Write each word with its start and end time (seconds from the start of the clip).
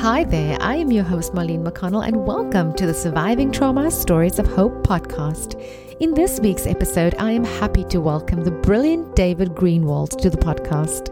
Hi 0.00 0.22
there, 0.22 0.56
I 0.60 0.76
am 0.76 0.92
your 0.92 1.02
host 1.02 1.32
Marlene 1.32 1.64
McConnell, 1.64 2.06
and 2.06 2.24
welcome 2.24 2.72
to 2.74 2.86
the 2.86 2.94
Surviving 2.94 3.50
Trauma 3.50 3.90
Stories 3.90 4.38
of 4.38 4.46
Hope 4.46 4.86
podcast. 4.86 5.60
In 5.98 6.14
this 6.14 6.38
week's 6.38 6.68
episode, 6.68 7.16
I 7.18 7.32
am 7.32 7.42
happy 7.42 7.82
to 7.86 8.00
welcome 8.00 8.44
the 8.44 8.52
brilliant 8.52 9.16
David 9.16 9.56
Greenwalt 9.56 10.16
to 10.20 10.30
the 10.30 10.36
podcast. 10.36 11.10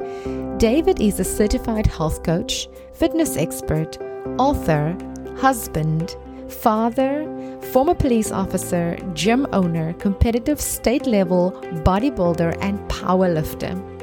David 0.60 1.00
is 1.00 1.18
a 1.18 1.24
certified 1.24 1.88
health 1.88 2.22
coach, 2.22 2.68
fitness 2.92 3.36
expert, 3.36 3.98
author, 4.38 4.96
husband, 5.36 6.14
father, 6.48 7.58
former 7.72 7.94
police 7.94 8.30
officer, 8.30 8.96
gym 9.14 9.48
owner, 9.52 9.94
competitive 9.94 10.60
state 10.60 11.08
level 11.08 11.50
bodybuilder, 11.82 12.56
and 12.60 12.78
powerlifter. 12.88 13.95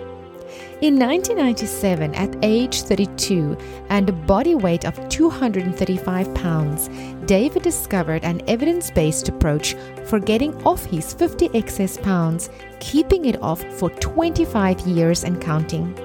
In 0.83 0.99
1997, 0.99 2.13
at 2.13 2.35
age 2.43 2.81
32 2.81 3.57
and 3.87 4.09
a 4.09 4.11
body 4.11 4.53
weight 4.53 4.83
of 4.83 5.07
235 5.07 6.35
pounds, 6.35 6.89
David 7.25 7.63
discovered 7.63 8.25
an 8.25 8.41
evidence 8.49 8.91
based 8.91 9.29
approach 9.29 9.77
for 10.07 10.19
getting 10.19 10.53
off 10.65 10.83
his 10.83 11.13
50 11.13 11.51
excess 11.53 11.97
pounds, 11.97 12.49
keeping 12.81 13.23
it 13.23 13.41
off 13.41 13.63
for 13.79 13.91
25 13.91 14.81
years 14.81 15.23
and 15.23 15.41
counting. 15.41 15.95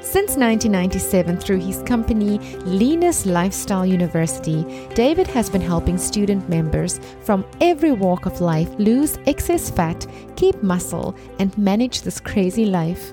Since 0.00 0.36
1997, 0.36 1.38
through 1.38 1.58
his 1.58 1.82
company 1.82 2.38
Leanness 2.58 3.26
Lifestyle 3.26 3.84
University, 3.84 4.86
David 4.94 5.26
has 5.26 5.50
been 5.50 5.60
helping 5.60 5.98
student 5.98 6.48
members 6.48 7.00
from 7.24 7.44
every 7.60 7.90
walk 7.90 8.26
of 8.26 8.40
life 8.40 8.70
lose 8.78 9.18
excess 9.26 9.70
fat, 9.70 10.06
keep 10.36 10.62
muscle, 10.62 11.16
and 11.40 11.58
manage 11.58 12.02
this 12.02 12.20
crazy 12.20 12.66
life. 12.66 13.12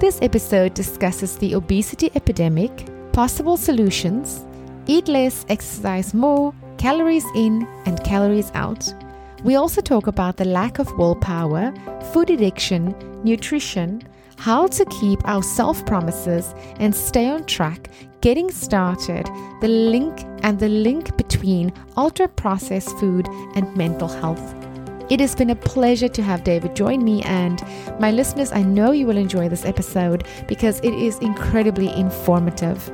This 0.00 0.20
episode 0.22 0.74
discusses 0.74 1.36
the 1.36 1.54
obesity 1.54 2.12
epidemic, 2.14 2.70
possible 3.12 3.56
solutions, 3.56 4.46
eat 4.86 5.08
less, 5.08 5.44
exercise 5.48 6.14
more, 6.14 6.54
calories 6.76 7.24
in, 7.34 7.66
and 7.84 8.02
calories 8.04 8.52
out. 8.54 8.94
We 9.42 9.56
also 9.56 9.80
talk 9.80 10.06
about 10.06 10.36
the 10.36 10.44
lack 10.44 10.78
of 10.78 10.96
willpower, 10.96 11.74
food 12.12 12.30
addiction, 12.30 12.94
nutrition, 13.24 14.02
how 14.36 14.68
to 14.68 14.84
keep 14.84 15.18
our 15.26 15.42
self 15.42 15.84
promises 15.84 16.54
and 16.78 16.94
stay 16.94 17.28
on 17.28 17.44
track, 17.46 17.90
getting 18.20 18.52
started, 18.52 19.26
the 19.60 19.66
link 19.66 20.24
and 20.44 20.60
the 20.60 20.68
link 20.68 21.16
between 21.16 21.72
ultra 21.96 22.28
processed 22.28 22.96
food 23.00 23.26
and 23.56 23.76
mental 23.76 24.06
health. 24.06 24.57
It 25.10 25.20
has 25.20 25.34
been 25.34 25.48
a 25.48 25.56
pleasure 25.56 26.08
to 26.08 26.22
have 26.22 26.44
David 26.44 26.76
join 26.76 27.02
me, 27.02 27.22
and 27.22 27.62
my 27.98 28.10
listeners, 28.10 28.52
I 28.52 28.62
know 28.62 28.92
you 28.92 29.06
will 29.06 29.16
enjoy 29.16 29.48
this 29.48 29.64
episode 29.64 30.26
because 30.46 30.80
it 30.80 30.92
is 30.92 31.18
incredibly 31.20 31.90
informative. 31.98 32.92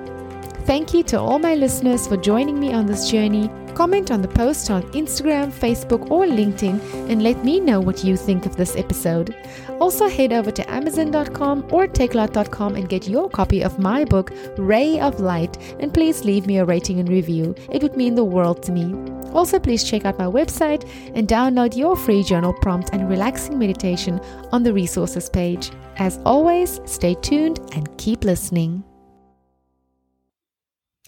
Thank 0.67 0.95
you 0.95 1.03
to 1.05 1.21
all 1.21 1.39
my 1.39 1.55
listeners 1.55 2.09
for 2.09 2.17
joining 2.17 2.59
me 2.59 2.73
on 2.73 2.87
this 2.87 3.11
journey. 3.11 3.51
Comment 3.75 4.11
on 4.11 4.23
the 4.23 4.29
post 4.29 4.71
on 4.71 4.83
Instagram, 4.93 5.53
Facebook, 5.53 6.11
or 6.11 6.25
LinkedIn 6.25 7.11
and 7.11 7.23
let 7.23 7.45
me 7.45 7.61
know 7.61 7.81
what 7.81 8.03
you 8.03 8.17
think 8.17 8.47
of 8.47 8.57
this 8.57 8.75
episode. 8.75 9.37
Also, 9.79 10.09
head 10.09 10.33
over 10.33 10.51
to 10.51 10.71
Amazon.com 10.71 11.67
or 11.71 11.87
Takealot.com 11.87 12.77
and 12.77 12.89
get 12.89 13.07
your 13.07 13.29
copy 13.29 13.63
of 13.63 13.79
my 13.79 14.07
book, 14.07 14.33
Ray 14.57 15.01
of 15.01 15.21
Light, 15.21 15.59
and 15.81 15.93
please 15.93 16.25
leave 16.25 16.47
me 16.47 16.57
a 16.57 16.65
rating 16.65 16.99
and 16.99 17.11
review. 17.11 17.55
It 17.71 17.83
would 17.83 17.97
mean 17.97 18.15
the 18.15 18.25
world 18.25 18.63
to 18.63 18.73
me. 18.73 18.95
Also, 19.33 19.59
please 19.59 19.85
check 19.85 20.07
out 20.07 20.19
my 20.19 20.25
website 20.25 20.89
and 21.15 21.29
download 21.29 21.77
your 21.77 21.95
free 21.95 22.23
journal 22.23 22.55
prompt 22.55 22.89
and 22.95 23.11
relaxing 23.11 23.59
meditation 23.59 24.19
on 24.51 24.63
the 24.63 24.73
resources 24.73 25.29
page. 25.29 25.73
As 25.97 26.19
always, 26.25 26.81
stay 26.87 27.17
tuned 27.17 27.61
and 27.75 27.95
keep 27.99 28.25
listening. 28.25 28.83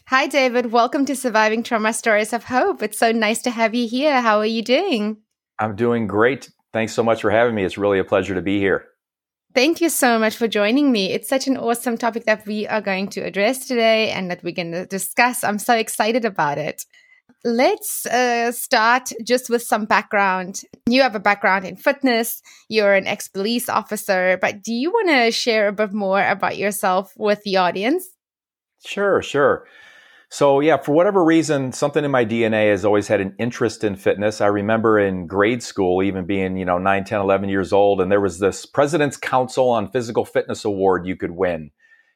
Hi, 0.08 0.28
David. 0.28 0.70
Welcome 0.70 1.04
to 1.06 1.16
Surviving 1.16 1.64
Trauma 1.64 1.92
Stories 1.92 2.32
of 2.32 2.44
Hope. 2.44 2.80
It's 2.80 2.96
so 2.96 3.10
nice 3.10 3.42
to 3.42 3.50
have 3.50 3.74
you 3.74 3.88
here. 3.88 4.22
How 4.22 4.38
are 4.38 4.46
you 4.46 4.62
doing? 4.62 5.16
I'm 5.58 5.74
doing 5.74 6.06
great. 6.06 6.48
Thanks 6.72 6.92
so 6.92 7.02
much 7.02 7.22
for 7.22 7.30
having 7.32 7.56
me. 7.56 7.64
It's 7.64 7.76
really 7.76 7.98
a 7.98 8.04
pleasure 8.04 8.36
to 8.36 8.40
be 8.40 8.60
here. 8.60 8.86
Thank 9.52 9.80
you 9.80 9.88
so 9.88 10.16
much 10.16 10.36
for 10.36 10.46
joining 10.46 10.92
me. 10.92 11.10
It's 11.10 11.28
such 11.28 11.48
an 11.48 11.56
awesome 11.56 11.98
topic 11.98 12.24
that 12.26 12.46
we 12.46 12.68
are 12.68 12.80
going 12.80 13.08
to 13.08 13.20
address 13.22 13.66
today 13.66 14.12
and 14.12 14.30
that 14.30 14.44
we're 14.44 14.54
going 14.54 14.70
to 14.70 14.86
discuss. 14.86 15.42
I'm 15.42 15.58
so 15.58 15.74
excited 15.74 16.24
about 16.24 16.58
it. 16.58 16.84
Let's 17.42 18.06
uh, 18.06 18.52
start 18.52 19.10
just 19.24 19.50
with 19.50 19.62
some 19.62 19.86
background. 19.86 20.62
You 20.88 21.02
have 21.02 21.16
a 21.16 21.20
background 21.20 21.64
in 21.64 21.74
fitness, 21.74 22.42
you're 22.68 22.94
an 22.94 23.08
ex 23.08 23.26
police 23.26 23.68
officer, 23.68 24.38
but 24.40 24.62
do 24.62 24.72
you 24.72 24.92
want 24.92 25.08
to 25.08 25.32
share 25.32 25.66
a 25.66 25.72
bit 25.72 25.92
more 25.92 26.24
about 26.24 26.58
yourself 26.58 27.12
with 27.16 27.42
the 27.42 27.56
audience? 27.56 28.06
Sure, 28.84 29.20
sure. 29.20 29.66
So, 30.28 30.58
yeah, 30.58 30.76
for 30.76 30.92
whatever 30.92 31.24
reason, 31.24 31.72
something 31.72 32.04
in 32.04 32.10
my 32.10 32.24
DNA 32.24 32.70
has 32.70 32.84
always 32.84 33.06
had 33.06 33.20
an 33.20 33.34
interest 33.38 33.84
in 33.84 33.94
fitness. 33.94 34.40
I 34.40 34.48
remember 34.48 34.98
in 34.98 35.28
grade 35.28 35.62
school, 35.62 36.02
even 36.02 36.26
being, 36.26 36.56
you 36.56 36.64
know, 36.64 36.78
9, 36.78 37.04
10, 37.04 37.20
11 37.20 37.48
years 37.48 37.72
old, 37.72 38.00
and 38.00 38.10
there 38.10 38.20
was 38.20 38.40
this 38.40 38.66
President's 38.66 39.16
Council 39.16 39.68
on 39.68 39.90
Physical 39.90 40.24
Fitness 40.24 40.64
Award 40.64 41.06
you 41.06 41.14
could 41.14 41.30
win. 41.30 41.70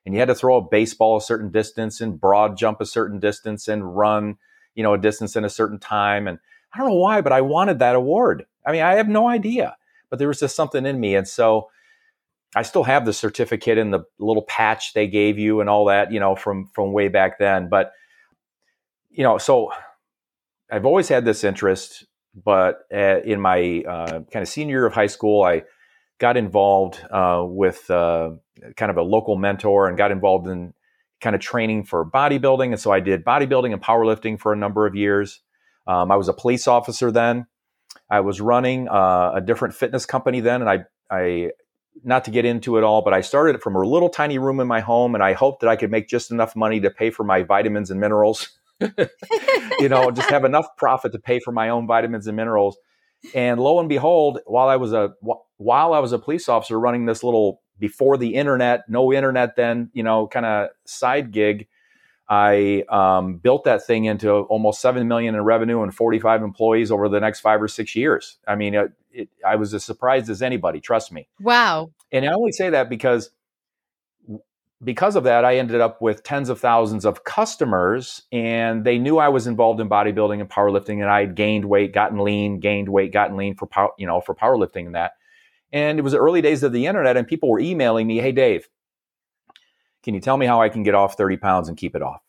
And 0.04 0.14
you 0.14 0.18
had 0.18 0.28
to 0.28 0.34
throw 0.34 0.56
a 0.56 0.68
baseball 0.68 1.18
a 1.18 1.20
certain 1.20 1.50
distance 1.50 2.00
and 2.00 2.20
broad 2.20 2.56
jump 2.56 2.80
a 2.80 2.86
certain 2.86 3.20
distance 3.20 3.68
and 3.68 3.96
run, 3.96 4.38
you 4.74 4.82
know, 4.82 4.94
a 4.94 4.98
distance 4.98 5.36
in 5.36 5.44
a 5.44 5.50
certain 5.50 5.78
time. 5.78 6.26
And 6.26 6.38
I 6.74 6.78
don't 6.78 6.88
know 6.88 6.94
why, 6.94 7.20
but 7.20 7.32
I 7.32 7.42
wanted 7.42 7.78
that 7.78 7.94
award. 7.94 8.44
I 8.66 8.72
mean, 8.72 8.82
I 8.82 8.94
have 8.94 9.08
no 9.08 9.28
idea, 9.28 9.76
but 10.08 10.18
there 10.18 10.28
was 10.28 10.40
just 10.40 10.56
something 10.56 10.84
in 10.84 10.98
me. 10.98 11.14
And 11.14 11.28
so, 11.28 11.68
I 12.56 12.62
still 12.62 12.82
have 12.82 13.06
the 13.06 13.12
certificate 13.12 13.78
and 13.78 13.92
the 13.92 14.04
little 14.18 14.42
patch 14.42 14.92
they 14.92 15.06
gave 15.06 15.38
you 15.38 15.60
and 15.60 15.70
all 15.70 15.84
that, 15.84 16.12
you 16.12 16.18
know, 16.18 16.34
from 16.34 16.68
from 16.74 16.92
way 16.92 17.06
back 17.06 17.38
then. 17.38 17.68
But 17.68 17.92
you 19.10 19.24
know, 19.24 19.38
so 19.38 19.72
I've 20.70 20.86
always 20.86 21.08
had 21.08 21.24
this 21.24 21.44
interest, 21.44 22.06
but 22.34 22.80
uh, 22.92 23.20
in 23.24 23.40
my 23.40 23.82
uh, 23.86 24.20
kind 24.32 24.42
of 24.42 24.48
senior 24.48 24.76
year 24.76 24.86
of 24.86 24.92
high 24.92 25.08
school, 25.08 25.42
I 25.42 25.64
got 26.18 26.36
involved 26.36 27.04
uh, 27.10 27.42
with 27.44 27.90
uh, 27.90 28.30
kind 28.76 28.90
of 28.90 28.96
a 28.96 29.02
local 29.02 29.36
mentor 29.36 29.88
and 29.88 29.96
got 29.96 30.12
involved 30.12 30.46
in 30.46 30.74
kind 31.20 31.34
of 31.34 31.42
training 31.42 31.84
for 31.84 32.08
bodybuilding. 32.08 32.70
And 32.72 32.80
so 32.80 32.92
I 32.92 33.00
did 33.00 33.24
bodybuilding 33.24 33.72
and 33.72 33.82
powerlifting 33.82 34.38
for 34.38 34.52
a 34.52 34.56
number 34.56 34.86
of 34.86 34.94
years. 34.94 35.40
Um, 35.86 36.10
I 36.10 36.16
was 36.16 36.28
a 36.28 36.32
police 36.32 36.68
officer 36.68 37.10
then. 37.10 37.46
I 38.08 38.20
was 38.20 38.40
running 38.40 38.88
uh, 38.88 39.32
a 39.34 39.40
different 39.40 39.74
fitness 39.74 40.06
company 40.06 40.40
then, 40.40 40.62
and 40.62 40.70
I, 40.70 40.84
I, 41.10 41.50
not 42.04 42.24
to 42.24 42.30
get 42.30 42.44
into 42.44 42.76
it 42.76 42.84
all, 42.84 43.02
but 43.02 43.12
I 43.12 43.20
started 43.20 43.56
it 43.56 43.62
from 43.62 43.74
a 43.74 43.80
little 43.80 44.08
tiny 44.08 44.38
room 44.38 44.60
in 44.60 44.68
my 44.68 44.80
home, 44.80 45.14
and 45.14 45.24
I 45.24 45.32
hoped 45.32 45.60
that 45.60 45.68
I 45.68 45.76
could 45.76 45.90
make 45.90 46.08
just 46.08 46.30
enough 46.30 46.54
money 46.54 46.80
to 46.80 46.90
pay 46.90 47.10
for 47.10 47.24
my 47.24 47.42
vitamins 47.42 47.90
and 47.90 47.98
minerals 47.98 48.48
you 49.78 49.88
know, 49.88 50.10
just 50.10 50.30
have 50.30 50.44
enough 50.44 50.66
profit 50.76 51.12
to 51.12 51.18
pay 51.18 51.40
for 51.40 51.52
my 51.52 51.68
own 51.68 51.86
vitamins 51.86 52.26
and 52.26 52.36
minerals. 52.36 52.78
And 53.34 53.60
lo 53.60 53.80
and 53.80 53.88
behold, 53.88 54.40
while 54.46 54.68
I 54.68 54.76
was 54.76 54.92
a 54.92 55.12
while 55.58 55.92
I 55.92 55.98
was 55.98 56.12
a 56.12 56.18
police 56.18 56.48
officer 56.48 56.80
running 56.80 57.04
this 57.04 57.22
little 57.22 57.60
before 57.78 58.16
the 58.16 58.34
internet, 58.34 58.88
no 58.88 59.12
internet 59.12 59.56
then, 59.56 59.90
you 59.92 60.02
know, 60.02 60.26
kind 60.26 60.46
of 60.46 60.70
side 60.84 61.30
gig, 61.32 61.66
I 62.28 62.84
um, 62.88 63.38
built 63.38 63.64
that 63.64 63.84
thing 63.84 64.04
into 64.04 64.30
almost 64.30 64.80
seven 64.80 65.08
million 65.08 65.34
in 65.34 65.42
revenue 65.42 65.82
and 65.82 65.92
45 65.92 66.42
employees 66.42 66.90
over 66.90 67.08
the 67.08 67.18
next 67.20 67.40
five 67.40 67.60
or 67.60 67.68
six 67.68 67.96
years. 67.96 68.38
I 68.46 68.54
mean, 68.54 68.74
it, 68.74 68.92
it, 69.10 69.28
I 69.44 69.56
was 69.56 69.74
as 69.74 69.84
surprised 69.84 70.30
as 70.30 70.40
anybody. 70.40 70.80
Trust 70.80 71.10
me. 71.10 71.28
Wow. 71.40 71.90
And 72.12 72.24
I 72.24 72.32
only 72.32 72.52
say 72.52 72.70
that 72.70 72.88
because 72.88 73.30
because 74.82 75.14
of 75.14 75.24
that, 75.24 75.44
I 75.44 75.56
ended 75.56 75.80
up 75.80 76.00
with 76.00 76.22
tens 76.22 76.48
of 76.48 76.58
thousands 76.58 77.04
of 77.04 77.24
customers, 77.24 78.22
and 78.32 78.84
they 78.84 78.98
knew 78.98 79.18
I 79.18 79.28
was 79.28 79.46
involved 79.46 79.80
in 79.80 79.88
bodybuilding 79.88 80.40
and 80.40 80.48
powerlifting, 80.48 81.00
and 81.02 81.10
I 81.10 81.20
had 81.20 81.34
gained 81.34 81.66
weight, 81.66 81.92
gotten 81.92 82.18
lean, 82.20 82.60
gained 82.60 82.88
weight, 82.88 83.12
gotten 83.12 83.36
lean 83.36 83.54
for 83.54 83.66
power, 83.66 83.90
you 83.98 84.06
know, 84.06 84.20
for 84.20 84.34
powerlifting 84.34 84.86
and 84.86 84.94
that. 84.94 85.12
And 85.72 85.98
it 85.98 86.02
was 86.02 86.12
the 86.12 86.18
early 86.18 86.40
days 86.40 86.62
of 86.62 86.72
the 86.72 86.86
internet, 86.86 87.16
and 87.16 87.28
people 87.28 87.50
were 87.50 87.60
emailing 87.60 88.06
me, 88.06 88.18
"Hey, 88.18 88.32
Dave, 88.32 88.68
can 90.02 90.14
you 90.14 90.20
tell 90.20 90.38
me 90.38 90.46
how 90.46 90.62
I 90.62 90.70
can 90.70 90.82
get 90.82 90.94
off 90.94 91.16
30 91.16 91.36
pounds 91.36 91.68
and 91.68 91.76
keep 91.76 91.94
it 91.94 92.02
off? 92.02 92.22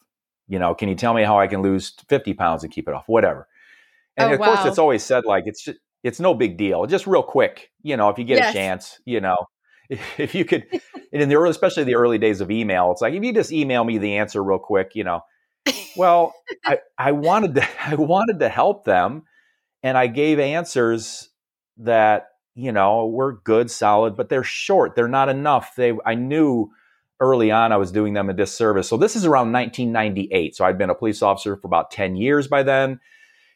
You 0.47 0.59
know, 0.59 0.75
can 0.75 0.89
you 0.89 0.95
tell 0.95 1.13
me 1.13 1.23
how 1.23 1.39
I 1.39 1.47
can 1.47 1.61
lose 1.61 1.93
50 2.09 2.33
pounds 2.33 2.63
and 2.63 2.71
keep 2.71 2.87
it 2.87 2.93
off? 2.93 3.07
Whatever." 3.07 3.47
And 4.17 4.29
oh, 4.29 4.33
of 4.33 4.39
wow. 4.41 4.55
course, 4.55 4.65
it's 4.67 4.77
always 4.77 5.03
said 5.03 5.23
like 5.25 5.45
it's 5.47 5.63
just, 5.63 5.79
it's 6.03 6.19
no 6.19 6.33
big 6.33 6.57
deal, 6.57 6.85
just 6.85 7.07
real 7.07 7.23
quick. 7.23 7.71
You 7.81 7.95
know, 7.95 8.09
if 8.09 8.19
you 8.19 8.25
get 8.25 8.39
yes. 8.39 8.49
a 8.49 8.53
chance, 8.53 8.99
you 9.05 9.21
know, 9.21 9.47
if 10.17 10.33
you 10.33 10.45
could, 10.45 10.65
and 11.11 11.21
in 11.21 11.27
the 11.27 11.35
early, 11.35 11.49
especially 11.49 11.83
the 11.83 11.95
early 11.95 12.17
days 12.17 12.39
of 12.39 12.49
email, 12.49 12.91
it's 12.91 13.01
like 13.01 13.13
if 13.13 13.23
you 13.23 13.33
just 13.33 13.51
email 13.51 13.83
me 13.83 13.97
the 13.97 14.17
answer 14.17 14.41
real 14.43 14.59
quick, 14.59 14.91
you 14.95 15.03
know. 15.03 15.21
Well, 15.97 16.33
I, 16.65 16.79
I 16.97 17.11
wanted 17.11 17.55
to 17.55 17.67
I 17.85 17.95
wanted 17.95 18.39
to 18.39 18.49
help 18.49 18.85
them, 18.85 19.23
and 19.83 19.97
I 19.97 20.07
gave 20.07 20.39
answers 20.39 21.29
that 21.77 22.27
you 22.55 22.71
know 22.71 23.07
were 23.07 23.41
good, 23.43 23.69
solid, 23.69 24.15
but 24.15 24.29
they're 24.29 24.43
short. 24.43 24.95
They're 24.95 25.09
not 25.09 25.27
enough. 25.27 25.75
They 25.75 25.93
I 26.05 26.15
knew 26.15 26.71
early 27.19 27.51
on 27.51 27.73
I 27.73 27.77
was 27.77 27.91
doing 27.91 28.13
them 28.13 28.29
a 28.29 28.33
disservice. 28.33 28.87
So 28.87 28.97
this 28.97 29.15
is 29.15 29.25
around 29.25 29.51
1998. 29.51 30.55
So 30.55 30.65
I'd 30.65 30.77
been 30.77 30.89
a 30.89 30.95
police 30.95 31.21
officer 31.21 31.55
for 31.57 31.67
about 31.67 31.91
10 31.91 32.15
years 32.15 32.47
by 32.47 32.63
then, 32.63 33.01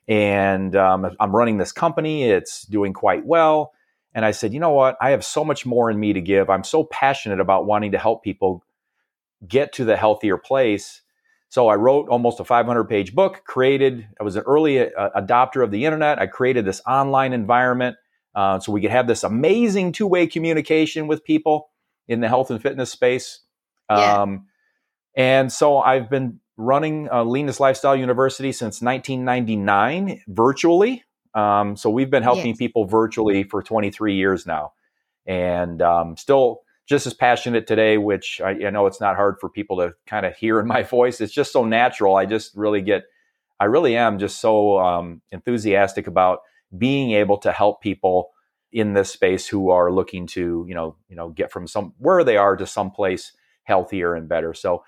and 0.09 0.75
um, 0.75 1.15
I'm 1.17 1.33
running 1.33 1.57
this 1.57 1.71
company. 1.71 2.23
It's 2.23 2.65
doing 2.65 2.91
quite 2.91 3.25
well 3.25 3.71
and 4.15 4.25
I 4.25 4.31
said, 4.31 4.53
you 4.53 4.61
know 4.61 4.71
what? 4.71 4.97
I 5.01 5.11
have 5.11 5.25
so 5.25 5.45
much 5.45 5.65
more 5.65 5.91
in 5.91 5.99
me 5.99 6.13
to 6.13 6.21
give. 6.21 6.49
I'm 6.49 6.63
so 6.63 6.85
passionate 6.85 7.41
about 7.41 7.67
wanting 7.67 7.91
to 7.91 7.99
help 7.99 8.23
people 8.23 8.63
get 9.47 9.73
to 9.73 9.85
the 9.85 9.97
healthier 9.97 10.37
place 10.37 11.01
So 11.49 11.69
I 11.69 11.75
wrote 11.75 12.09
almost 12.09 12.39
a 12.41 12.45
500 12.45 12.85
page 12.85 13.15
book, 13.15 13.43
created, 13.45 14.07
I 14.19 14.23
was 14.23 14.35
an 14.35 14.43
early 14.45 14.79
uh, 14.81 15.09
adopter 15.15 15.63
of 15.63 15.71
the 15.71 15.85
internet. 15.85 16.19
I 16.19 16.27
created 16.27 16.65
this 16.65 16.81
online 16.87 17.33
environment 17.33 17.97
uh, 18.35 18.59
so 18.59 18.71
we 18.73 18.81
could 18.81 18.91
have 18.91 19.07
this 19.07 19.23
amazing 19.23 19.93
two 19.93 20.07
way 20.07 20.27
communication 20.27 21.07
with 21.07 21.23
people 21.23 21.69
in 22.07 22.21
the 22.21 22.27
health 22.27 22.51
and 22.51 22.61
fitness 22.61 22.91
space. 22.91 23.41
Yeah. 23.89 24.21
Um, 24.21 24.47
and 25.15 25.51
so 25.51 25.79
I've 25.79 26.09
been 26.09 26.41
running 26.57 27.09
uh, 27.11 27.23
Leanness 27.23 27.59
Lifestyle 27.59 27.95
University 27.95 28.51
since 28.51 28.81
1999 28.81 30.23
virtually. 30.27 31.03
Um, 31.35 31.75
so 31.75 31.89
we've 31.89 32.09
been 32.09 32.23
helping 32.23 32.47
yes. 32.47 32.57
people 32.57 32.85
virtually 32.85 33.43
for 33.43 33.61
23 33.61 34.15
years 34.15 34.47
now, 34.47 34.73
and 35.25 35.81
um, 35.81 36.17
still 36.17 36.61
just 36.87 37.05
as 37.05 37.13
passionate 37.13 37.67
today. 37.67 37.97
Which 37.97 38.39
I, 38.41 38.51
I, 38.51 38.69
know 38.69 38.87
it's 38.87 39.01
not 39.01 39.17
hard 39.17 39.35
for 39.39 39.49
people 39.49 39.77
to 39.77 39.93
kind 40.07 40.25
of 40.25 40.35
hear 40.35 40.59
in 40.59 40.67
my 40.67 40.83
voice. 40.97 41.19
It's 41.19 41.33
just 41.33 41.51
so 41.51 41.65
natural. 41.65 42.15
I 42.15 42.25
just 42.25 42.55
really 42.55 42.81
get, 42.81 43.03
I 43.59 43.65
really 43.65 43.97
am 43.97 44.17
just 44.17 44.39
so 44.39 44.79
um, 44.79 45.21
enthusiastic 45.31 46.07
about 46.07 46.39
being 46.75 47.11
able 47.11 47.37
to 47.39 47.51
help 47.51 47.81
people 47.81 48.31
in 48.71 48.93
this 48.93 49.11
space 49.11 49.47
who 49.47 49.69
are 49.69 49.91
looking 49.91 50.27
to, 50.27 50.65
you 50.67 50.75
know, 50.75 50.95
you 51.07 51.15
know, 51.15 51.29
get 51.29 51.51
from 51.51 51.67
some 51.67 51.93
where 51.97 52.23
they 52.23 52.37
are 52.37 52.55
to 52.55 52.65
someplace 52.65 53.33
healthier 53.63 54.15
and 54.15 54.27
better. 54.27 54.53
So 54.53 54.83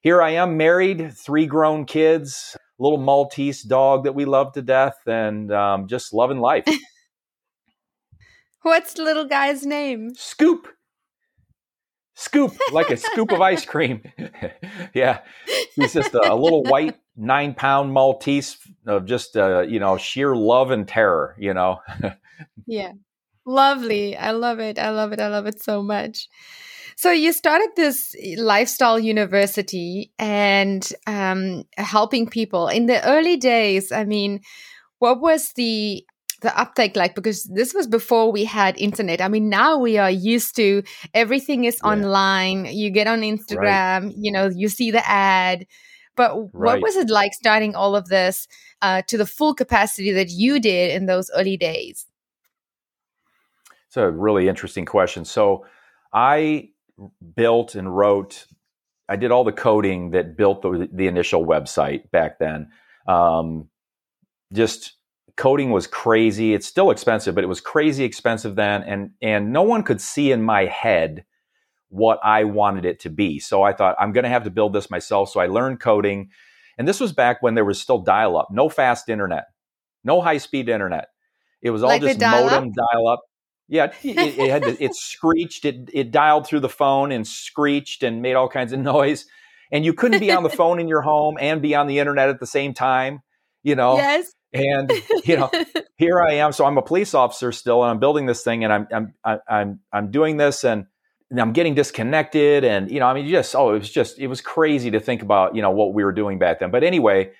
here 0.00 0.22
I 0.22 0.30
am, 0.30 0.56
married, 0.56 1.12
three 1.12 1.46
grown 1.46 1.84
kids, 1.84 2.56
little 2.78 2.98
Maltese 2.98 3.62
dog 3.62 4.04
that 4.04 4.14
we 4.14 4.24
love 4.24 4.52
to 4.52 4.62
death, 4.62 4.98
and 5.06 5.52
um, 5.52 5.88
just 5.88 6.12
loving 6.12 6.40
life. 6.40 6.64
What's 8.62 8.94
the 8.94 9.02
little 9.02 9.26
guy's 9.26 9.64
name? 9.64 10.14
Scoop. 10.14 10.68
Scoop, 12.14 12.52
like 12.72 12.90
a 12.90 12.96
scoop 12.96 13.30
of 13.30 13.40
ice 13.40 13.64
cream. 13.66 14.02
yeah, 14.94 15.20
he's 15.76 15.92
just 15.92 16.12
a, 16.14 16.32
a, 16.32 16.34
little 16.34 16.64
white 16.64 16.96
nine 17.16 17.54
pound 17.54 17.92
Maltese 17.92 18.58
of 18.88 19.06
just 19.06 19.36
uh, 19.36 19.60
you 19.60 19.78
know 19.78 19.96
sheer 19.96 20.34
love 20.34 20.72
and 20.72 20.88
terror. 20.88 21.36
You 21.38 21.54
know. 21.54 21.80
yeah, 22.66 22.92
lovely. 23.46 24.16
I 24.16 24.32
love 24.32 24.58
it. 24.58 24.80
I 24.80 24.90
love 24.90 25.12
it. 25.12 25.20
I 25.20 25.28
love 25.28 25.46
it 25.46 25.62
so 25.62 25.80
much. 25.80 26.28
So 26.98 27.12
you 27.12 27.32
started 27.32 27.68
this 27.76 28.12
lifestyle 28.38 28.98
university 28.98 30.10
and 30.18 30.84
um, 31.06 31.62
helping 31.76 32.28
people 32.28 32.66
in 32.66 32.86
the 32.86 33.00
early 33.08 33.36
days. 33.36 33.92
I 33.92 34.02
mean, 34.02 34.40
what 34.98 35.20
was 35.20 35.52
the 35.52 36.04
the 36.42 36.60
uptake 36.60 36.96
like 36.96 37.14
because 37.14 37.44
this 37.44 37.72
was 37.72 37.86
before 37.86 38.30
we 38.30 38.44
had 38.44 38.78
internet 38.78 39.20
i 39.20 39.26
mean 39.26 39.48
now 39.48 39.76
we 39.76 39.98
are 39.98 40.08
used 40.10 40.54
to 40.54 40.84
everything 41.12 41.64
is 41.64 41.80
yeah. 41.82 41.90
online 41.90 42.64
you 42.66 42.90
get 42.90 43.08
on 43.08 43.22
instagram 43.22 44.04
right. 44.04 44.14
you 44.16 44.30
know 44.30 44.48
you 44.54 44.68
see 44.68 44.92
the 44.92 45.04
ad 45.04 45.66
but 46.14 46.30
right. 46.36 46.50
what 46.52 46.80
was 46.80 46.94
it 46.94 47.10
like 47.10 47.34
starting 47.34 47.74
all 47.74 47.96
of 47.96 48.06
this 48.06 48.46
uh, 48.82 49.02
to 49.08 49.18
the 49.18 49.26
full 49.26 49.52
capacity 49.52 50.12
that 50.12 50.30
you 50.30 50.60
did 50.60 50.92
in 50.92 51.06
those 51.06 51.28
early 51.34 51.56
days 51.56 52.06
it's 53.88 53.96
a 53.96 54.08
really 54.08 54.46
interesting 54.46 54.84
question 54.84 55.24
so 55.24 55.66
i 56.12 56.68
built 57.34 57.74
and 57.74 57.94
wrote. 57.94 58.46
I 59.08 59.16
did 59.16 59.30
all 59.30 59.44
the 59.44 59.52
coding 59.52 60.10
that 60.10 60.36
built 60.36 60.62
the, 60.62 60.88
the 60.92 61.06
initial 61.06 61.44
website 61.44 62.10
back 62.10 62.38
then. 62.38 62.70
Um, 63.06 63.68
just 64.52 64.94
coding 65.36 65.70
was 65.70 65.86
crazy. 65.86 66.52
It's 66.52 66.66
still 66.66 66.90
expensive, 66.90 67.34
but 67.34 67.44
it 67.44 67.48
was 67.48 67.60
crazy 67.60 68.04
expensive 68.04 68.56
then, 68.56 68.82
and 68.82 69.10
and 69.22 69.52
no 69.52 69.62
one 69.62 69.82
could 69.82 70.00
see 70.00 70.30
in 70.32 70.42
my 70.42 70.66
head 70.66 71.24
what 71.88 72.20
I 72.22 72.44
wanted 72.44 72.84
it 72.84 73.00
to 73.00 73.10
be. 73.10 73.38
So 73.38 73.62
I 73.62 73.72
thought 73.72 73.96
I'm 73.98 74.12
going 74.12 74.24
to 74.24 74.30
have 74.30 74.44
to 74.44 74.50
build 74.50 74.74
this 74.74 74.90
myself. 74.90 75.30
So 75.30 75.40
I 75.40 75.46
learned 75.46 75.80
coding, 75.80 76.30
and 76.76 76.86
this 76.86 77.00
was 77.00 77.12
back 77.12 77.42
when 77.42 77.54
there 77.54 77.64
was 77.64 77.80
still 77.80 77.98
dial 77.98 78.36
up, 78.36 78.48
no 78.50 78.68
fast 78.68 79.08
internet, 79.08 79.44
no 80.04 80.20
high 80.20 80.38
speed 80.38 80.68
internet. 80.68 81.08
It 81.62 81.70
was 81.70 81.82
all 81.82 81.88
like 81.88 82.02
just 82.02 82.20
modem 82.20 82.72
dial 82.72 83.08
up. 83.08 83.20
Yeah, 83.68 83.92
it, 84.02 84.38
it 84.38 84.50
had 84.50 84.62
to, 84.62 84.82
it 84.82 84.94
screeched. 84.94 85.64
It 85.64 85.90
it 85.92 86.10
dialed 86.10 86.46
through 86.46 86.60
the 86.60 86.68
phone 86.68 87.12
and 87.12 87.26
screeched 87.26 88.02
and 88.02 88.22
made 88.22 88.34
all 88.34 88.48
kinds 88.48 88.72
of 88.72 88.80
noise. 88.80 89.26
And 89.70 89.84
you 89.84 89.92
couldn't 89.92 90.20
be 90.20 90.32
on 90.32 90.42
the 90.42 90.48
phone 90.48 90.80
in 90.80 90.88
your 90.88 91.02
home 91.02 91.36
and 91.38 91.60
be 91.60 91.74
on 91.74 91.86
the 91.86 91.98
internet 91.98 92.30
at 92.30 92.40
the 92.40 92.46
same 92.46 92.74
time. 92.74 93.20
You 93.62 93.76
know. 93.76 93.96
Yes. 93.96 94.32
And 94.52 94.90
you 95.24 95.36
know, 95.36 95.50
here 95.96 96.22
I 96.22 96.34
am. 96.34 96.52
So 96.52 96.64
I'm 96.64 96.78
a 96.78 96.82
police 96.82 97.12
officer 97.12 97.52
still, 97.52 97.82
and 97.82 97.90
I'm 97.90 97.98
building 97.98 98.24
this 98.24 98.42
thing, 98.42 98.64
and 98.64 98.72
I'm 98.72 98.88
I'm 99.24 99.40
I'm 99.46 99.80
I'm 99.92 100.10
doing 100.10 100.38
this, 100.38 100.64
and, 100.64 100.86
and 101.30 101.38
I'm 101.38 101.52
getting 101.52 101.74
disconnected, 101.74 102.64
and 102.64 102.90
you 102.90 102.98
know, 102.98 103.06
I 103.06 103.12
mean, 103.12 103.28
just 103.28 103.54
oh, 103.54 103.74
it 103.74 103.80
was 103.80 103.90
just 103.90 104.18
it 104.18 104.28
was 104.28 104.40
crazy 104.40 104.90
to 104.92 105.00
think 105.00 105.20
about 105.20 105.54
you 105.54 105.60
know 105.60 105.70
what 105.70 105.92
we 105.92 106.02
were 106.02 106.12
doing 106.12 106.38
back 106.38 106.60
then. 106.60 106.70
But 106.70 106.82
anyway, 106.82 107.32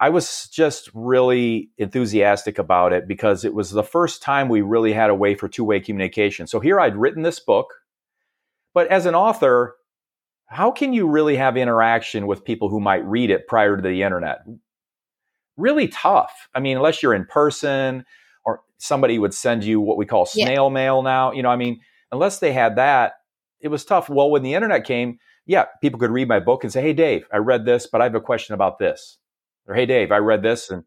I 0.00 0.08
was 0.08 0.48
just 0.50 0.90
really 0.94 1.70
enthusiastic 1.76 2.58
about 2.58 2.94
it 2.94 3.06
because 3.06 3.44
it 3.44 3.52
was 3.52 3.70
the 3.70 3.82
first 3.82 4.22
time 4.22 4.48
we 4.48 4.62
really 4.62 4.94
had 4.94 5.10
a 5.10 5.14
way 5.14 5.34
for 5.34 5.46
two 5.46 5.62
way 5.62 5.78
communication. 5.78 6.46
So 6.46 6.58
here 6.58 6.80
I'd 6.80 6.96
written 6.96 7.22
this 7.22 7.38
book, 7.38 7.74
but 8.72 8.88
as 8.88 9.04
an 9.04 9.14
author, 9.14 9.76
how 10.46 10.70
can 10.70 10.94
you 10.94 11.06
really 11.06 11.36
have 11.36 11.58
interaction 11.58 12.26
with 12.26 12.44
people 12.44 12.70
who 12.70 12.80
might 12.80 13.04
read 13.04 13.30
it 13.30 13.46
prior 13.46 13.76
to 13.76 13.82
the 13.82 14.02
internet? 14.02 14.38
Really 15.58 15.88
tough. 15.88 16.48
I 16.54 16.60
mean, 16.60 16.78
unless 16.78 17.02
you're 17.02 17.14
in 17.14 17.26
person 17.26 18.06
or 18.46 18.62
somebody 18.78 19.18
would 19.18 19.34
send 19.34 19.64
you 19.64 19.82
what 19.82 19.98
we 19.98 20.06
call 20.06 20.24
snail 20.24 20.64
yeah. 20.64 20.74
mail 20.74 21.02
now. 21.02 21.32
You 21.32 21.42
know, 21.42 21.50
I 21.50 21.56
mean, 21.56 21.80
unless 22.10 22.38
they 22.38 22.52
had 22.54 22.76
that, 22.76 23.12
it 23.60 23.68
was 23.68 23.84
tough. 23.84 24.08
Well, 24.08 24.30
when 24.30 24.42
the 24.42 24.54
internet 24.54 24.84
came, 24.84 25.18
yeah, 25.44 25.66
people 25.82 26.00
could 26.00 26.10
read 26.10 26.26
my 26.26 26.40
book 26.40 26.64
and 26.64 26.72
say, 26.72 26.80
Hey, 26.80 26.94
Dave, 26.94 27.26
I 27.30 27.36
read 27.36 27.66
this, 27.66 27.86
but 27.86 28.00
I 28.00 28.04
have 28.04 28.14
a 28.14 28.20
question 28.20 28.54
about 28.54 28.78
this 28.78 29.18
or 29.70 29.74
hey 29.74 29.86
dave 29.86 30.12
i 30.12 30.18
read 30.18 30.42
this 30.42 30.70
and 30.70 30.84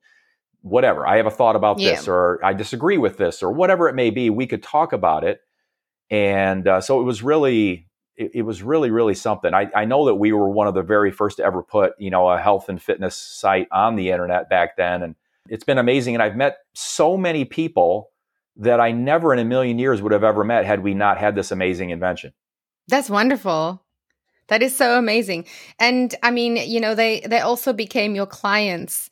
whatever 0.61 1.07
i 1.07 1.17
have 1.17 1.25
a 1.25 1.31
thought 1.31 1.55
about 1.55 1.79
yeah. 1.79 1.91
this 1.91 2.07
or 2.07 2.39
i 2.43 2.53
disagree 2.53 2.97
with 2.97 3.17
this 3.17 3.41
or 3.41 3.51
whatever 3.51 3.89
it 3.89 3.95
may 3.95 4.09
be 4.09 4.29
we 4.29 4.47
could 4.47 4.63
talk 4.63 4.93
about 4.93 5.23
it. 5.23 5.41
And 6.09 6.67
uh, 6.67 6.81
so 6.81 6.99
it 6.99 7.03
was 7.03 7.23
really 7.23 7.87
it, 8.15 8.31
it, 8.35 8.41
was 8.43 8.61
really 8.61 8.91
really 8.91 9.15
something. 9.15 9.53
I, 9.53 9.69
I 9.75 9.85
know 9.85 10.05
that 10.05 10.15
we 10.15 10.31
were 10.31 10.49
one 10.49 10.67
of 10.67 10.73
the 10.73 10.83
very 10.83 11.11
first 11.11 11.37
to 11.37 11.43
ever 11.43 11.63
put 11.63 11.93
you 11.97 12.09
know 12.09 12.29
a 12.29 12.39
health 12.39 12.69
and 12.69 12.81
fitness 12.81 13.15
site 13.15 13.67
on 13.71 13.95
the 13.95 14.11
internet 14.11 14.49
back 14.49 14.77
then 14.77 15.01
and 15.03 15.15
it's 15.49 15.65
been 15.65 15.77
amazing 15.77 16.13
and 16.13 16.23
i've 16.23 16.37
met 16.37 16.59
so 16.73 17.17
many 17.17 17.43
people 17.43 18.09
that 18.55 18.79
i 18.79 18.91
never 18.91 19.33
in 19.33 19.39
a 19.39 19.45
million 19.45 19.79
years 19.79 20.01
would 20.01 20.13
have 20.13 20.23
ever 20.23 20.43
met 20.43 20.65
had 20.65 20.81
we 20.81 20.93
not 20.93 21.17
had 21.17 21.35
this 21.35 21.51
amazing 21.51 21.89
invention. 21.89 22.33
That's 22.87 23.09
wonderful 23.09 23.82
that 24.47 24.61
is 24.61 24.75
so 24.75 24.97
amazing. 24.97 25.45
And 25.79 26.13
I 26.23 26.31
mean, 26.31 26.57
you 26.57 26.79
know, 26.79 26.95
they 26.95 27.21
they 27.21 27.39
also 27.39 27.73
became 27.73 28.15
your 28.15 28.25
clients. 28.25 29.09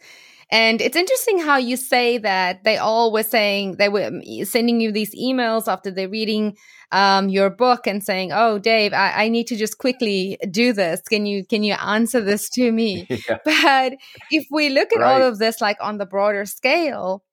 And 0.53 0.81
it's 0.81 0.97
interesting 0.97 1.39
how 1.39 1.55
you 1.55 1.77
say 1.77 2.17
that 2.17 2.65
they 2.65 2.75
all 2.75 3.13
were 3.13 3.23
saying 3.23 3.77
they 3.77 3.87
were 3.87 4.11
sending 4.43 4.81
you 4.81 4.91
these 4.91 5.15
emails 5.15 5.71
after 5.71 5.91
they're 5.91 6.09
reading 6.09 6.57
um, 6.91 7.29
your 7.29 7.49
book 7.49 7.87
and 7.87 8.03
saying, 8.03 8.31
"Oh, 8.33 8.59
Dave, 8.59 8.91
I, 8.91 9.23
I, 9.23 9.27
need 9.29 9.47
to 9.47 9.55
just 9.55 9.77
quickly 9.77 10.37
do 10.51 10.73
this. 10.73 10.99
Can 11.01 11.25
you 11.25 11.45
can 11.45 11.63
you 11.63 11.75
answer 11.75 12.19
this 12.19 12.49
to 12.51 12.71
me?" 12.71 13.07
Yeah. 13.29 13.37
But 13.45 13.93
if 14.29 14.47
we 14.51 14.69
look 14.69 14.91
at 14.93 14.99
right. 14.99 15.21
all 15.21 15.27
of 15.27 15.37
this 15.37 15.61
like 15.61 15.77
on 15.79 15.97
the 15.99 16.05
broader 16.05 16.45
scale, 16.45 17.23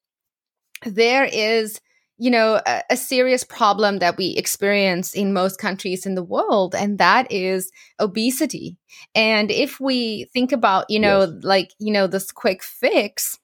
there 0.84 1.24
is 1.24 1.80
you 2.18 2.30
know, 2.30 2.60
a, 2.66 2.82
a, 2.90 2.96
serious 2.96 3.44
problem 3.44 4.00
that 4.00 4.16
we 4.16 4.34
experience 4.36 5.14
in 5.14 5.32
most 5.32 5.60
countries 5.60 6.04
in 6.04 6.16
the 6.16 6.22
world, 6.22 6.74
and 6.74 6.98
that 6.98 7.30
is 7.30 7.70
obesity. 8.00 8.76
And 9.14 9.50
if 9.52 9.78
we 9.78 10.24
think 10.32 10.50
about, 10.50 10.90
you 10.90 10.98
know, 10.98 11.20
yes. 11.20 11.44
like, 11.44 11.70
you 11.78 11.92
know, 11.92 12.08
this 12.08 12.32
quick 12.32 12.62
fix, 12.64 13.38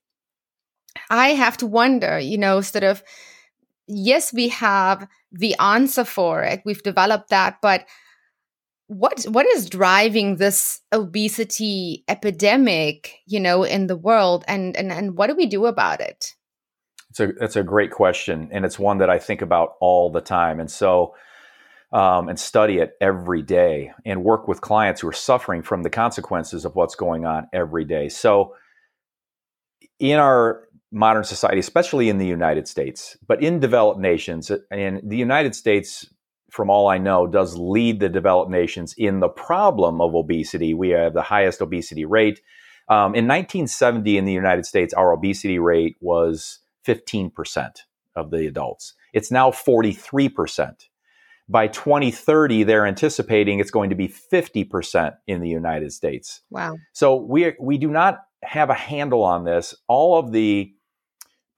I 1.08 1.28
have 1.30 1.56
to 1.58 1.66
wonder, 1.66 2.18
you 2.18 2.36
know, 2.36 2.60
sort 2.60 2.84
of, 2.84 3.04
yes, 3.86 4.32
we 4.32 4.48
have 4.48 5.06
the 5.30 5.54
answer 5.60 6.04
for 6.04 6.42
it, 6.42 6.62
we've 6.64 6.82
developed 6.82 7.30
that, 7.30 7.58
but 7.62 7.86
what 8.86 9.24
what 9.24 9.46
is 9.46 9.70
driving 9.70 10.36
this 10.36 10.80
obesity 10.92 12.04
epidemic 12.06 13.14
you 13.26 13.40
know 13.40 13.62
in 13.62 13.86
the 13.86 13.96
world 13.96 14.44
and 14.46 14.76
and 14.76 14.92
and 14.92 15.16
what 15.16 15.28
do 15.28 15.34
we 15.34 15.46
do 15.46 15.64
about 15.64 16.02
it 16.02 16.34
it's 17.11 17.20
a 17.20 17.32
that's 17.38 17.56
a 17.56 17.62
great 17.62 17.90
question, 17.90 18.49
and 18.52 18.64
it's 18.64 18.78
one 18.78 18.99
that 18.99 19.11
I 19.11 19.18
think 19.18 19.42
about 19.42 19.75
all 19.80 20.11
the 20.11 20.20
time. 20.20 20.61
And 20.61 20.70
so, 20.70 21.14
um, 21.92 22.28
and 22.28 22.38
study 22.38 22.78
it 22.78 22.94
every 23.00 23.42
day, 23.42 23.92
and 24.04 24.25
work 24.25 24.49
with 24.49 24.61
clients 24.61 25.00
who 25.00 25.08
are 25.08 25.12
suffering 25.12 25.62
from 25.62 25.82
the 25.82 25.90
consequences 25.90 26.64
of 26.64 26.75
what's 26.75 26.94
going 26.94 27.25
on 27.25 27.49
every 27.52 27.84
day. 27.84 28.08
So, 28.08 28.54
in 29.99 30.18
our 30.18 30.64
modern 30.90 31.25
society, 31.25 31.58
especially 31.58 32.08
in 32.08 32.18
the 32.18 32.26
United 32.26 32.68
States, 32.68 33.16
but 33.26 33.42
in 33.42 33.61
developed 33.61 34.00
nations, 34.00 34.50
and 34.70 35.00
the 35.04 35.16
United 35.16 35.54
States, 35.54 36.06
from 36.50 36.70
all 36.70 36.88
I 36.88 36.99
know, 36.99 37.26
does 37.26 37.56
lead 37.56 38.00
the 38.00 38.08
developed 38.08 38.50
nations 38.50 38.94
in 38.96 39.20
the 39.20 39.28
problem 39.28 40.00
of 40.00 40.14
obesity. 40.14 40.73
We 40.73 40.90
have 40.90 41.12
the 41.12 41.23
highest 41.23 41.61
obesity 41.61 42.04
rate. 42.04 42.40
Um, 42.88 43.14
in 43.14 43.26
1970, 43.26 44.18
in 44.18 44.25
the 44.25 44.32
United 44.32 44.66
States, 44.66 44.94
our 44.94 45.12
obesity 45.12 45.58
rate 45.58 45.96
was 46.00 46.61
15% 46.86 47.80
of 48.16 48.30
the 48.30 48.46
adults. 48.46 48.94
It's 49.12 49.30
now 49.30 49.50
43%. 49.50 50.88
By 51.48 51.66
2030, 51.68 52.64
they're 52.64 52.86
anticipating 52.86 53.58
it's 53.58 53.70
going 53.70 53.90
to 53.90 53.96
be 53.96 54.08
50% 54.08 55.14
in 55.26 55.40
the 55.40 55.48
United 55.48 55.92
States. 55.92 56.40
Wow. 56.50 56.78
So 56.92 57.16
we, 57.16 57.54
we 57.60 57.76
do 57.76 57.90
not 57.90 58.20
have 58.42 58.70
a 58.70 58.74
handle 58.74 59.22
on 59.22 59.44
this. 59.44 59.74
All 59.86 60.18
of 60.18 60.32
the 60.32 60.72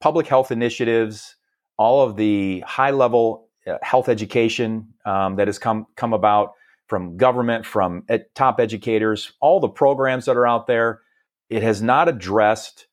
public 0.01 0.27
health 0.27 0.51
initiatives, 0.51 1.35
all 1.77 2.03
of 2.03 2.17
the 2.17 2.61
high 2.61 2.91
level 2.91 3.47
uh, 3.65 3.77
health 3.81 4.09
education 4.09 4.93
um, 5.05 5.37
that 5.37 5.47
has 5.47 5.57
come, 5.57 5.87
come 5.95 6.13
about 6.13 6.53
from 6.87 7.17
government, 7.17 7.65
from 7.65 8.05
top 8.33 8.59
educators, 8.59 9.33
all 9.41 9.59
the 9.59 9.69
programs 9.69 10.25
that 10.25 10.37
are 10.37 10.47
out 10.47 10.67
there, 10.67 11.01
it 11.49 11.63
has 11.63 11.81
not 11.81 12.07
addressed 12.09 12.87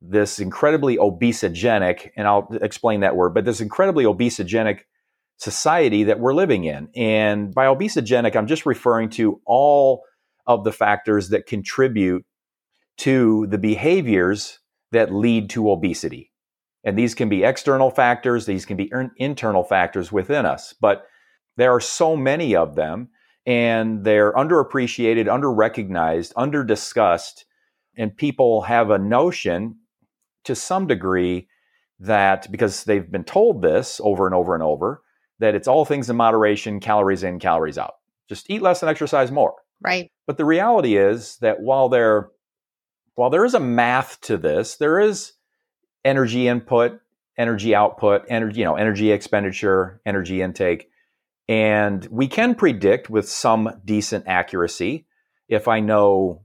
this 0.00 0.38
incredibly 0.38 0.96
obesogenic, 0.96 2.10
and 2.16 2.26
I'll 2.26 2.48
explain 2.60 3.00
that 3.00 3.16
word, 3.16 3.34
but 3.34 3.44
this 3.44 3.60
incredibly 3.60 4.04
obesogenic 4.04 4.80
society 5.38 6.04
that 6.04 6.20
we're 6.20 6.34
living 6.34 6.64
in. 6.64 6.88
And 6.94 7.54
by 7.54 7.66
obesogenic, 7.66 8.36
I'm 8.36 8.46
just 8.46 8.66
referring 8.66 9.10
to 9.10 9.40
all 9.44 10.02
of 10.46 10.64
the 10.64 10.72
factors 10.72 11.30
that 11.30 11.46
contribute 11.46 12.24
to 12.98 13.46
the 13.48 13.58
behaviors 13.58 14.58
that 14.92 15.12
lead 15.12 15.50
to 15.50 15.70
obesity. 15.70 16.32
And 16.84 16.98
these 16.98 17.14
can 17.14 17.28
be 17.28 17.44
external 17.44 17.90
factors, 17.90 18.46
these 18.46 18.64
can 18.64 18.76
be 18.76 18.90
internal 19.16 19.62
factors 19.62 20.10
within 20.10 20.46
us, 20.46 20.74
but 20.80 21.04
there 21.56 21.72
are 21.72 21.80
so 21.80 22.16
many 22.16 22.54
of 22.56 22.76
them 22.76 23.08
and 23.44 24.04
they're 24.04 24.32
underappreciated, 24.32 25.26
underrecognized, 25.26 26.32
underdiscussed. 26.34 27.44
And 27.96 28.16
people 28.16 28.62
have 28.62 28.90
a 28.90 28.98
notion 28.98 29.76
to 30.48 30.54
some 30.54 30.86
degree 30.86 31.48
that 32.00 32.50
because 32.50 32.84
they've 32.84 33.10
been 33.10 33.24
told 33.24 33.62
this 33.62 34.00
over 34.02 34.26
and 34.26 34.34
over 34.34 34.54
and 34.54 34.62
over, 34.62 35.02
that 35.38 35.54
it's 35.54 35.68
all 35.68 35.84
things 35.84 36.10
in 36.10 36.16
moderation, 36.16 36.80
calories 36.80 37.22
in, 37.22 37.38
calories 37.38 37.78
out. 37.78 37.94
Just 38.28 38.50
eat 38.50 38.62
less 38.62 38.82
and 38.82 38.90
exercise 38.90 39.30
more. 39.30 39.54
Right. 39.80 40.10
But 40.26 40.36
the 40.36 40.44
reality 40.44 40.96
is 40.96 41.36
that 41.38 41.60
while 41.60 41.88
there 41.88 42.30
while 43.14 43.30
there 43.30 43.44
is 43.44 43.54
a 43.54 43.60
math 43.60 44.20
to 44.22 44.36
this, 44.36 44.76
there 44.76 45.00
is 45.00 45.32
energy 46.04 46.46
input, 46.46 47.00
energy 47.36 47.74
output, 47.74 48.24
energy, 48.28 48.60
you 48.60 48.64
know, 48.64 48.76
energy 48.76 49.10
expenditure, 49.10 50.00
energy 50.06 50.40
intake. 50.40 50.88
And 51.48 52.06
we 52.10 52.28
can 52.28 52.54
predict 52.54 53.10
with 53.10 53.28
some 53.28 53.80
decent 53.84 54.24
accuracy 54.28 55.06
if 55.48 55.66
I 55.66 55.80
know 55.80 56.42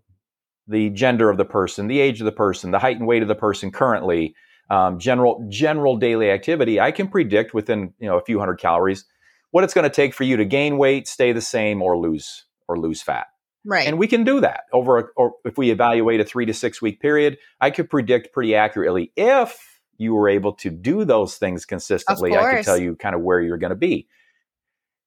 the 0.67 0.89
gender 0.91 1.29
of 1.29 1.37
the 1.37 1.45
person, 1.45 1.87
the 1.87 1.99
age 1.99 2.21
of 2.21 2.25
the 2.25 2.31
person, 2.31 2.71
the 2.71 2.79
height 2.79 2.97
and 2.97 3.07
weight 3.07 3.21
of 3.21 3.27
the 3.27 3.35
person 3.35 3.71
currently, 3.71 4.35
um, 4.69 4.99
general 4.99 5.45
general 5.49 5.97
daily 5.97 6.31
activity, 6.31 6.79
I 6.79 6.91
can 6.91 7.07
predict 7.07 7.53
within 7.53 7.93
you 7.99 8.07
know 8.07 8.17
a 8.17 8.23
few 8.23 8.39
hundred 8.39 8.57
calories 8.57 9.05
what 9.51 9.63
it's 9.63 9.73
going 9.73 9.83
to 9.83 9.95
take 9.95 10.15
for 10.15 10.23
you 10.23 10.37
to 10.37 10.45
gain 10.45 10.79
weight, 10.79 11.07
stay 11.07 11.31
the 11.31 11.41
same, 11.41 11.81
or 11.81 11.95
lose 11.97 12.45
or 12.67 12.79
lose 12.79 13.03
fat. 13.03 13.27
Right. 13.65 13.87
And 13.87 13.97
we 13.97 14.07
can 14.07 14.23
do 14.23 14.41
that 14.41 14.63
over, 14.73 14.97
a, 14.97 15.03
or 15.15 15.33
if 15.45 15.57
we 15.57 15.69
evaluate 15.69 16.19
a 16.19 16.25
three 16.25 16.45
to 16.45 16.53
six 16.53 16.81
week 16.81 16.99
period, 16.99 17.37
I 17.61 17.69
could 17.69 17.89
predict 17.89 18.33
pretty 18.33 18.55
accurately 18.55 19.11
if 19.15 19.79
you 19.97 20.15
were 20.15 20.27
able 20.27 20.53
to 20.53 20.69
do 20.69 21.05
those 21.05 21.37
things 21.37 21.65
consistently. 21.65 22.35
I 22.35 22.55
can 22.55 22.63
tell 22.63 22.77
you 22.77 22.95
kind 22.95 23.15
of 23.15 23.21
where 23.21 23.39
you're 23.39 23.57
going 23.57 23.69
to 23.69 23.75
be. 23.75 24.07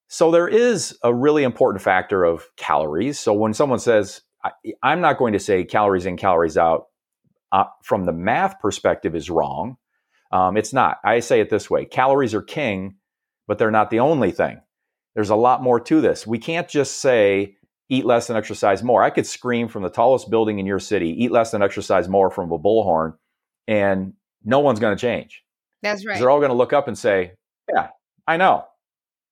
So 0.09 0.31
there 0.31 0.49
is 0.49 0.97
a 1.03 1.13
really 1.13 1.43
important 1.43 1.83
factor 1.83 2.25
of 2.25 2.49
calories. 2.57 3.19
So 3.19 3.33
when 3.33 3.53
someone 3.53 3.81
says, 3.81 4.23
I, 4.83 4.93
am 4.93 5.01
not 5.01 5.19
going 5.19 5.33
to 5.33 5.39
say 5.39 5.65
calories 5.65 6.07
in, 6.07 6.17
calories 6.17 6.57
out 6.57 6.87
uh, 7.53 7.65
from 7.83 8.05
the 8.05 8.13
math 8.13 8.61
perspective 8.61 9.15
is 9.15 9.31
wrong. 9.31 9.77
Um, 10.33 10.57
it's 10.57 10.73
not. 10.73 10.99
I 11.05 11.21
say 11.21 11.41
it 11.41 11.51
this 11.51 11.71
way 11.71 11.85
calories 11.85 12.35
are 12.35 12.43
king, 12.43 12.97
but 13.47 13.59
they're 13.59 13.71
not 13.71 13.91
the 13.91 14.01
only 14.01 14.33
thing. 14.33 14.61
There's 15.15 15.31
a 15.31 15.37
lot 15.37 15.63
more 15.63 15.81
to 15.81 16.01
this. 16.01 16.27
We 16.27 16.39
can't 16.39 16.69
just 16.69 17.01
say 17.01 17.57
eat 17.89 18.05
less 18.05 18.29
and 18.29 18.37
exercise 18.37 18.83
more. 18.83 19.03
I 19.03 19.11
could 19.11 19.27
scream 19.27 19.69
from 19.69 19.83
the 19.83 19.89
tallest 19.89 20.29
building 20.29 20.59
in 20.59 20.67
your 20.67 20.81
city, 20.81 21.11
eat 21.23 21.31
less 21.31 21.55
and 21.55 21.63
exercise 21.63 22.09
more 22.09 22.31
from 22.31 22.51
a 22.51 22.59
bullhorn, 22.59 23.15
and 23.69 24.15
no 24.45 24.61
one's 24.61 24.81
going 24.81 24.97
to 24.97 25.01
change. 25.01 25.43
That's 25.83 26.05
right. 26.05 26.19
They're 26.19 26.31
all 26.31 26.41
going 26.41 26.51
to 26.51 26.57
look 26.57 26.73
up 26.73 26.89
and 26.89 26.99
say, 26.99 27.33
Yeah, 27.73 27.89
I 28.27 28.37
know. 28.37 28.67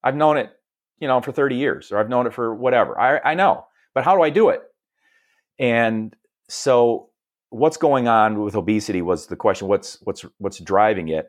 I've 0.03 0.17
known 0.17 0.37
it, 0.37 0.53
you 1.01 1.09
know, 1.09 1.21
for 1.21 1.33
30 1.33 1.57
years, 1.57 1.91
or 1.91 1.99
I've 1.99 2.09
known 2.09 2.27
it 2.27 2.35
for 2.35 2.55
whatever. 2.55 2.99
I, 2.99 3.33
I 3.33 3.35
know. 3.35 3.67
But 3.95 4.05
how 4.05 4.17
do 4.17 4.23
I 4.23 4.31
do 4.31 4.51
it? 4.51 4.63
And 5.59 6.15
so 6.49 7.11
what's 7.51 7.77
going 7.77 8.09
on 8.09 8.41
with 8.41 8.57
obesity 8.57 9.03
was 9.03 9.27
the 9.27 9.37
question 9.37 9.69
what's 9.69 9.99
what's 10.03 10.25
what's 10.39 10.59
driving 10.59 11.09
it? 11.09 11.29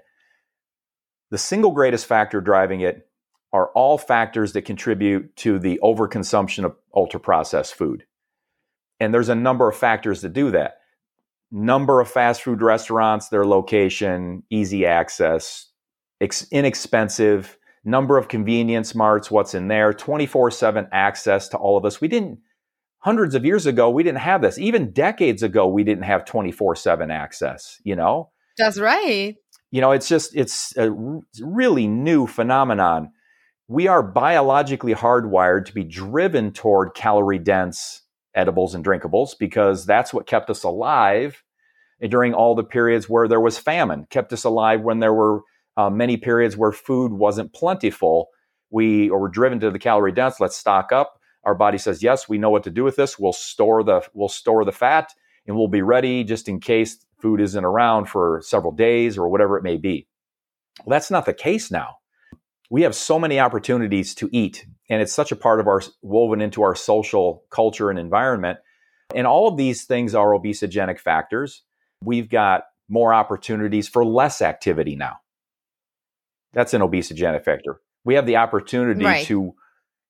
The 1.31 1.37
single 1.37 1.71
greatest 1.71 2.05
factor 2.05 2.41
driving 2.41 2.81
it 2.81 3.07
are 3.53 3.69
all 3.69 3.97
factors 3.97 4.53
that 4.53 4.63
contribute 4.63 5.35
to 5.37 5.59
the 5.59 5.79
overconsumption 5.83 6.65
of 6.65 6.75
ultra 6.93 7.19
processed 7.19 7.73
food. 7.73 8.05
And 8.99 9.13
there's 9.13 9.29
a 9.29 9.35
number 9.35 9.69
of 9.69 9.75
factors 9.75 10.21
that 10.21 10.33
do 10.33 10.51
that. 10.51 10.79
Number 11.51 12.01
of 12.01 12.09
fast 12.09 12.41
food 12.41 12.61
restaurants 12.61 13.29
their 13.29 13.45
location 13.45 14.43
easy 14.49 14.85
access 14.85 15.67
ex- 16.21 16.47
inexpensive 16.51 17.57
number 17.83 18.17
of 18.17 18.27
convenience 18.27 18.95
marts 18.95 19.29
what's 19.29 19.53
in 19.53 19.67
there 19.67 19.93
24/7 19.93 20.87
access 20.91 21.47
to 21.49 21.57
all 21.57 21.77
of 21.77 21.83
this 21.83 22.01
we 22.01 22.07
didn't 22.07 22.39
hundreds 23.05 23.35
of 23.35 23.45
years 23.45 23.67
ago, 23.67 23.87
we 23.87 24.01
didn't 24.01 24.17
have 24.17 24.41
this. 24.41 24.57
Even 24.57 24.91
decades 24.91 25.43
ago, 25.43 25.67
we 25.67 25.83
didn't 25.83 26.05
have 26.05 26.25
24 26.25 26.75
7 26.75 27.11
access, 27.11 27.79
you 27.83 27.95
know? 27.95 28.31
That's 28.57 28.79
right. 28.79 29.35
You 29.69 29.81
know, 29.81 29.91
it's 29.91 30.09
just, 30.09 30.35
it's 30.35 30.75
a 30.75 30.91
really 31.39 31.85
new 31.87 32.25
phenomenon. 32.25 33.11
We 33.67 33.87
are 33.87 34.01
biologically 34.01 34.95
hardwired 34.95 35.65
to 35.65 35.73
be 35.73 35.83
driven 35.83 36.51
toward 36.51 36.95
calorie 36.95 37.37
dense 37.37 38.01
edibles 38.33 38.73
and 38.73 38.83
drinkables 38.83 39.37
because 39.39 39.85
that's 39.85 40.11
what 40.11 40.25
kept 40.25 40.49
us 40.49 40.63
alive 40.63 41.43
during 42.09 42.33
all 42.33 42.55
the 42.55 42.63
periods 42.63 43.07
where 43.07 43.27
there 43.27 43.39
was 43.39 43.59
famine, 43.59 44.07
kept 44.09 44.33
us 44.33 44.45
alive 44.45 44.81
when 44.81 44.99
there 44.99 45.13
were 45.13 45.41
uh, 45.77 45.91
many 45.91 46.17
periods 46.17 46.57
where 46.57 46.71
food 46.71 47.13
wasn't 47.13 47.53
plentiful. 47.53 48.29
We 48.71 49.11
or 49.11 49.19
were 49.19 49.29
driven 49.29 49.59
to 49.59 49.69
the 49.69 49.77
calorie 49.77 50.11
dense, 50.11 50.39
let's 50.39 50.57
stock 50.57 50.91
up 50.91 51.19
our 51.45 51.55
body 51.55 51.77
says 51.77 52.03
yes 52.03 52.27
we 52.27 52.37
know 52.37 52.49
what 52.49 52.63
to 52.63 52.71
do 52.71 52.83
with 52.83 52.95
this. 52.95 53.19
We'll 53.19 53.33
store 53.33 53.83
the 53.83 54.01
we'll 54.13 54.29
store 54.29 54.65
the 54.65 54.71
fat 54.71 55.13
and 55.47 55.55
we'll 55.55 55.67
be 55.67 55.81
ready 55.81 56.23
just 56.23 56.49
in 56.49 56.59
case 56.59 57.05
food 57.19 57.39
isn't 57.39 57.63
around 57.63 58.05
for 58.05 58.41
several 58.43 58.71
days 58.71 59.17
or 59.17 59.29
whatever 59.29 59.57
it 59.57 59.63
may 59.63 59.77
be. 59.77 60.07
Well 60.85 60.95
that's 60.95 61.11
not 61.11 61.25
the 61.25 61.33
case 61.33 61.71
now. 61.71 61.97
We 62.69 62.81
have 62.81 62.95
so 62.95 63.19
many 63.19 63.39
opportunities 63.39 64.15
to 64.15 64.29
eat 64.31 64.65
and 64.89 65.01
it's 65.01 65.13
such 65.13 65.31
a 65.31 65.35
part 65.35 65.59
of 65.59 65.67
our 65.67 65.81
woven 66.01 66.41
into 66.41 66.63
our 66.63 66.75
social 66.75 67.43
culture 67.49 67.89
and 67.89 67.99
environment. 67.99 68.59
And 69.13 69.27
all 69.27 69.47
of 69.47 69.57
these 69.57 69.85
things 69.85 70.15
are 70.15 70.31
obesogenic 70.31 70.99
factors. 70.99 71.61
We've 72.03 72.29
got 72.29 72.63
more 72.89 73.13
opportunities 73.13 73.87
for 73.87 74.05
less 74.05 74.41
activity 74.41 74.95
now. 74.95 75.17
That's 76.53 76.73
an 76.73 76.81
obesogenic 76.81 77.43
factor. 77.43 77.81
We 78.03 78.15
have 78.15 78.25
the 78.25 78.37
opportunity 78.37 79.03
right. 79.03 79.25
to 79.25 79.55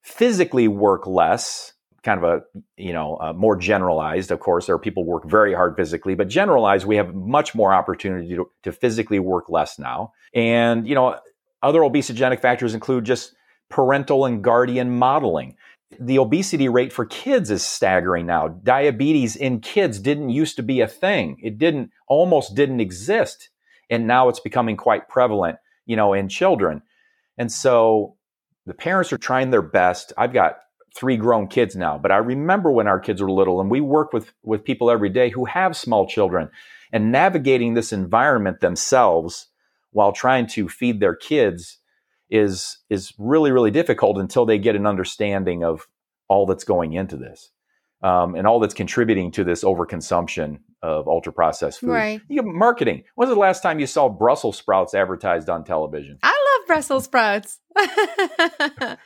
physically 0.06 0.68
work 0.68 1.08
less 1.08 1.74
kind 2.04 2.24
of 2.24 2.24
a 2.24 2.44
you 2.78 2.94
know 2.94 3.18
uh, 3.18 3.34
more 3.34 3.56
generalized 3.56 4.30
of 4.30 4.40
course. 4.40 4.68
There 4.68 4.76
are 4.76 4.80
people 4.80 5.04
work 5.04 5.26
very 5.26 5.54
hard 5.54 5.76
physically 5.76 6.14
but 6.14 6.28
generalized 6.30 6.86
we 6.86 6.98
have 6.98 7.16
much 7.16 7.56
more 7.56 7.74
opportunity 7.74 8.36
to, 8.36 8.48
to 8.64 8.72
physically 8.72 9.18
work 9.18 9.50
less 9.50 9.80
now. 9.80 10.14
And 10.34 10.88
you 10.88 10.94
know 10.94 11.20
other 11.64 11.80
obesogenic 11.80 12.40
factors 12.40 12.76
include 12.76 13.06
just 13.06 13.34
parental 13.70 14.26
and 14.26 14.44
guardian 14.44 14.96
modeling. 14.96 15.56
The 16.00 16.20
obesity 16.20 16.70
rate 16.70 16.94
for 16.94 17.06
kids 17.06 17.50
is 17.50 17.66
staggering 17.66 18.28
now. 18.28 18.50
Diabetes 18.50 19.36
in 19.36 19.60
kids 19.60 20.00
didn't 20.00 20.30
used 20.30 20.56
to 20.58 20.64
be 20.64 20.82
a 20.82 20.88
thing. 20.88 21.38
It 21.42 21.58
didn't 21.58 21.90
almost 22.08 22.54
didn't 22.54 22.80
exist. 22.80 23.50
And 23.90 24.06
now 24.06 24.30
it's 24.30 24.40
becoming 24.40 24.78
quite 24.78 25.10
prevalent 25.10 25.58
you 25.88 25.96
know 25.96 26.14
in 26.14 26.30
children. 26.30 26.84
And 27.40 27.52
so 27.52 28.18
the 28.66 28.74
parents 28.74 29.14
are 29.14 29.18
trying 29.18 29.52
their 29.52 29.62
best. 29.62 30.14
I've 30.18 30.34
got 30.34 30.58
three 30.96 31.18
grown 31.18 31.48
kids 31.48 31.76
now, 31.76 31.98
but 31.98 32.12
I 32.12 32.18
remember 32.18 32.72
when 32.72 32.88
our 32.88 33.00
kids 33.00 33.22
were 33.22 33.32
little 33.32 33.60
and 33.60 33.70
we 33.70 33.82
work 33.82 34.14
with, 34.14 34.34
with 34.44 34.64
people 34.64 34.90
every 34.90 35.10
day 35.10 35.30
who 35.30 35.46
have 35.46 35.76
small 35.76 36.08
children 36.08 36.50
and 36.92 37.12
navigating 37.12 37.74
this 37.74 37.92
environment 37.92 38.62
themselves 38.62 39.48
while 39.92 40.14
trying 40.14 40.48
to 40.48 40.70
feed 40.70 41.00
their 41.00 41.16
kids 41.16 41.80
is, 42.30 42.78
is 42.90 43.14
really, 43.18 43.52
really 43.52 43.72
difficult 43.72 44.18
until 44.18 44.46
they 44.46 44.58
get 44.58 44.76
an 44.76 44.88
understanding 44.88 45.64
of 45.64 45.88
all 46.28 46.46
that's 46.46 46.64
going 46.64 46.94
into 46.94 47.18
this. 47.18 47.52
Um, 48.02 48.36
and 48.36 48.46
all 48.46 48.60
that's 48.60 48.74
contributing 48.74 49.32
to 49.32 49.44
this 49.44 49.64
overconsumption 49.64 50.60
of 50.84 51.08
ultra 51.08 51.34
processed 51.34 51.80
food. 51.80 51.90
Right. 51.90 52.22
You 52.28 52.44
marketing. 52.44 53.04
When 53.16 53.28
was 53.28 53.36
the 53.36 53.40
last 53.40 53.64
time 53.64 53.80
you 53.80 53.88
saw 53.88 54.10
Brussels 54.10 54.58
sprouts 54.58 54.94
advertised 54.94 55.50
on 55.50 55.64
television? 55.64 56.20
I 56.22 56.35
Brussels 56.68 57.06
sprouts. 57.06 57.60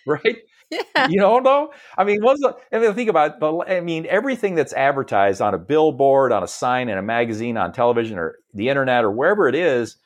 right? 0.05 0.37
Yeah. 0.69 1.07
You 1.09 1.19
don't 1.19 1.43
know? 1.43 1.71
I 1.97 2.03
mean, 2.03 2.21
what's 2.21 2.41
the, 2.41 2.55
I 2.71 2.79
mean, 2.79 2.93
think 2.93 3.09
about 3.09 3.37
it. 3.41 3.71
I 3.71 3.81
mean, 3.81 4.05
everything 4.07 4.55
that's 4.55 4.73
advertised 4.73 5.41
on 5.41 5.53
a 5.53 5.57
billboard, 5.57 6.31
on 6.31 6.43
a 6.43 6.47
sign 6.47 6.89
in 6.89 6.97
a 6.97 7.01
magazine, 7.01 7.57
on 7.57 7.73
television, 7.73 8.19
or 8.19 8.35
the 8.53 8.69
internet, 8.69 9.03
or 9.03 9.11
wherever 9.11 9.47
it 9.47 9.55
is, 9.55 9.97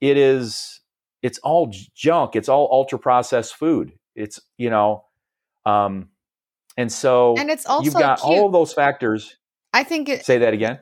it 0.00 0.16
is, 0.16 0.80
it's 1.22 1.38
all 1.40 1.72
junk. 1.94 2.36
It's 2.36 2.48
all 2.48 2.68
ultra 2.72 2.98
processed 2.98 3.56
food. 3.56 3.92
It's 4.14 4.40
you 4.56 4.70
know, 4.70 5.04
um, 5.66 6.08
and 6.76 6.90
so 6.90 7.36
and 7.36 7.50
it's 7.50 7.66
also 7.66 7.84
you've 7.84 7.94
got 7.94 8.20
cute. 8.20 8.28
all 8.28 8.46
of 8.46 8.52
those 8.52 8.72
factors. 8.72 9.36
I 9.72 9.84
think 9.84 10.08
it, 10.08 10.24
Say 10.24 10.38
that 10.38 10.54
again. 10.54 10.78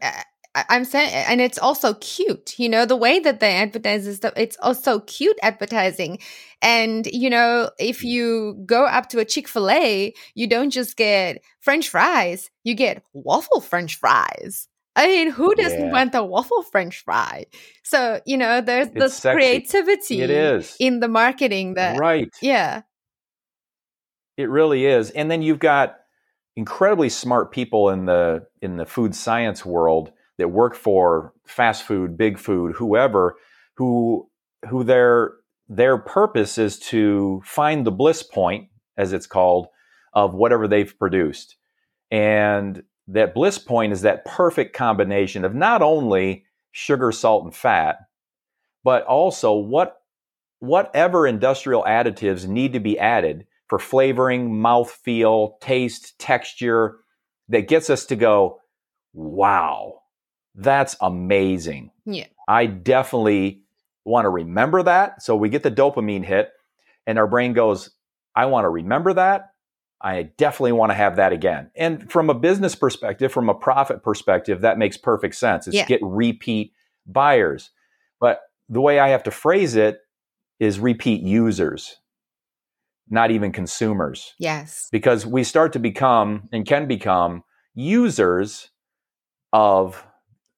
I'm 0.68 0.84
saying, 0.84 1.10
and 1.12 1.40
it's 1.40 1.58
also 1.58 1.94
cute. 1.94 2.58
You 2.58 2.68
know, 2.68 2.86
the 2.86 2.96
way 2.96 3.18
that 3.20 3.40
they 3.40 3.54
advertise 3.56 4.06
is 4.06 4.20
that 4.20 4.34
it's 4.36 4.56
also 4.62 5.00
cute 5.00 5.36
advertising. 5.42 6.18
And 6.62 7.06
you 7.06 7.30
know, 7.30 7.70
if 7.78 8.02
you 8.04 8.62
go 8.66 8.84
up 8.86 9.08
to 9.10 9.18
a 9.18 9.24
Chick 9.24 9.48
Fil 9.48 9.70
A, 9.70 10.14
you 10.34 10.46
don't 10.46 10.70
just 10.70 10.96
get 10.96 11.42
French 11.60 11.88
fries; 11.88 12.50
you 12.64 12.74
get 12.74 13.02
waffle 13.12 13.60
French 13.60 13.96
fries. 13.98 14.68
I 14.96 15.06
mean, 15.08 15.30
who 15.30 15.54
doesn't 15.56 15.78
Yeah. 15.86 15.92
want 15.92 16.14
a 16.14 16.24
waffle 16.24 16.62
French 16.62 17.04
fry? 17.04 17.46
So 17.84 18.20
you 18.26 18.36
know, 18.36 18.60
there's 18.60 18.88
It's 18.88 19.12
this 19.12 19.14
sexy. 19.14 19.58
creativity 19.58 20.22
It 20.22 20.30
is 20.30 20.76
in 20.80 21.00
the 21.00 21.08
marketing 21.08 21.74
that, 21.74 21.96
right. 21.98 22.30
yeah, 22.40 22.82
It 24.36 24.50
really 24.50 24.86
is. 24.86 25.10
And 25.10 25.30
then 25.30 25.42
you've 25.42 25.58
got 25.58 25.96
incredibly 26.56 27.08
smart 27.08 27.52
people 27.52 27.90
in 27.90 28.06
the 28.06 28.46
in 28.62 28.76
the 28.76 28.86
food 28.86 29.14
science 29.14 29.64
world 29.64 30.12
that 30.38 30.48
work 30.48 30.74
for 30.74 31.32
fast 31.46 31.84
food, 31.84 32.16
big 32.16 32.38
food, 32.38 32.74
whoever, 32.76 33.36
who 33.76 34.28
who 34.68 34.84
their 34.84 35.32
their 35.68 35.98
purpose 35.98 36.58
is 36.58 36.78
to 36.78 37.42
find 37.44 37.84
the 37.84 37.92
bliss 37.92 38.22
point, 38.22 38.68
as 38.96 39.12
it's 39.12 39.26
called, 39.26 39.68
of 40.12 40.34
whatever 40.34 40.68
they've 40.68 40.98
produced. 40.98 41.56
And 42.10 42.82
that 43.08 43.34
bliss 43.34 43.58
point 43.58 43.92
is 43.92 44.02
that 44.02 44.24
perfect 44.24 44.74
combination 44.74 45.44
of 45.44 45.54
not 45.54 45.82
only 45.82 46.44
sugar, 46.70 47.12
salt, 47.12 47.44
and 47.44 47.54
fat, 47.54 47.98
but 48.84 49.04
also 49.04 49.54
what 49.54 49.96
whatever 50.58 51.26
industrial 51.26 51.84
additives 51.84 52.46
need 52.46 52.72
to 52.72 52.80
be 52.80 52.98
added 52.98 53.46
for 53.68 53.78
flavoring, 53.78 54.50
mouthfeel, 54.50 55.60
taste, 55.60 56.18
texture 56.18 56.98
that 57.48 57.68
gets 57.68 57.90
us 57.90 58.06
to 58.06 58.16
go, 58.16 58.60
wow, 59.12 60.00
that's 60.56 60.96
amazing. 61.00 61.90
yeah, 62.04 62.26
I 62.48 62.66
definitely 62.66 63.62
want 64.04 64.24
to 64.24 64.30
remember 64.30 64.82
that. 64.82 65.22
So 65.22 65.36
we 65.36 65.48
get 65.48 65.62
the 65.62 65.70
dopamine 65.70 66.24
hit, 66.24 66.50
and 67.06 67.18
our 67.18 67.26
brain 67.26 67.52
goes, 67.52 67.90
I 68.34 68.46
want 68.46 68.64
to 68.64 68.68
remember 68.70 69.12
that. 69.14 69.50
I 70.00 70.24
definitely 70.36 70.72
want 70.72 70.90
to 70.90 70.94
have 70.94 71.16
that 71.16 71.32
again. 71.32 71.70
And 71.74 72.10
from 72.10 72.28
a 72.30 72.34
business 72.34 72.74
perspective, 72.74 73.32
from 73.32 73.48
a 73.48 73.54
profit 73.54 74.02
perspective, 74.02 74.60
that 74.60 74.76
makes 74.78 74.96
perfect 74.96 75.34
sense. 75.36 75.66
It's 75.66 75.74
Yeah. 75.76 75.86
get 75.86 76.00
repeat 76.02 76.72
buyers. 77.06 77.70
But 78.20 78.40
the 78.68 78.80
way 78.80 78.98
I 78.98 79.08
have 79.08 79.22
to 79.24 79.30
phrase 79.30 79.74
it 79.74 80.00
is 80.60 80.78
repeat 80.78 81.22
users, 81.22 81.96
not 83.08 83.30
even 83.30 83.52
consumers 83.52 84.34
yes, 84.38 84.88
because 84.92 85.24
we 85.26 85.44
start 85.44 85.72
to 85.72 85.78
become 85.78 86.48
and 86.52 86.66
can 86.66 86.86
become 86.86 87.42
users 87.74 88.70
of 89.52 90.04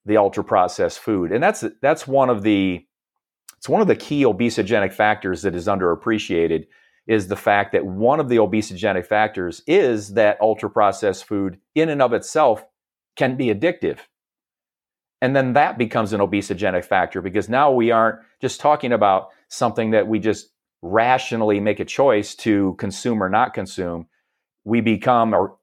the 0.08 0.16
ultra 0.16 0.42
processed 0.42 0.98
food 0.98 1.30
and 1.30 1.42
that's 1.42 1.64
that's 1.80 2.06
one 2.06 2.30
of 2.30 2.42
the 2.42 2.84
it's 3.56 3.68
one 3.68 3.80
of 3.80 3.88
the 3.88 3.96
key 3.96 4.24
obesogenic 4.24 4.92
factors 4.92 5.42
that 5.42 5.54
is 5.54 5.66
underappreciated 5.66 6.66
is 7.06 7.28
the 7.28 7.36
fact 7.36 7.72
that 7.72 7.86
one 7.86 8.20
of 8.20 8.28
the 8.28 8.36
obesogenic 8.36 9.06
factors 9.06 9.62
is 9.66 10.14
that 10.14 10.40
ultra 10.40 10.68
processed 10.68 11.24
food 11.24 11.58
in 11.74 11.88
and 11.88 12.02
of 12.02 12.12
itself 12.12 12.64
can 13.16 13.36
be 13.36 13.46
addictive 13.46 13.98
and 15.20 15.34
then 15.34 15.54
that 15.54 15.78
becomes 15.78 16.12
an 16.12 16.20
obesogenic 16.20 16.84
factor 16.84 17.20
because 17.20 17.48
now 17.48 17.70
we 17.70 17.90
aren't 17.90 18.20
just 18.40 18.60
talking 18.60 18.92
about 18.92 19.28
something 19.48 19.90
that 19.90 20.06
we 20.06 20.18
just 20.18 20.50
rationally 20.82 21.60
make 21.60 21.80
a 21.80 21.84
choice 21.84 22.34
to 22.36 22.74
consume 22.78 23.22
or 23.22 23.28
not 23.28 23.54
consume. 23.54 24.06
We 24.64 24.80
become, 24.80 25.34
or 25.34 25.56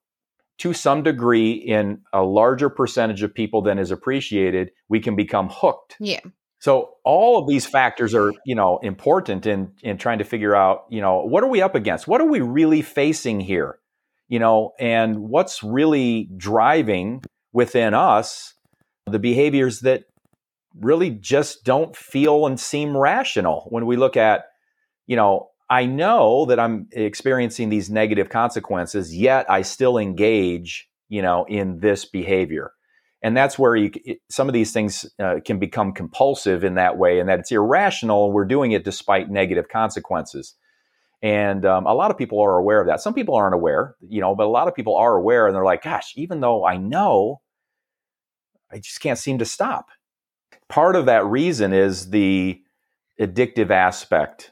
to 0.60 0.74
some 0.74 1.04
degree, 1.04 1.52
in 1.52 2.02
a 2.14 2.24
larger 2.24 2.70
percentage 2.70 3.24
of 3.24 3.34
people 3.34 3.62
than 3.62 3.78
is 3.78 3.92
appreciated, 3.92 4.72
we 4.90 5.00
can 5.00 5.16
become 5.16 5.50
hooked. 5.52 5.98
yeah, 6.00 6.22
So 6.60 6.92
all 7.04 7.38
of 7.38 7.48
these 7.48 7.66
factors 7.66 8.16
are, 8.16 8.32
you 8.46 8.56
know, 8.56 8.80
important 8.82 9.46
in 9.46 9.72
in 9.84 9.98
trying 9.98 10.20
to 10.20 10.24
figure 10.24 10.56
out, 10.56 10.86
you 10.90 11.02
know, 11.02 11.22
what 11.22 11.44
are 11.44 11.50
we 11.50 11.62
up 11.62 11.76
against? 11.76 12.08
What 12.08 12.22
are 12.22 12.30
we 12.30 12.40
really 12.42 12.82
facing 12.82 13.40
here? 13.40 13.80
You 14.28 14.40
know, 14.40 14.72
and 14.80 15.20
what's 15.20 15.62
really 15.62 16.30
driving 16.38 17.22
within 17.54 17.94
us 17.94 18.54
the 19.06 19.20
behaviors 19.20 19.82
that 19.82 20.06
really 20.80 21.10
just 21.10 21.64
don't 21.64 21.96
feel 21.96 22.48
and 22.48 22.60
seem 22.60 22.98
rational 22.98 23.68
when 23.70 23.86
we 23.86 23.96
look 23.98 24.18
at, 24.18 24.46
you 25.08 25.16
know, 25.16 25.50
I 25.70 25.86
know 25.86 26.46
that 26.46 26.60
I'm 26.60 26.88
experiencing 26.92 27.70
these 27.70 27.90
negative 27.90 28.30
consequences, 28.30 29.16
yet 29.16 29.50
I 29.50 29.64
still 29.64 29.98
engage, 29.98 30.88
you 31.10 31.22
know, 31.22 31.46
in 31.46 31.80
this 31.80 32.06
behavior. 32.06 32.72
And 33.22 33.36
that's 33.36 33.58
where 33.58 33.76
you 33.76 33.92
some 34.30 34.48
of 34.48 34.54
these 34.54 34.72
things 34.72 35.06
uh, 35.20 35.38
can 35.44 35.58
become 35.58 35.94
compulsive 35.94 36.64
in 36.64 36.76
that 36.76 36.98
way 36.98 37.20
and 37.20 37.28
that 37.28 37.40
it's 37.40 37.52
irrational 37.52 38.26
and 38.26 38.34
we're 38.36 38.46
doing 38.46 38.72
it 38.74 38.84
despite 38.84 39.32
negative 39.32 39.68
consequences. 39.68 40.54
And 41.24 41.66
um, 41.66 41.88
a 41.88 41.94
lot 41.96 42.12
of 42.12 42.18
people 42.18 42.40
are 42.40 42.58
aware 42.58 42.80
of 42.80 42.88
that. 42.88 43.02
Some 43.02 43.16
people 43.16 43.34
aren't 43.34 43.56
aware 43.56 43.96
you 44.08 44.22
know 44.22 44.36
but 44.36 44.46
a 44.46 44.50
lot 44.50 44.68
of 44.68 44.76
people 44.76 44.96
are 44.96 45.16
aware 45.16 45.48
and 45.48 45.56
they're 45.56 45.66
like 45.66 45.84
gosh 45.84 46.14
even 46.16 46.40
though 46.40 46.66
i 46.66 46.78
know 46.78 47.42
i 48.72 48.78
just 48.78 49.02
can't 49.02 49.18
seem 49.18 49.40
to 49.40 49.46
stop. 49.46 49.90
Part 50.68 50.96
of 50.96 51.06
that 51.06 51.26
reason 51.26 51.74
is 51.74 52.10
the 52.10 52.62
addictive 53.20 53.70
aspect 53.72 54.52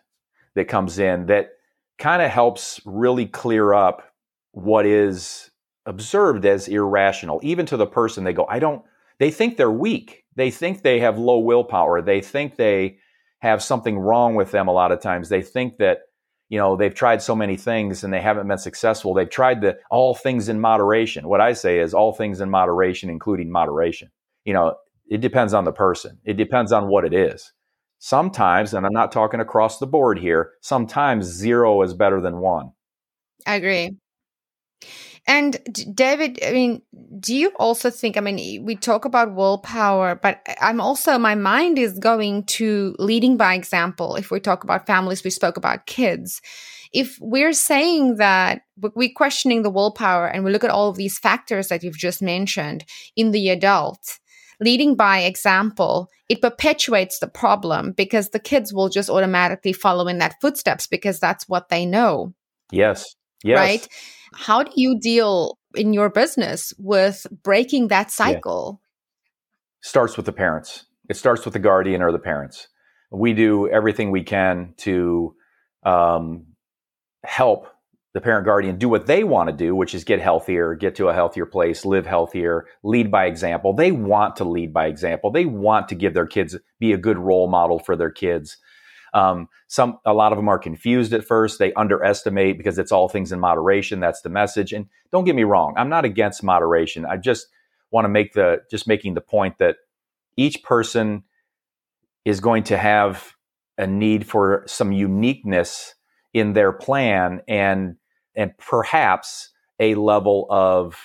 that 0.55 0.67
comes 0.67 0.99
in 0.99 1.25
that 1.27 1.49
kind 1.97 2.21
of 2.21 2.29
helps 2.29 2.81
really 2.85 3.25
clear 3.25 3.73
up 3.73 4.03
what 4.51 4.85
is 4.85 5.51
observed 5.85 6.45
as 6.45 6.67
irrational 6.67 7.39
even 7.43 7.65
to 7.65 7.77
the 7.77 7.85
person 7.85 8.23
they 8.23 8.33
go 8.33 8.45
i 8.49 8.59
don't 8.59 8.83
they 9.19 9.31
think 9.31 9.57
they're 9.57 9.71
weak. 9.71 10.25
They 10.35 10.51
think 10.51 10.81
they 10.81 10.99
have 10.99 11.17
low 11.17 11.39
willpower. 11.39 12.01
They 12.01 12.21
think 12.21 12.55
they 12.55 12.97
have 13.39 13.61
something 13.61 13.97
wrong 13.97 14.35
with 14.35 14.51
them 14.51 14.67
a 14.67 14.73
lot 14.73 14.91
of 14.91 15.01
times. 15.01 15.29
They 15.29 15.41
think 15.41 15.77
that 15.77 15.99
you 16.49 16.57
know 16.57 16.75
they've 16.75 16.93
tried 16.93 17.21
so 17.21 17.35
many 17.35 17.55
things 17.55 18.03
and 18.03 18.13
they 18.13 18.21
haven't 18.21 18.47
been 18.47 18.57
successful. 18.57 19.13
They've 19.13 19.29
tried 19.29 19.61
the 19.61 19.77
all 19.89 20.13
things 20.15 20.49
in 20.49 20.59
moderation. 20.59 21.27
What 21.27 21.41
i 21.41 21.53
say 21.53 21.79
is 21.79 21.93
all 21.93 22.13
things 22.13 22.41
in 22.41 22.49
moderation 22.49 23.09
including 23.09 23.51
moderation. 23.51 24.09
You 24.45 24.53
know 24.53 24.75
it 25.07 25.21
depends 25.21 25.53
on 25.53 25.63
the 25.63 25.71
person. 25.71 26.19
It 26.25 26.37
depends 26.37 26.71
on 26.71 26.87
what 26.87 27.05
it 27.05 27.13
is 27.13 27.53
sometimes 28.05 28.73
and 28.73 28.85
i'm 28.85 28.93
not 28.93 29.11
talking 29.11 29.39
across 29.39 29.79
the 29.79 29.87
board 29.87 30.19
here 30.19 30.51
sometimes 30.61 31.25
zero 31.25 31.81
is 31.81 31.93
better 31.93 32.19
than 32.19 32.39
one 32.39 32.71
I 33.45 33.55
agree. 33.55 33.97
And 35.25 35.57
David, 35.95 36.39
I 36.45 36.51
mean, 36.51 36.81
do 37.17 37.33
you 37.33 37.53
also 37.57 37.89
think, 37.89 38.17
I 38.17 38.19
mean, 38.19 38.65
we 38.65 38.75
talk 38.75 39.05
about 39.05 39.35
willpower, 39.35 40.15
but 40.15 40.41
I'm 40.59 40.81
also, 40.81 41.17
my 41.17 41.33
mind 41.33 41.79
is 41.79 41.97
going 41.97 42.43
to 42.47 42.93
leading 42.99 43.37
by 43.37 43.53
example. 43.53 44.17
If 44.17 44.31
we 44.31 44.41
talk 44.41 44.65
about 44.65 44.85
families, 44.85 45.23
we 45.23 45.29
spoke 45.29 45.55
about 45.55 45.85
kids. 45.85 46.41
If 46.91 47.17
we're 47.21 47.53
saying 47.53 48.17
that 48.17 48.63
we're 48.77 49.13
questioning 49.15 49.61
the 49.61 49.69
willpower 49.69 50.27
and 50.27 50.43
we 50.43 50.51
look 50.51 50.65
at 50.65 50.69
all 50.69 50.89
of 50.89 50.97
these 50.97 51.17
factors 51.17 51.69
that 51.69 51.83
you've 51.83 51.97
just 51.97 52.21
mentioned 52.21 52.83
in 53.15 53.31
the 53.31 53.49
adult, 53.49 54.19
leading 54.63 54.95
by 54.95 55.19
example, 55.19 56.09
it 56.29 56.41
perpetuates 56.41 57.19
the 57.19 57.27
problem 57.27 57.91
because 57.91 58.29
the 58.29 58.39
kids 58.39 58.73
will 58.73 58.89
just 58.89 59.09
automatically 59.09 59.73
follow 59.73 60.07
in 60.07 60.17
that 60.19 60.35
footsteps 60.41 60.87
because 60.87 61.19
that's 61.19 61.47
what 61.47 61.69
they 61.69 61.85
know 61.85 62.33
yes 62.71 63.15
yes 63.43 63.57
right? 63.57 63.87
How 64.35 64.63
do 64.63 64.71
you 64.75 64.99
deal 64.99 65.59
in 65.75 65.93
your 65.93 66.09
business 66.09 66.73
with 66.79 67.27
breaking 67.43 67.89
that 67.89 68.09
cycle? 68.09 68.81
starts 69.83 70.17
with 70.17 70.25
the 70.25 70.33
parents. 70.33 70.85
It 71.09 71.17
starts 71.17 71.45
with 71.45 71.53
the 71.53 71.59
guardian 71.59 72.01
or 72.01 72.11
the 72.11 72.19
parents. 72.19 72.67
We 73.11 73.33
do 73.33 73.69
everything 73.69 74.09
we 74.09 74.23
can 74.23 74.73
to 74.77 75.35
um, 75.83 76.47
help 77.23 77.67
the 78.13 78.21
parent 78.21 78.45
guardian 78.45 78.77
do 78.77 78.87
what 78.87 79.07
they 79.07 79.23
want 79.23 79.49
to 79.49 79.55
do, 79.55 79.75
which 79.75 79.95
is 79.95 80.03
get 80.03 80.21
healthier, 80.21 80.75
get 80.75 80.95
to 80.95 81.09
a 81.09 81.13
healthier 81.13 81.47
place, 81.47 81.83
live 81.83 82.05
healthier, 82.05 82.67
lead 82.83 83.09
by 83.09 83.25
example. 83.25 83.73
They 83.73 83.91
want 83.91 84.35
to 84.35 84.43
lead 84.43 84.71
by 84.71 84.85
example. 84.85 85.31
They 85.31 85.45
want 85.45 85.89
to 85.89 85.95
give 85.95 86.13
their 86.13 86.27
kids 86.27 86.55
be 86.79 86.93
a 86.93 86.97
good 86.97 87.17
role 87.17 87.49
model 87.49 87.79
for 87.79 87.95
their 87.95 88.11
kids. 88.11 88.57
Um, 89.15 89.47
some 89.67 89.99
a 90.05 90.13
lot 90.13 90.31
of 90.31 90.37
them 90.37 90.49
are 90.49 90.59
confused 90.59 91.13
at 91.13 91.25
first. 91.25 91.57
They 91.57 91.73
underestimate 91.73 92.57
because 92.57 92.77
it's 92.77 92.91
all 92.91 93.09
things 93.09 93.31
in 93.31 93.39
moderation. 93.39 93.99
That's 93.99 94.21
the 94.21 94.29
message. 94.29 94.73
And 94.73 94.87
don't 95.11 95.25
get 95.25 95.35
me 95.35 95.43
wrong, 95.43 95.73
I'm 95.77 95.89
not 95.89 96.05
against 96.05 96.43
moderation. 96.43 97.05
I 97.05 97.17
just 97.17 97.47
want 97.91 98.05
to 98.05 98.09
make 98.09 98.33
the 98.33 98.61
just 98.69 98.87
making 98.87 99.13
the 99.15 99.21
point 99.21 99.57
that 99.59 99.77
each 100.37 100.63
person 100.63 101.23
is 102.25 102.39
going 102.39 102.63
to 102.63 102.77
have 102.77 103.33
a 103.77 103.85
need 103.85 104.25
for 104.27 104.63
some 104.67 104.91
uniqueness 104.91 105.95
in 106.33 106.53
their 106.53 106.71
plan 106.71 107.41
and 107.47 107.95
and 108.35 108.57
perhaps 108.57 109.49
a 109.79 109.95
level 109.95 110.47
of 110.49 110.97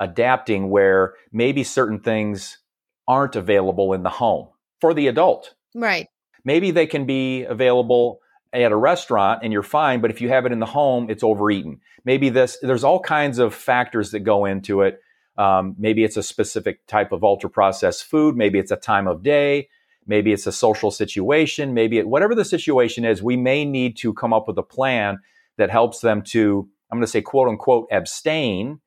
adapting 0.00 0.70
where 0.70 1.14
maybe 1.32 1.64
certain 1.64 2.00
things 2.00 2.58
aren't 3.06 3.36
available 3.36 3.92
in 3.92 4.02
the 4.02 4.10
home 4.10 4.48
for 4.80 4.94
the 4.94 5.08
adult 5.08 5.54
Right. 5.74 6.08
maybe 6.44 6.70
they 6.70 6.86
can 6.86 7.04
be 7.04 7.44
available 7.44 8.20
at 8.52 8.72
a 8.72 8.76
restaurant 8.76 9.40
and 9.42 9.52
you're 9.52 9.62
fine, 9.62 10.00
but 10.00 10.10
if 10.10 10.20
you 10.20 10.28
have 10.28 10.46
it 10.46 10.52
in 10.52 10.58
the 10.58 10.66
home, 10.66 11.10
it's 11.10 11.22
overeaten. 11.22 11.80
Maybe 12.04 12.30
this, 12.30 12.58
there's 12.62 12.84
all 12.84 13.00
kinds 13.00 13.38
of 13.38 13.54
factors 13.54 14.12
that 14.12 14.20
go 14.20 14.46
into 14.46 14.82
it. 14.82 15.00
Um, 15.36 15.76
maybe 15.78 16.02
it's 16.04 16.16
a 16.16 16.22
specific 16.22 16.86
type 16.86 17.12
of 17.12 17.22
ultra 17.22 17.50
processed 17.50 18.04
food. 18.04 18.36
Maybe 18.36 18.58
it's 18.58 18.70
a 18.70 18.76
time 18.76 19.06
of 19.06 19.22
day. 19.22 19.68
Maybe 20.06 20.32
it's 20.32 20.46
a 20.46 20.52
social 20.52 20.90
situation. 20.90 21.74
Maybe 21.74 21.98
it, 21.98 22.08
whatever 22.08 22.34
the 22.34 22.44
situation 22.44 23.04
is, 23.04 23.22
we 23.22 23.36
may 23.36 23.64
need 23.64 23.96
to 23.98 24.14
come 24.14 24.32
up 24.32 24.48
with 24.48 24.56
a 24.58 24.62
plan 24.62 25.18
that 25.58 25.70
helps 25.70 26.00
them 26.00 26.22
to, 26.22 26.68
I'm 26.90 26.98
going 26.98 27.04
to 27.04 27.10
say, 27.10 27.20
quote 27.20 27.48
unquote, 27.48 27.88
abstain 27.92 28.80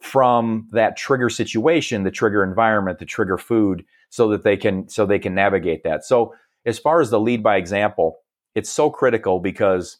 from 0.00 0.68
that 0.72 0.96
trigger 0.96 1.30
situation, 1.30 2.04
the 2.04 2.10
trigger 2.10 2.44
environment, 2.44 2.98
the 2.98 3.04
trigger 3.04 3.38
food, 3.38 3.84
so 4.10 4.28
that 4.28 4.42
they 4.42 4.56
can 4.56 4.88
so 4.88 5.06
they 5.06 5.18
can 5.18 5.34
navigate 5.34 5.82
that. 5.84 6.04
So 6.04 6.34
as 6.64 6.78
far 6.78 7.00
as 7.00 7.10
the 7.10 7.20
lead 7.20 7.42
by 7.42 7.56
example, 7.56 8.18
it's 8.54 8.70
so 8.70 8.90
critical 8.90 9.40
because 9.40 9.98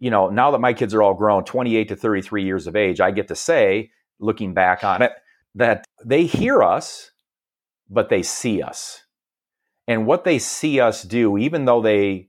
you 0.00 0.10
know 0.10 0.30
now 0.30 0.50
that 0.50 0.60
my 0.60 0.72
kids 0.72 0.94
are 0.94 1.02
all 1.02 1.14
grown, 1.14 1.44
28 1.44 1.88
to 1.88 1.96
33 1.96 2.44
years 2.44 2.66
of 2.66 2.74
age, 2.74 3.00
I 3.00 3.10
get 3.10 3.28
to 3.28 3.36
say, 3.36 3.90
looking 4.18 4.54
back 4.54 4.82
on 4.82 5.02
it, 5.02 5.12
that 5.54 5.84
they 6.04 6.24
hear 6.24 6.62
us, 6.62 7.10
but 7.90 8.08
they 8.08 8.22
see 8.22 8.62
us, 8.62 9.02
and 9.86 10.06
what 10.06 10.24
they 10.24 10.38
see 10.38 10.80
us 10.80 11.02
do, 11.02 11.36
even 11.36 11.66
though 11.66 11.82
they 11.82 12.28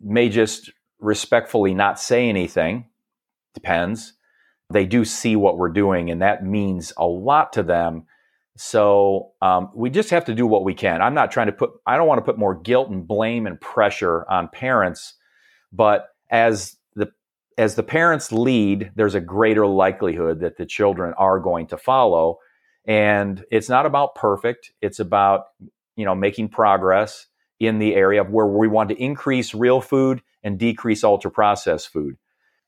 may 0.00 0.28
just 0.28 0.70
respectfully 1.00 1.74
not 1.74 2.00
say 2.00 2.28
anything, 2.28 2.86
depends 3.54 4.14
they 4.70 4.86
do 4.86 5.04
see 5.04 5.36
what 5.36 5.58
we're 5.58 5.68
doing, 5.68 6.10
and 6.10 6.22
that 6.22 6.44
means 6.44 6.92
a 6.96 7.06
lot 7.06 7.52
to 7.52 7.62
them. 7.62 8.04
So 8.56 9.32
um, 9.42 9.70
we 9.74 9.90
just 9.90 10.10
have 10.10 10.24
to 10.26 10.34
do 10.34 10.46
what 10.46 10.64
we 10.64 10.74
can. 10.74 11.02
I'm 11.02 11.14
not 11.14 11.30
trying 11.30 11.46
to 11.46 11.52
put, 11.52 11.70
I 11.86 11.96
don't 11.96 12.08
want 12.08 12.18
to 12.18 12.24
put 12.24 12.38
more 12.38 12.54
guilt 12.54 12.88
and 12.90 13.06
blame 13.06 13.46
and 13.46 13.60
pressure 13.60 14.28
on 14.28 14.48
parents, 14.48 15.14
but 15.72 16.08
as 16.30 16.76
the 16.94 17.12
as 17.58 17.74
the 17.74 17.82
parents 17.82 18.32
lead, 18.32 18.90
there's 18.96 19.14
a 19.14 19.20
greater 19.20 19.66
likelihood 19.66 20.40
that 20.40 20.56
the 20.56 20.66
children 20.66 21.14
are 21.16 21.38
going 21.38 21.66
to 21.68 21.76
follow. 21.76 22.38
And 22.86 23.44
it's 23.50 23.68
not 23.68 23.86
about 23.86 24.14
perfect; 24.14 24.72
it's 24.80 24.98
about 24.98 25.46
you 25.96 26.04
know 26.04 26.14
making 26.14 26.48
progress 26.48 27.26
in 27.58 27.78
the 27.78 27.94
area 27.94 28.20
of 28.20 28.30
where 28.30 28.46
we 28.46 28.68
want 28.68 28.90
to 28.90 29.02
increase 29.02 29.54
real 29.54 29.80
food 29.80 30.22
and 30.42 30.58
decrease 30.58 31.02
ultra 31.04 31.30
processed 31.30 31.88
food. 31.88 32.16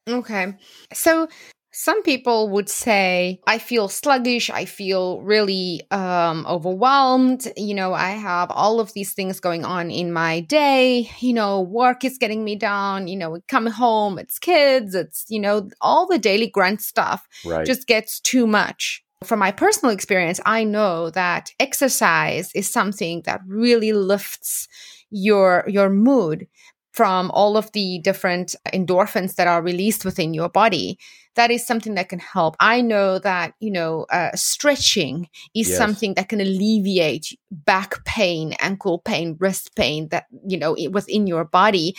Okay. 0.08 0.54
So 0.92 1.28
some 1.70 2.02
people 2.02 2.48
would 2.48 2.68
say, 2.68 3.40
I 3.46 3.58
feel 3.58 3.88
sluggish. 3.88 4.48
I 4.50 4.64
feel 4.64 5.20
really 5.20 5.82
um, 5.90 6.46
overwhelmed. 6.48 7.46
You 7.56 7.74
know, 7.74 7.92
I 7.92 8.10
have 8.10 8.50
all 8.50 8.80
of 8.80 8.94
these 8.94 9.12
things 9.12 9.38
going 9.38 9.64
on 9.64 9.90
in 9.90 10.12
my 10.12 10.40
day. 10.40 11.10
You 11.20 11.34
know, 11.34 11.60
work 11.60 12.04
is 12.04 12.18
getting 12.18 12.42
me 12.42 12.56
down. 12.56 13.06
You 13.06 13.16
know, 13.16 13.38
come 13.48 13.66
home, 13.66 14.18
it's 14.18 14.38
kids, 14.38 14.94
it's, 14.94 15.26
you 15.28 15.38
know, 15.38 15.68
all 15.80 16.06
the 16.06 16.18
daily 16.18 16.48
grunt 16.48 16.80
stuff 16.80 17.28
right. 17.44 17.66
just 17.66 17.86
gets 17.86 18.18
too 18.18 18.46
much. 18.46 19.04
From 19.24 19.40
my 19.40 19.50
personal 19.50 19.92
experience, 19.92 20.40
I 20.46 20.64
know 20.64 21.10
that 21.10 21.50
exercise 21.58 22.52
is 22.54 22.70
something 22.70 23.22
that 23.24 23.40
really 23.46 23.92
lifts 23.92 24.68
your 25.10 25.64
your 25.66 25.90
mood 25.90 26.46
from 26.92 27.30
all 27.32 27.56
of 27.56 27.70
the 27.72 27.98
different 28.00 28.54
endorphins 28.72 29.34
that 29.34 29.46
are 29.46 29.62
released 29.62 30.04
within 30.04 30.34
your 30.34 30.48
body 30.48 30.98
that 31.34 31.50
is 31.50 31.66
something 31.66 31.94
that 31.94 32.08
can 32.08 32.18
help 32.18 32.56
i 32.60 32.80
know 32.80 33.18
that 33.18 33.54
you 33.60 33.70
know 33.70 34.06
uh, 34.10 34.30
stretching 34.34 35.28
is 35.54 35.68
yes. 35.68 35.78
something 35.78 36.14
that 36.14 36.28
can 36.28 36.40
alleviate 36.40 37.38
back 37.50 38.04
pain 38.04 38.54
ankle 38.60 38.98
pain 38.98 39.36
wrist 39.40 39.74
pain 39.76 40.08
that 40.08 40.26
you 40.46 40.58
know 40.58 40.76
within 40.90 41.26
your 41.26 41.44
body 41.44 41.94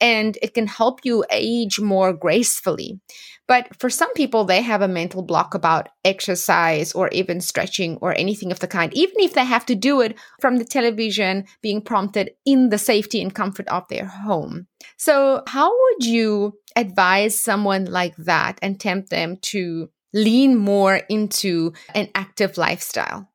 and 0.00 0.36
it 0.42 0.54
can 0.54 0.66
help 0.66 1.00
you 1.04 1.24
age 1.30 1.80
more 1.80 2.12
gracefully 2.12 3.00
but 3.48 3.74
for 3.78 3.90
some 3.90 4.12
people, 4.14 4.44
they 4.44 4.62
have 4.62 4.82
a 4.82 4.88
mental 4.88 5.22
block 5.22 5.54
about 5.54 5.88
exercise 6.04 6.92
or 6.92 7.08
even 7.08 7.40
stretching 7.40 7.98
or 8.00 8.14
anything 8.16 8.52
of 8.52 8.60
the 8.60 8.68
kind, 8.68 8.94
even 8.94 9.16
if 9.18 9.34
they 9.34 9.44
have 9.44 9.66
to 9.66 9.74
do 9.74 10.00
it 10.00 10.16
from 10.40 10.56
the 10.56 10.64
television 10.64 11.44
being 11.60 11.82
prompted 11.82 12.30
in 12.46 12.70
the 12.70 12.78
safety 12.78 13.20
and 13.20 13.34
comfort 13.34 13.68
of 13.68 13.86
their 13.88 14.06
home. 14.06 14.68
So, 14.96 15.42
how 15.46 15.70
would 15.70 16.06
you 16.06 16.58
advise 16.76 17.38
someone 17.38 17.84
like 17.84 18.16
that 18.16 18.58
and 18.62 18.71
tempt 18.78 19.10
them 19.10 19.36
to 19.42 19.90
lean 20.12 20.56
more 20.56 20.96
into 21.08 21.72
an 21.94 22.08
active 22.14 22.58
lifestyle? 22.58 23.28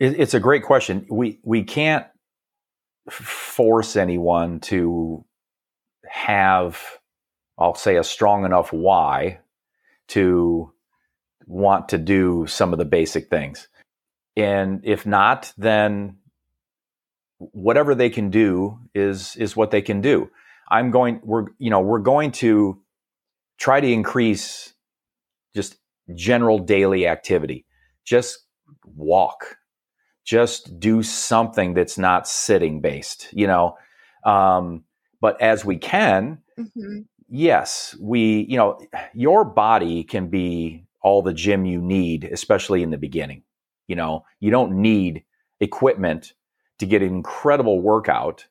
It's 0.00 0.34
a 0.34 0.40
great 0.40 0.64
question. 0.64 1.06
We 1.08 1.38
we 1.44 1.62
can't 1.62 2.06
force 3.10 3.94
anyone 3.96 4.58
to 4.60 5.24
have 6.08 6.82
I'll 7.58 7.74
say 7.74 7.96
a 7.96 8.04
strong 8.04 8.44
enough 8.44 8.72
why 8.72 9.38
to 10.08 10.72
want 11.46 11.90
to 11.90 11.98
do 11.98 12.46
some 12.48 12.72
of 12.72 12.78
the 12.78 12.84
basic 12.84 13.28
things. 13.28 13.68
And 14.36 14.80
if 14.84 15.06
not, 15.06 15.52
then 15.56 16.16
whatever 17.38 17.94
they 17.94 18.10
can 18.10 18.30
do 18.30 18.78
is 18.94 19.36
is 19.36 19.56
what 19.56 19.70
they 19.70 19.82
can 19.82 20.00
do. 20.00 20.30
I'm 20.68 20.90
going 20.90 21.20
we're 21.22 21.46
you 21.58 21.70
know, 21.70 21.80
we're 21.80 21.98
going 22.00 22.32
to 22.32 22.80
try 23.62 23.80
to 23.80 23.90
increase 23.90 24.74
just 25.54 25.76
general 26.14 26.58
daily 26.58 27.06
activity. 27.06 27.64
Just 28.04 28.40
walk. 28.84 29.56
Just 30.24 30.78
do 30.78 31.02
something 31.02 31.74
that's 31.74 31.96
not 31.96 32.28
sitting 32.28 32.80
based, 32.80 33.28
you 33.32 33.46
know. 33.46 33.76
Um, 34.24 34.84
but 35.20 35.40
as 35.40 35.64
we 35.64 35.78
can, 35.78 36.42
mm-hmm 36.58 37.02
yes, 37.32 37.96
we, 37.98 38.46
you 38.48 38.56
know, 38.56 38.78
your 39.14 39.44
body 39.44 40.04
can 40.04 40.28
be 40.28 40.84
all 41.00 41.22
the 41.22 41.32
gym 41.32 41.64
you 41.64 41.80
need, 41.80 42.24
especially 42.24 42.82
in 42.82 42.90
the 42.90 42.98
beginning. 42.98 43.42
You 43.88 43.96
know, 43.96 44.24
you 44.38 44.50
don't 44.50 44.80
need 44.80 45.24
equipment 45.58 46.34
to 46.78 46.86
get 46.86 47.02
an 47.02 47.08
incredible 47.08 47.80
workout 47.80 48.46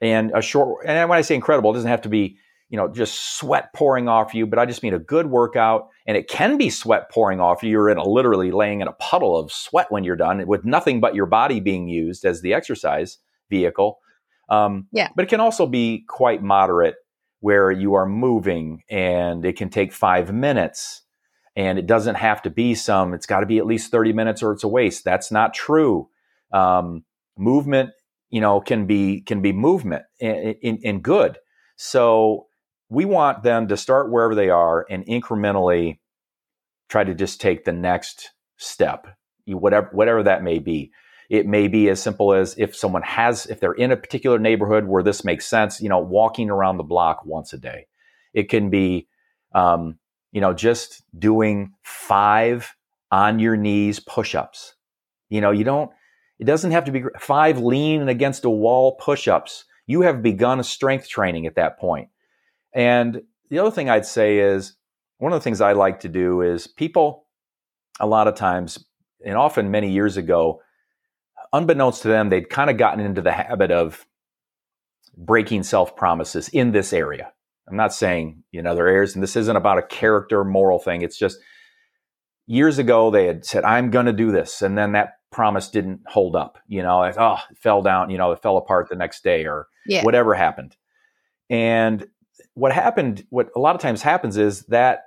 and 0.00 0.32
a 0.34 0.42
short, 0.42 0.84
and 0.84 1.08
when 1.08 1.18
I 1.18 1.22
say 1.22 1.36
incredible, 1.36 1.70
it 1.70 1.74
doesn't 1.74 1.90
have 1.90 2.02
to 2.02 2.08
be, 2.08 2.36
you 2.68 2.76
know, 2.76 2.88
just 2.88 3.38
sweat 3.38 3.72
pouring 3.74 4.08
off 4.08 4.34
you, 4.34 4.46
but 4.46 4.58
I 4.58 4.66
just 4.66 4.82
mean 4.82 4.94
a 4.94 4.98
good 4.98 5.26
workout. 5.26 5.88
And 6.06 6.16
it 6.16 6.28
can 6.28 6.56
be 6.56 6.70
sweat 6.70 7.10
pouring 7.10 7.40
off 7.40 7.62
you. 7.62 7.70
You're 7.70 7.90
in 7.90 7.98
a 7.98 8.04
literally 8.04 8.50
laying 8.50 8.80
in 8.80 8.88
a 8.88 8.92
puddle 8.92 9.36
of 9.36 9.52
sweat 9.52 9.86
when 9.90 10.04
you're 10.04 10.16
done 10.16 10.44
with 10.46 10.64
nothing 10.64 11.00
but 11.00 11.14
your 11.14 11.26
body 11.26 11.60
being 11.60 11.88
used 11.88 12.24
as 12.24 12.40
the 12.40 12.54
exercise 12.54 13.18
vehicle. 13.50 13.98
Um, 14.48 14.88
yeah. 14.92 15.08
But 15.14 15.24
it 15.24 15.28
can 15.28 15.40
also 15.40 15.66
be 15.66 16.04
quite 16.08 16.42
moderate 16.42 16.96
where 17.40 17.70
you 17.70 17.94
are 17.94 18.06
moving 18.06 18.82
and 18.90 19.44
it 19.44 19.56
can 19.56 19.68
take 19.68 19.92
five 19.92 20.32
minutes 20.32 21.02
and 21.54 21.78
it 21.78 21.86
doesn't 21.86 22.16
have 22.16 22.42
to 22.42 22.50
be 22.50 22.74
some, 22.74 23.14
it's 23.14 23.26
got 23.26 23.40
to 23.40 23.46
be 23.46 23.58
at 23.58 23.66
least 23.66 23.90
30 23.90 24.12
minutes 24.12 24.42
or 24.42 24.52
it's 24.52 24.64
a 24.64 24.68
waste. 24.68 25.04
That's 25.04 25.30
not 25.30 25.54
true. 25.54 26.08
Um, 26.52 27.04
movement, 27.38 27.90
you 28.30 28.40
know, 28.40 28.60
can 28.60 28.86
be, 28.86 29.20
can 29.20 29.40
be 29.40 29.52
movement 29.52 30.02
in 30.20 31.00
good. 31.00 31.38
So 31.76 32.45
we 32.88 33.04
want 33.04 33.42
them 33.42 33.68
to 33.68 33.76
start 33.76 34.10
wherever 34.10 34.34
they 34.34 34.50
are 34.50 34.86
and 34.88 35.04
incrementally 35.06 35.98
try 36.88 37.04
to 37.04 37.14
just 37.14 37.40
take 37.40 37.64
the 37.64 37.72
next 37.72 38.32
step, 38.56 39.06
whatever, 39.46 39.88
whatever 39.92 40.22
that 40.22 40.42
may 40.42 40.58
be. 40.58 40.92
It 41.28 41.46
may 41.46 41.66
be 41.66 41.88
as 41.88 42.00
simple 42.00 42.32
as 42.32 42.54
if 42.56 42.76
someone 42.76 43.02
has, 43.02 43.46
if 43.46 43.58
they're 43.58 43.72
in 43.72 43.90
a 43.90 43.96
particular 43.96 44.38
neighborhood 44.38 44.86
where 44.86 45.02
this 45.02 45.24
makes 45.24 45.46
sense, 45.46 45.80
you 45.80 45.88
know, 45.88 45.98
walking 45.98 46.50
around 46.50 46.76
the 46.76 46.84
block 46.84 47.24
once 47.24 47.52
a 47.52 47.58
day. 47.58 47.86
It 48.32 48.48
can 48.48 48.70
be, 48.70 49.08
um, 49.52 49.98
you 50.30 50.40
know, 50.40 50.52
just 50.52 51.02
doing 51.18 51.72
five 51.82 52.76
on 53.10 53.40
your 53.40 53.56
knees 53.56 53.98
push 53.98 54.36
ups. 54.36 54.74
You 55.28 55.40
know, 55.40 55.50
you 55.50 55.64
don't, 55.64 55.90
it 56.38 56.44
doesn't 56.44 56.70
have 56.70 56.84
to 56.84 56.92
be 56.92 57.02
five 57.18 57.58
lean 57.58 58.08
against 58.08 58.44
a 58.44 58.50
wall 58.50 58.96
push 58.96 59.26
ups. 59.26 59.64
You 59.88 60.02
have 60.02 60.22
begun 60.22 60.62
strength 60.62 61.08
training 61.08 61.46
at 61.46 61.56
that 61.56 61.78
point. 61.80 62.08
And 62.76 63.22
the 63.48 63.58
other 63.58 63.70
thing 63.70 63.88
I'd 63.88 64.06
say 64.06 64.38
is 64.38 64.74
one 65.18 65.32
of 65.32 65.40
the 65.40 65.42
things 65.42 65.60
I 65.60 65.72
like 65.72 66.00
to 66.00 66.08
do 66.08 66.42
is 66.42 66.66
people, 66.66 67.26
a 67.98 68.06
lot 68.06 68.28
of 68.28 68.34
times, 68.34 68.84
and 69.24 69.36
often 69.36 69.70
many 69.70 69.90
years 69.90 70.18
ago, 70.18 70.60
unbeknownst 71.52 72.02
to 72.02 72.08
them, 72.08 72.28
they'd 72.28 72.50
kind 72.50 72.68
of 72.68 72.76
gotten 72.76 73.00
into 73.00 73.22
the 73.22 73.32
habit 73.32 73.70
of 73.70 74.06
breaking 75.16 75.62
self 75.62 75.96
promises 75.96 76.48
in 76.50 76.72
this 76.72 76.92
area. 76.92 77.32
I'm 77.66 77.76
not 77.76 77.94
saying 77.94 78.44
in 78.52 78.66
other 78.66 78.86
areas, 78.86 79.14
and 79.14 79.22
this 79.22 79.36
isn't 79.36 79.56
about 79.56 79.78
a 79.78 79.82
character 79.82 80.44
moral 80.44 80.78
thing. 80.78 81.00
It's 81.00 81.18
just 81.18 81.38
years 82.46 82.78
ago 82.78 83.10
they 83.10 83.26
had 83.26 83.44
said, 83.44 83.64
I'm 83.64 83.90
going 83.90 84.06
to 84.06 84.12
do 84.12 84.30
this. 84.30 84.60
And 84.60 84.76
then 84.76 84.92
that 84.92 85.14
promise 85.32 85.68
didn't 85.68 86.00
hold 86.06 86.36
up. 86.36 86.58
You 86.68 86.82
know, 86.82 86.98
like, 86.98 87.16
oh, 87.18 87.38
it 87.50 87.58
fell 87.58 87.82
down, 87.82 88.10
you 88.10 88.18
know, 88.18 88.32
it 88.32 88.42
fell 88.42 88.58
apart 88.58 88.88
the 88.88 88.96
next 88.96 89.24
day 89.24 89.46
or 89.46 89.66
yeah. 89.86 90.04
whatever 90.04 90.34
happened. 90.34 90.76
And 91.48 92.06
what 92.56 92.72
happened, 92.72 93.24
what 93.28 93.50
a 93.54 93.60
lot 93.60 93.74
of 93.74 93.82
times 93.82 94.00
happens 94.00 94.38
is 94.38 94.62
that 94.62 95.04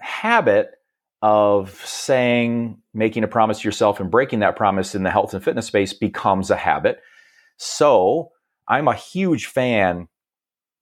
habit 0.00 0.70
of 1.22 1.82
saying, 1.86 2.76
making 2.92 3.24
a 3.24 3.28
promise 3.28 3.60
to 3.60 3.66
yourself 3.66 4.00
and 4.00 4.10
breaking 4.10 4.40
that 4.40 4.54
promise 4.54 4.94
in 4.94 5.02
the 5.02 5.10
health 5.10 5.32
and 5.32 5.42
fitness 5.42 5.66
space 5.66 5.94
becomes 5.94 6.50
a 6.50 6.56
habit. 6.56 7.00
So 7.56 8.32
I'm 8.68 8.86
a 8.86 8.94
huge 8.94 9.46
fan 9.46 10.08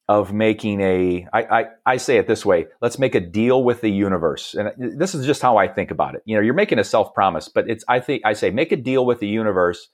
of 0.09 0.33
making 0.33 0.81
a 0.81 1.29
I, 1.33 1.43
I, 1.43 1.65
I 1.87 1.97
say 1.97 2.17
it 2.19 2.27
this 2.27 2.45
way 2.45 2.67
let's 2.81 2.99
make 2.99 3.15
a 3.15 3.21
deal 3.21 3.63
with 3.63 3.81
the 3.81 3.91
universe. 3.91 4.55
And 4.55 4.99
this 4.99 5.15
is 5.15 5.25
just 5.25 5.41
how 5.41 5.57
i 5.57 5.69
think 5.69 5.93
about 5.93 6.17
it. 6.17 6.23
You 6.25 6.35
know 6.35 6.43
you're 6.43 6.55
making 6.55 6.81
a 6.81 6.85
self 6.85 7.15
promise 7.15 7.49
but 7.49 7.71
it's 7.71 7.85
i 7.89 8.01
think 8.01 8.23
i 8.27 8.33
say 8.33 8.51
make 8.51 8.73
a 8.73 8.77
deal 8.77 9.07
with 9.07 9.21
the 9.21 9.29
universe 9.29 9.89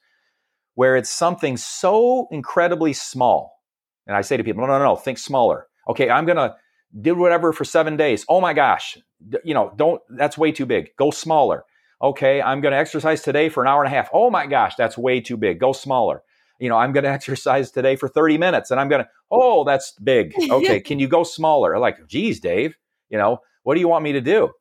where 0.73 0.97
it's 0.97 1.11
something 1.11 1.57
so 1.57 2.27
incredibly 2.31 2.91
small. 2.93 3.61
And 4.07 4.17
i 4.17 4.21
say 4.21 4.35
to 4.35 4.43
people 4.43 4.65
no 4.65 4.67
no 4.67 4.83
no 4.83 4.95
think 4.95 5.19
smaller 5.19 5.68
okay 5.89 6.09
i'm 6.09 6.25
gonna 6.25 6.55
do 7.01 7.15
whatever 7.15 7.51
for 7.51 7.65
seven 7.65 7.97
days 7.97 8.25
oh 8.29 8.39
my 8.39 8.53
gosh 8.53 8.97
you 9.43 9.53
know 9.53 9.73
don't 9.75 10.01
that's 10.11 10.37
way 10.37 10.51
too 10.51 10.65
big 10.65 10.95
go 10.97 11.11
smaller 11.11 11.65
okay 12.01 12.41
i'm 12.41 12.61
gonna 12.61 12.77
exercise 12.77 13.21
today 13.21 13.49
for 13.49 13.63
an 13.63 13.67
hour 13.67 13.83
and 13.83 13.91
a 13.91 13.95
half 13.95 14.09
oh 14.13 14.29
my 14.29 14.45
gosh 14.45 14.75
that's 14.75 14.97
way 14.97 15.19
too 15.19 15.35
big 15.35 15.59
go 15.59 15.73
smaller 15.73 16.23
you 16.59 16.67
know, 16.69 16.75
I'm 16.75 16.91
going 16.91 17.03
to 17.05 17.09
exercise 17.09 17.71
today 17.71 17.95
for 17.95 18.07
30 18.07 18.37
minutes 18.37 18.71
and 18.71 18.79
I'm 18.79 18.89
going 18.89 19.03
to, 19.03 19.09
oh, 19.31 19.63
that's 19.63 19.93
big. 20.03 20.33
Okay. 20.49 20.79
can 20.79 20.99
you 20.99 21.07
go 21.07 21.23
smaller? 21.23 21.73
I'm 21.73 21.81
like, 21.81 22.07
geez, 22.07 22.39
Dave, 22.39 22.77
you 23.09 23.17
know, 23.17 23.39
what 23.63 23.75
do 23.75 23.79
you 23.79 23.87
want 23.87 24.03
me 24.03 24.13
to 24.13 24.21
do? 24.21 24.43
And 24.43 24.51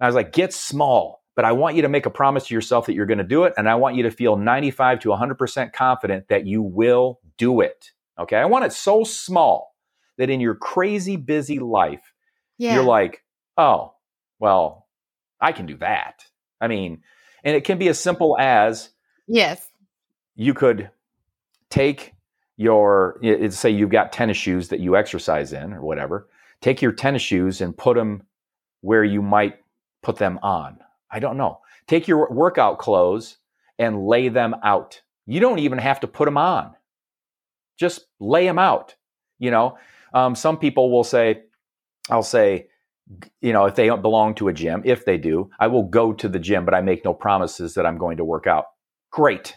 I 0.00 0.06
was 0.06 0.14
like, 0.14 0.32
get 0.32 0.52
small, 0.52 1.22
but 1.34 1.44
I 1.44 1.52
want 1.52 1.76
you 1.76 1.82
to 1.82 1.88
make 1.88 2.06
a 2.06 2.10
promise 2.10 2.46
to 2.46 2.54
yourself 2.54 2.86
that 2.86 2.94
you're 2.94 3.06
going 3.06 3.18
to 3.18 3.24
do 3.24 3.44
it. 3.44 3.52
And 3.58 3.68
I 3.68 3.74
want 3.74 3.96
you 3.96 4.04
to 4.04 4.10
feel 4.10 4.36
95 4.36 5.00
to 5.00 5.08
100% 5.08 5.72
confident 5.72 6.28
that 6.28 6.46
you 6.46 6.62
will 6.62 7.20
do 7.36 7.60
it. 7.60 7.90
Okay. 8.18 8.36
I 8.36 8.46
want 8.46 8.64
it 8.64 8.72
so 8.72 9.04
small 9.04 9.74
that 10.18 10.30
in 10.30 10.40
your 10.40 10.54
crazy 10.54 11.16
busy 11.16 11.58
life, 11.58 12.12
yeah. 12.58 12.74
you're 12.74 12.84
like, 12.84 13.22
oh, 13.56 13.94
well, 14.38 14.86
I 15.40 15.52
can 15.52 15.66
do 15.66 15.76
that. 15.78 16.24
I 16.60 16.68
mean, 16.68 17.02
and 17.44 17.56
it 17.56 17.64
can 17.64 17.78
be 17.78 17.88
as 17.88 17.98
simple 17.98 18.36
as, 18.38 18.90
yes, 19.26 19.68
you 20.34 20.54
could 20.54 20.90
take 21.70 22.14
your 22.56 23.20
say 23.50 23.70
you've 23.70 23.90
got 23.90 24.12
tennis 24.12 24.36
shoes 24.36 24.68
that 24.68 24.80
you 24.80 24.96
exercise 24.96 25.52
in 25.52 25.74
or 25.74 25.82
whatever 25.82 26.28
take 26.62 26.80
your 26.80 26.92
tennis 26.92 27.20
shoes 27.20 27.60
and 27.60 27.76
put 27.76 27.96
them 27.96 28.22
where 28.80 29.04
you 29.04 29.20
might 29.20 29.58
put 30.02 30.16
them 30.16 30.38
on. 30.42 30.78
I 31.10 31.18
don't 31.18 31.36
know. 31.36 31.60
Take 31.86 32.08
your 32.08 32.30
workout 32.30 32.78
clothes 32.78 33.36
and 33.78 34.06
lay 34.06 34.28
them 34.30 34.54
out. 34.64 35.02
You 35.26 35.38
don't 35.40 35.58
even 35.58 35.78
have 35.78 36.00
to 36.00 36.06
put 36.06 36.24
them 36.24 36.38
on. 36.38 36.74
Just 37.76 38.06
lay 38.18 38.46
them 38.46 38.58
out 38.58 38.94
you 39.38 39.50
know 39.50 39.76
um, 40.16 40.34
some 40.34 40.56
people 40.58 40.90
will 40.90 41.04
say 41.04 41.42
i'll 42.10 42.22
say 42.22 42.66
you 43.40 43.52
know 43.52 43.66
if 43.66 43.74
they 43.74 43.86
don't 43.86 44.02
belong 44.02 44.34
to 44.34 44.48
a 44.48 44.52
gym 44.52 44.82
if 44.84 45.04
they 45.04 45.18
do 45.18 45.48
i 45.60 45.66
will 45.66 45.84
go 45.84 46.12
to 46.12 46.28
the 46.28 46.38
gym 46.38 46.64
but 46.64 46.74
i 46.74 46.80
make 46.80 47.04
no 47.04 47.14
promises 47.14 47.74
that 47.74 47.86
i'm 47.86 47.98
going 47.98 48.16
to 48.16 48.24
work 48.24 48.46
out. 48.46 48.64
Great. 49.16 49.56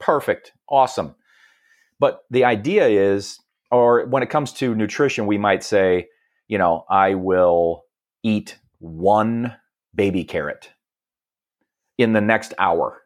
Perfect. 0.00 0.52
Awesome. 0.68 1.14
But 2.00 2.22
the 2.30 2.44
idea 2.44 2.86
is, 2.88 3.38
or 3.70 4.06
when 4.06 4.22
it 4.24 4.30
comes 4.30 4.52
to 4.54 4.74
nutrition, 4.74 5.26
we 5.26 5.38
might 5.38 5.62
say, 5.62 6.08
you 6.48 6.58
know, 6.58 6.84
I 6.90 7.14
will 7.14 7.82
eat 8.24 8.58
one 8.80 9.54
baby 9.94 10.24
carrot 10.24 10.70
in 11.96 12.12
the 12.12 12.20
next 12.20 12.54
hour. 12.58 13.02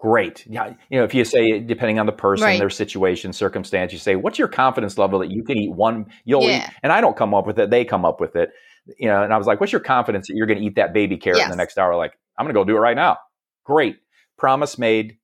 Great. 0.00 0.46
Yeah. 0.46 0.72
You 0.88 0.98
know, 0.98 1.04
if 1.04 1.12
you 1.12 1.24
say, 1.24 1.60
depending 1.60 1.98
on 1.98 2.06
the 2.06 2.12
person, 2.12 2.46
right. 2.46 2.58
their 2.58 2.70
situation, 2.70 3.34
circumstance, 3.34 3.92
you 3.92 3.98
say, 3.98 4.16
what's 4.16 4.38
your 4.38 4.48
confidence 4.48 4.96
level 4.96 5.18
that 5.18 5.30
you 5.30 5.44
can 5.44 5.58
eat 5.58 5.72
one? 5.72 6.06
You'll 6.24 6.42
yeah. 6.44 6.64
eat, 6.64 6.74
and 6.82 6.90
I 6.90 7.02
don't 7.02 7.16
come 7.16 7.34
up 7.34 7.46
with 7.46 7.58
it. 7.58 7.68
They 7.68 7.84
come 7.84 8.06
up 8.06 8.18
with 8.18 8.34
it. 8.34 8.50
You 8.98 9.08
know, 9.08 9.22
and 9.22 9.32
I 9.32 9.36
was 9.36 9.46
like, 9.46 9.60
what's 9.60 9.72
your 9.72 9.82
confidence 9.82 10.28
that 10.28 10.36
you're 10.36 10.46
going 10.46 10.58
to 10.58 10.64
eat 10.64 10.76
that 10.76 10.94
baby 10.94 11.18
carrot 11.18 11.38
yes. 11.38 11.46
in 11.46 11.50
the 11.50 11.56
next 11.56 11.76
hour? 11.76 11.94
Like, 11.96 12.18
I'm 12.38 12.46
going 12.46 12.54
to 12.54 12.58
go 12.58 12.64
do 12.64 12.76
it 12.76 12.80
right 12.80 12.96
now. 12.96 13.18
Great. 13.64 13.96
Promise 14.38 14.78
made, 14.78 15.18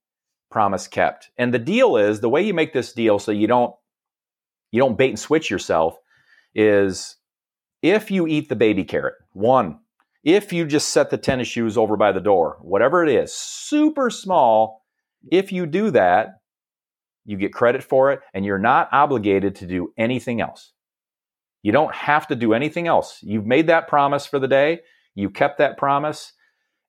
promise 0.51 0.87
kept. 0.87 1.31
And 1.39 1.55
the 1.55 1.59
deal 1.59 1.97
is 1.97 2.21
the 2.21 2.29
way 2.29 2.43
you 2.43 2.53
make 2.53 2.75
this 2.75 2.93
deal 2.93 3.19
so 3.19 3.33
you 3.33 3.47
don't 3.47 3.75
you 4.73 4.81
don't 4.81 4.99
bait 4.99 5.09
and 5.09 5.19
switch 5.19 5.51
yourself 5.51 5.97
is 6.55 7.17
if 7.83 8.11
you 8.11 8.27
eat 8.27 8.51
the 8.51 8.57
baby 8.57 8.85
carrot, 8.85 9.15
one, 9.33 9.79
if 10.27 10.53
you 10.53 10.67
just 10.67 10.91
set 10.91 11.11
the 11.11 11.17
tennis 11.17 11.47
shoes 11.47 11.79
over 11.79 11.97
by 11.97 12.11
the 12.11 12.21
door, 12.21 12.59
whatever 12.61 13.05
it 13.05 13.09
is, 13.09 13.33
super 13.33 14.11
small, 14.11 14.83
if 15.31 15.53
you 15.53 15.67
do 15.67 15.93
that, 15.93 16.41
you 17.25 17.37
get 17.37 17.53
credit 17.53 17.81
for 17.85 18.11
it 18.11 18.21
and 18.35 18.45
you're 18.45 18.59
not 18.59 18.89
obligated 18.91 19.55
to 19.55 19.67
do 19.67 19.93
anything 19.97 20.41
else. 20.41 20.73
You 21.62 21.71
don't 21.71 21.95
have 21.95 22.27
to 22.27 22.35
do 22.35 22.55
anything 22.55 22.89
else. 22.89 23.21
You've 23.23 23.47
made 23.47 23.69
that 23.69 23.87
promise 23.87 24.27
for 24.27 24.41
the 24.41 24.49
day, 24.49 24.81
you 25.15 25.31
kept 25.31 25.59
that 25.59 25.79
promise. 25.79 26.33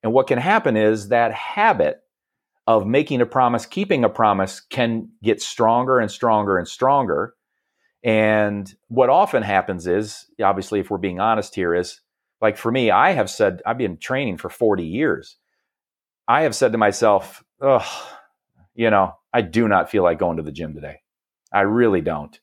And 0.01 0.13
what 0.13 0.25
can 0.25 0.39
happen 0.39 0.75
is 0.75 1.09
that 1.09 1.31
habit 1.31 1.99
of 2.65 2.87
making 2.87 3.21
a 3.21 3.27
promise, 3.27 3.67
keeping 3.67 4.03
a 4.03 4.09
promise 4.09 4.59
can 4.61 5.09
get 5.21 5.43
stronger 5.43 5.99
and 5.99 6.09
stronger 6.09 6.57
and 6.57 6.67
stronger. 6.67 7.35
And 8.03 8.73
what 8.87 9.09
often 9.11 9.43
happens 9.43 9.85
is, 9.85 10.25
obviously, 10.43 10.79
if 10.79 10.89
we're 10.89 10.97
being 10.97 11.19
honest 11.19 11.53
here, 11.53 11.75
is 11.75 12.01
like 12.41 12.57
for 12.57 12.71
me, 12.71 12.91
I 12.91 13.11
have 13.11 13.29
said, 13.29 13.61
I've 13.65 13.77
been 13.77 13.97
training 13.97 14.37
for 14.37 14.49
40 14.49 14.83
years. 14.83 15.37
I 16.27 16.41
have 16.43 16.55
said 16.55 16.71
to 16.73 16.77
myself, 16.77 17.43
oh, 17.61 17.85
you 18.75 18.89
know, 18.89 19.13
I 19.33 19.41
do 19.41 19.67
not 19.67 19.89
feel 19.89 20.03
like 20.03 20.19
going 20.19 20.37
to 20.37 20.43
the 20.43 20.51
gym 20.51 20.73
today. 20.73 21.01
I 21.51 21.61
really 21.61 22.01
don't. 22.01 22.37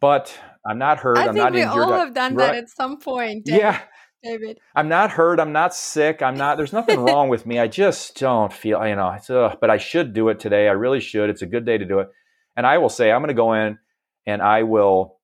But 0.00 0.36
I'm 0.64 0.78
not 0.78 0.98
hurt. 0.98 1.18
I 1.18 1.26
am 1.26 1.34
not 1.34 1.52
we 1.52 1.62
injured. 1.62 1.82
all 1.82 1.92
have 1.92 2.14
done 2.14 2.34
right. 2.34 2.46
that 2.46 2.54
at 2.56 2.70
some 2.70 2.98
point. 2.98 3.42
Yeah. 3.46 3.80
David. 4.22 4.58
I'm 4.74 4.88
not 4.88 5.10
hurt. 5.10 5.40
I'm 5.40 5.52
not 5.52 5.74
sick. 5.74 6.20
I'm 6.20 6.36
not. 6.36 6.58
There's 6.58 6.72
nothing 6.72 7.00
wrong 7.04 7.28
with 7.28 7.46
me. 7.46 7.58
I 7.58 7.68
just 7.68 8.18
don't 8.18 8.52
feel. 8.52 8.86
You 8.86 8.96
know. 8.96 9.12
It's, 9.12 9.30
uh, 9.30 9.56
but 9.60 9.70
I 9.70 9.78
should 9.78 10.12
do 10.12 10.28
it 10.28 10.38
today. 10.38 10.68
I 10.68 10.72
really 10.72 11.00
should. 11.00 11.30
It's 11.30 11.42
a 11.42 11.46
good 11.46 11.64
day 11.64 11.78
to 11.78 11.84
do 11.84 12.00
it. 12.00 12.10
And 12.56 12.66
I 12.66 12.78
will 12.78 12.88
say 12.88 13.10
I'm 13.10 13.20
going 13.20 13.28
to 13.28 13.34
go 13.34 13.54
in 13.54 13.78
and 14.26 14.42
I 14.42 14.62
will. 14.64 15.16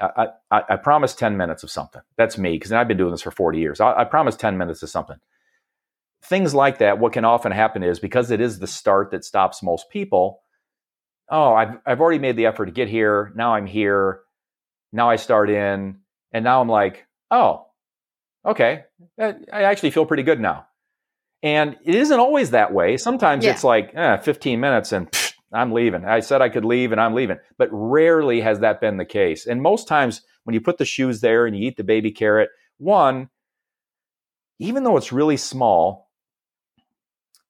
I, 0.00 0.28
I, 0.50 0.62
I 0.70 0.76
promise 0.76 1.14
10 1.14 1.36
minutes 1.36 1.62
of 1.62 1.70
something. 1.70 2.02
That's 2.16 2.38
me 2.38 2.52
because 2.52 2.72
I've 2.72 2.88
been 2.88 2.96
doing 2.96 3.10
this 3.10 3.22
for 3.22 3.30
40 3.30 3.58
years. 3.58 3.80
I, 3.80 3.92
I 4.00 4.04
promise 4.04 4.36
10 4.36 4.56
minutes 4.58 4.82
of 4.82 4.88
something. 4.88 5.16
Things 6.22 6.54
like 6.54 6.78
that. 6.78 6.98
What 6.98 7.12
can 7.12 7.24
often 7.24 7.52
happen 7.52 7.82
is 7.82 7.98
because 7.98 8.30
it 8.30 8.40
is 8.40 8.58
the 8.58 8.66
start 8.66 9.10
that 9.10 9.24
stops 9.24 9.62
most 9.62 9.90
people. 9.90 10.42
Oh, 11.30 11.54
I've 11.54 11.78
I've 11.86 12.00
already 12.00 12.18
made 12.18 12.36
the 12.36 12.46
effort 12.46 12.66
to 12.66 12.72
get 12.72 12.88
here. 12.88 13.32
Now 13.34 13.54
I'm 13.54 13.66
here. 13.66 14.20
Now 14.92 15.08
I 15.08 15.16
start 15.16 15.48
in, 15.48 16.00
and 16.32 16.44
now 16.44 16.60
I'm 16.60 16.68
like, 16.68 17.06
oh, 17.30 17.66
okay, 18.44 18.84
I 19.18 19.62
actually 19.62 19.92
feel 19.92 20.04
pretty 20.04 20.24
good 20.24 20.40
now. 20.40 20.66
And 21.42 21.76
it 21.84 21.94
isn't 21.94 22.18
always 22.18 22.50
that 22.50 22.72
way. 22.72 22.96
Sometimes 22.96 23.44
yeah. 23.44 23.52
it's 23.52 23.64
like 23.64 23.92
eh, 23.94 24.18
15 24.18 24.60
minutes 24.60 24.92
and 24.92 25.08
I'm 25.52 25.72
leaving. 25.72 26.04
I 26.04 26.20
said 26.20 26.42
I 26.42 26.48
could 26.48 26.64
leave 26.64 26.92
and 26.92 27.00
I'm 27.00 27.14
leaving. 27.14 27.38
But 27.58 27.68
rarely 27.72 28.40
has 28.40 28.60
that 28.60 28.80
been 28.80 28.98
the 28.98 29.04
case. 29.04 29.46
And 29.46 29.62
most 29.62 29.88
times 29.88 30.22
when 30.44 30.54
you 30.54 30.60
put 30.60 30.78
the 30.78 30.84
shoes 30.84 31.20
there 31.20 31.46
and 31.46 31.56
you 31.56 31.66
eat 31.66 31.76
the 31.76 31.84
baby 31.84 32.12
carrot, 32.12 32.50
one, 32.78 33.28
even 34.58 34.84
though 34.84 34.96
it's 34.96 35.12
really 35.12 35.36
small, 35.36 36.10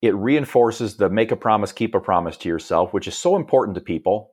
it 0.01 0.15
reinforces 0.15 0.97
the 0.97 1.11
make 1.11 1.31
a 1.31 1.37
promise, 1.37 1.73
keep 1.73 1.95
a 1.95 2.01
promise 2.01 2.37
to 2.39 2.49
yourself, 2.49 2.93
which 2.93 3.07
is 3.07 3.17
so 3.17 3.37
important 3.37 3.75
to 3.75 3.81
people. 3.83 4.33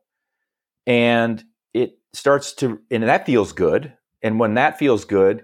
And 0.85 1.43
it 1.73 1.99
starts 2.13 2.53
to, 2.55 2.79
and 2.89 3.03
that 3.03 3.25
feels 3.25 3.51
good. 3.51 3.93
And 4.23 4.39
when 4.39 4.53
that 4.53 4.79
feels 4.79 5.03
good, 5.03 5.43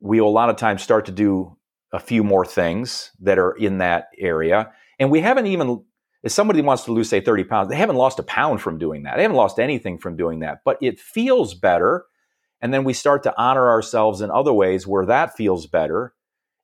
we 0.00 0.20
will 0.20 0.28
a 0.28 0.30
lot 0.30 0.50
of 0.50 0.56
times 0.56 0.82
start 0.82 1.06
to 1.06 1.12
do 1.12 1.56
a 1.92 1.98
few 1.98 2.22
more 2.22 2.46
things 2.46 3.10
that 3.20 3.38
are 3.38 3.52
in 3.52 3.78
that 3.78 4.06
area. 4.16 4.70
And 5.00 5.10
we 5.10 5.20
haven't 5.20 5.46
even, 5.46 5.82
if 6.22 6.32
somebody 6.32 6.60
wants 6.60 6.84
to 6.84 6.92
lose, 6.92 7.08
say, 7.08 7.20
30 7.20 7.44
pounds, 7.44 7.68
they 7.70 7.76
haven't 7.76 7.96
lost 7.96 8.18
a 8.18 8.22
pound 8.22 8.60
from 8.60 8.78
doing 8.78 9.04
that. 9.04 9.16
They 9.16 9.22
haven't 9.22 9.36
lost 9.36 9.58
anything 9.58 9.98
from 9.98 10.16
doing 10.16 10.40
that, 10.40 10.58
but 10.64 10.76
it 10.82 11.00
feels 11.00 11.54
better. 11.54 12.04
And 12.60 12.74
then 12.74 12.84
we 12.84 12.92
start 12.92 13.22
to 13.22 13.34
honor 13.38 13.68
ourselves 13.68 14.20
in 14.20 14.30
other 14.30 14.52
ways 14.52 14.86
where 14.86 15.06
that 15.06 15.36
feels 15.36 15.66
better. 15.66 16.14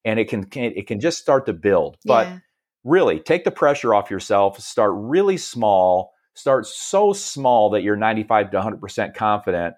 And 0.05 0.21
it 0.21 0.29
can, 0.29 0.47
it 0.53 0.87
can 0.87 1.01
just 1.01 1.19
start 1.19 1.47
to 1.47 1.53
build. 1.53 1.97
But 2.05 2.27
yeah. 2.27 2.39
really, 2.85 3.19
take 3.19 3.45
the 3.45 3.51
pressure 3.51 3.95
off 3.95 4.11
yourself, 4.11 4.61
start 4.61 4.93
really 4.95 5.39
small, 5.39 6.13
start 6.35 6.67
so 6.67 7.13
small 7.15 7.71
that 7.71 7.83
you're 7.83 7.97
95 7.97 8.51
to 8.51 8.61
100% 8.61 9.15
confident, 9.15 9.75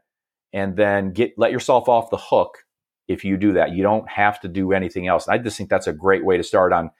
and 0.52 0.76
then 0.76 1.12
get, 1.12 1.34
let 1.36 1.52
yourself 1.52 1.88
off 1.88 2.10
the 2.10 2.18
hook 2.18 2.64
if 3.06 3.24
you 3.24 3.36
do 3.36 3.52
that. 3.52 3.72
You 3.72 3.82
don't 3.84 4.08
have 4.08 4.40
to 4.40 4.48
do 4.48 4.72
anything 4.72 5.06
else. 5.06 5.28
I 5.28 5.38
just 5.38 5.56
think 5.56 5.70
that's 5.70 5.86
a 5.86 5.92
great 5.92 6.24
way 6.24 6.36
to 6.36 6.42
start 6.42 6.72
on 6.72 6.90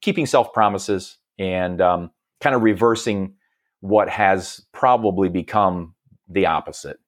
keeping 0.00 0.26
self 0.26 0.52
promises 0.52 1.18
and 1.38 1.80
um, 1.80 2.10
kind 2.40 2.54
of 2.56 2.62
reversing 2.62 3.34
what 3.80 4.08
has 4.08 4.60
probably 4.72 5.28
become 5.28 5.94
the 6.28 6.46
opposite. 6.46 6.98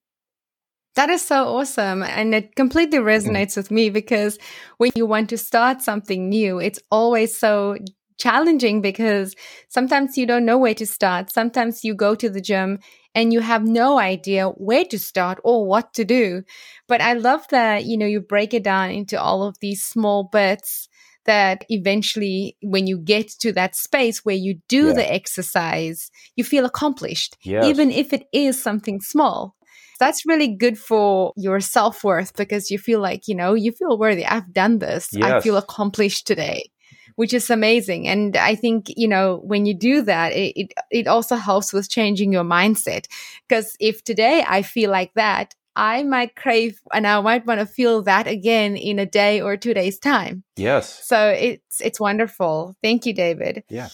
That 0.95 1.09
is 1.09 1.23
so 1.23 1.57
awesome. 1.57 2.03
And 2.03 2.35
it 2.35 2.55
completely 2.55 2.99
mm. 2.99 3.05
resonates 3.05 3.57
with 3.57 3.71
me 3.71 3.89
because 3.91 4.39
when 4.77 4.91
you 4.95 5.07
want 5.07 5.31
to 5.31 5.39
start 5.39 5.81
something 5.81 6.29
new, 6.29 6.59
it's 6.59 6.81
always 6.91 7.37
so 7.37 7.77
challenging 8.19 8.83
because 8.83 9.35
sometimes 9.69 10.17
you 10.17 10.27
don't 10.27 10.45
know 10.45 10.59
where 10.59 10.75
to 10.75 10.87
start. 10.87 11.33
Sometimes 11.33 11.83
you 11.83 11.95
go 11.95 12.15
to 12.15 12.29
the 12.29 12.41
gym 12.41 12.79
and 13.15 13.33
you 13.33 13.41
have 13.41 13.67
no 13.67 13.99
idea 13.99 14.49
where 14.49 14.85
to 14.85 14.99
start 14.99 15.39
or 15.45 15.67
what 15.67 15.95
to 15.95 16.05
do. 16.05 16.43
But 16.89 17.01
I 17.01 17.15
love 17.15 17.47
that, 17.51 17.85
you 17.85 17.97
know, 17.97 18.07
you 18.07 18.21
break 18.21 18.55
it 18.55 18.63
down 18.63 18.91
into 18.91 19.21
all 19.21 19.43
of 19.43 19.59
these 19.61 19.83
small 19.83 20.29
bits 20.31 20.89
that 21.25 21.65
eventually 21.69 22.57
when 22.63 22.87
you 22.87 22.99
get 22.99 23.29
to 23.41 23.53
that 23.53 23.77
space 23.77 24.25
where 24.25 24.37
you 24.37 24.61
do 24.69 24.89
yeah. 24.89 24.93
the 24.95 25.13
exercise, 25.13 26.11
you 26.37 26.45
feel 26.45 26.65
accomplished, 26.65 27.37
yes. 27.43 27.65
even 27.65 27.91
if 27.91 28.13
it 28.13 28.25
is 28.33 28.61
something 28.61 29.01
small. 29.01 29.55
That's 30.01 30.27
really 30.27 30.49
good 30.49 30.79
for 30.79 31.33
your 31.37 31.61
self 31.61 32.03
worth 32.03 32.35
because 32.37 32.71
you 32.71 32.79
feel 32.79 33.01
like, 33.01 33.29
you 33.29 33.37
know, 33.37 33.55
you 33.55 33.71
feel 33.71 33.97
worthy. 33.97 34.27
I've 34.27 34.53
done 34.53 34.81
this. 34.81 35.11
Yes. 35.13 35.31
I 35.31 35.41
feel 35.41 35.57
accomplished 35.57 36.27
today 36.27 36.71
which 37.17 37.35
is 37.35 37.51
amazing. 37.51 38.09
And 38.09 38.37
I 38.37 38.55
think, 38.55 38.87
you 38.97 39.09
know, 39.09 39.41
when 39.45 39.67
you 39.67 39.75
do 39.75 40.03
that, 40.03 40.33
it, 40.33 40.53
it, 40.57 40.73
it 40.91 41.07
also 41.07 41.37
helps 41.37 41.73
with 41.73 41.91
changing 41.91 42.33
your 42.33 42.45
mindset. 42.45 43.07
Because 43.49 43.77
if 43.81 44.03
today 44.05 44.45
I 44.47 44.63
feel 44.63 44.91
like 44.91 45.13
that, 45.15 45.55
I 45.75 46.03
might 46.03 46.37
crave 46.37 46.81
and 46.93 47.07
I 47.07 47.21
might 47.21 47.47
want 47.47 47.61
to 47.61 47.67
feel 47.67 48.03
that 48.03 48.27
again 48.27 48.77
in 48.77 48.99
a 48.99 49.07
day 49.07 49.41
or 49.41 49.57
two 49.57 49.75
days 49.75 49.99
time. 49.99 50.45
Yes. 50.57 51.07
So 51.07 51.29
it's 51.29 51.81
it's 51.81 52.01
wonderful. 52.01 52.75
Thank 52.83 53.07
you, 53.07 53.15
David. 53.15 53.65
Yeah. 53.69 53.89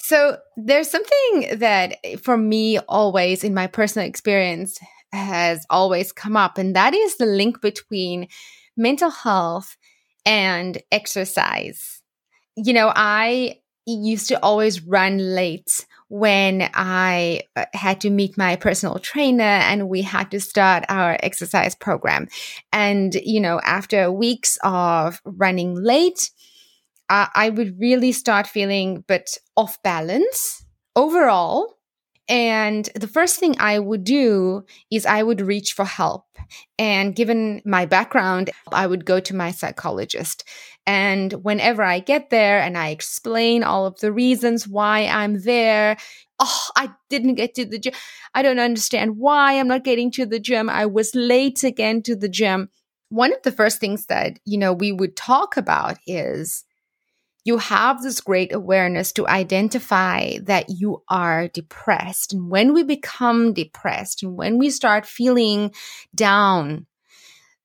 So 0.00 0.38
there's 0.56 0.90
something 0.90 1.58
that 1.58 1.98
eh, 2.04 2.16
for 2.16 2.36
me 2.36 2.78
always 2.78 3.44
in 3.44 3.54
my 3.54 3.66
personal 3.66 4.08
experience 4.08 4.78
has 5.12 5.66
always 5.70 6.12
come 6.12 6.36
up 6.36 6.58
and 6.58 6.76
that 6.76 6.94
is 6.94 7.16
the 7.16 7.26
link 7.26 7.60
between 7.60 8.28
mental 8.76 9.10
health 9.10 9.76
and 10.24 10.78
exercise. 10.92 12.02
You 12.56 12.72
know, 12.72 12.92
I 12.94 13.60
used 13.86 14.28
to 14.28 14.42
always 14.42 14.82
run 14.82 15.18
late 15.18 15.86
when 16.10 16.68
I 16.74 17.42
uh, 17.54 17.66
had 17.72 18.00
to 18.00 18.10
meet 18.10 18.36
my 18.36 18.56
personal 18.56 18.98
trainer 18.98 19.42
and 19.42 19.88
we 19.88 20.02
had 20.02 20.32
to 20.32 20.40
start 20.40 20.84
our 20.88 21.16
exercise 21.22 21.76
program. 21.76 22.26
And, 22.72 23.14
you 23.14 23.40
know, 23.40 23.60
after 23.64 24.10
weeks 24.10 24.58
of 24.64 25.20
running 25.24 25.74
late, 25.74 26.30
I 27.12 27.50
would 27.50 27.80
really 27.80 28.12
start 28.12 28.46
feeling 28.46 28.98
a 28.98 29.00
bit 29.00 29.38
off 29.56 29.82
balance 29.82 30.64
overall. 30.94 31.74
And 32.28 32.88
the 32.94 33.08
first 33.08 33.40
thing 33.40 33.56
I 33.58 33.80
would 33.80 34.04
do 34.04 34.62
is 34.92 35.06
I 35.06 35.24
would 35.24 35.40
reach 35.40 35.72
for 35.72 35.84
help. 35.84 36.26
And 36.78 37.16
given 37.16 37.62
my 37.64 37.86
background, 37.86 38.50
I 38.70 38.86
would 38.86 39.04
go 39.04 39.18
to 39.18 39.34
my 39.34 39.50
psychologist. 39.50 40.44
And 40.90 41.34
whenever 41.44 41.84
I 41.84 42.00
get 42.00 42.30
there 42.30 42.60
and 42.60 42.76
I 42.76 42.88
explain 42.88 43.62
all 43.62 43.86
of 43.86 44.00
the 44.00 44.10
reasons 44.10 44.66
why 44.66 45.06
I'm 45.06 45.40
there, 45.42 45.96
oh, 46.40 46.66
I 46.74 46.90
didn't 47.08 47.36
get 47.36 47.54
to 47.54 47.64
the 47.64 47.78
gym. 47.78 47.92
I 48.34 48.42
don't 48.42 48.58
understand 48.58 49.16
why 49.16 49.56
I'm 49.56 49.68
not 49.68 49.84
getting 49.84 50.10
to 50.10 50.26
the 50.26 50.40
gym. 50.40 50.68
I 50.68 50.86
was 50.86 51.14
late 51.14 51.62
again 51.62 52.02
to 52.02 52.16
the 52.16 52.28
gym. 52.28 52.70
One 53.08 53.32
of 53.32 53.40
the 53.44 53.52
first 53.52 53.78
things 53.78 54.06
that, 54.06 54.40
you 54.44 54.58
know, 54.58 54.72
we 54.72 54.90
would 54.90 55.14
talk 55.14 55.56
about 55.56 55.96
is 56.08 56.64
you 57.44 57.58
have 57.58 58.02
this 58.02 58.20
great 58.20 58.52
awareness 58.52 59.12
to 59.12 59.28
identify 59.28 60.38
that 60.42 60.70
you 60.70 61.04
are 61.08 61.46
depressed. 61.46 62.32
And 62.32 62.50
when 62.50 62.74
we 62.74 62.82
become 62.82 63.52
depressed 63.52 64.24
and 64.24 64.36
when 64.36 64.58
we 64.58 64.70
start 64.70 65.06
feeling 65.06 65.72
down, 66.16 66.86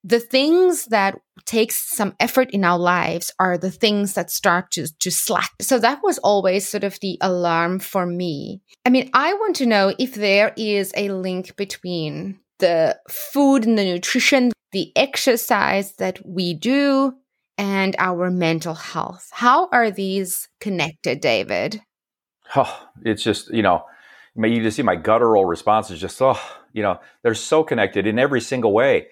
the 0.05 0.19
things 0.19 0.85
that 0.85 1.19
takes 1.45 1.75
some 1.75 2.15
effort 2.19 2.51
in 2.51 2.63
our 2.63 2.77
lives 2.77 3.31
are 3.39 3.57
the 3.57 3.71
things 3.71 4.13
that 4.13 4.29
start 4.29 4.69
to, 4.69 4.87
to 4.99 5.09
slack. 5.09 5.49
So 5.61 5.79
that 5.79 6.03
was 6.03 6.19
always 6.19 6.69
sort 6.69 6.83
of 6.83 6.99
the 6.99 7.17
alarm 7.21 7.79
for 7.79 8.05
me. 8.05 8.61
I 8.85 8.91
mean, 8.91 9.09
I 9.15 9.33
want 9.33 9.55
to 9.57 9.65
know 9.65 9.95
if 9.97 10.13
there 10.13 10.53
is 10.55 10.93
a 10.95 11.09
link 11.09 11.55
between 11.55 12.39
the 12.59 12.99
food 13.09 13.65
and 13.65 13.79
the 13.79 13.83
nutrition, 13.83 14.51
the 14.71 14.91
exercise 14.95 15.93
that 15.93 16.23
we 16.23 16.53
do, 16.53 17.15
and 17.57 17.95
our 17.97 18.29
mental 18.29 18.75
health. 18.75 19.29
How 19.31 19.69
are 19.71 19.89
these 19.89 20.49
connected, 20.59 21.19
David? 21.19 21.81
Oh, 22.55 22.89
it's 23.03 23.23
just, 23.23 23.51
you 23.51 23.63
know, 23.63 23.85
you 24.35 24.61
just 24.61 24.77
see 24.77 24.83
my 24.83 24.97
guttural 24.97 25.45
response 25.45 25.89
is 25.89 25.99
just, 25.99 26.21
oh, 26.21 26.39
you 26.73 26.83
know, 26.83 26.99
they're 27.23 27.33
so 27.33 27.63
connected 27.63 28.05
in 28.05 28.19
every 28.19 28.41
single 28.41 28.71
way. 28.71 29.07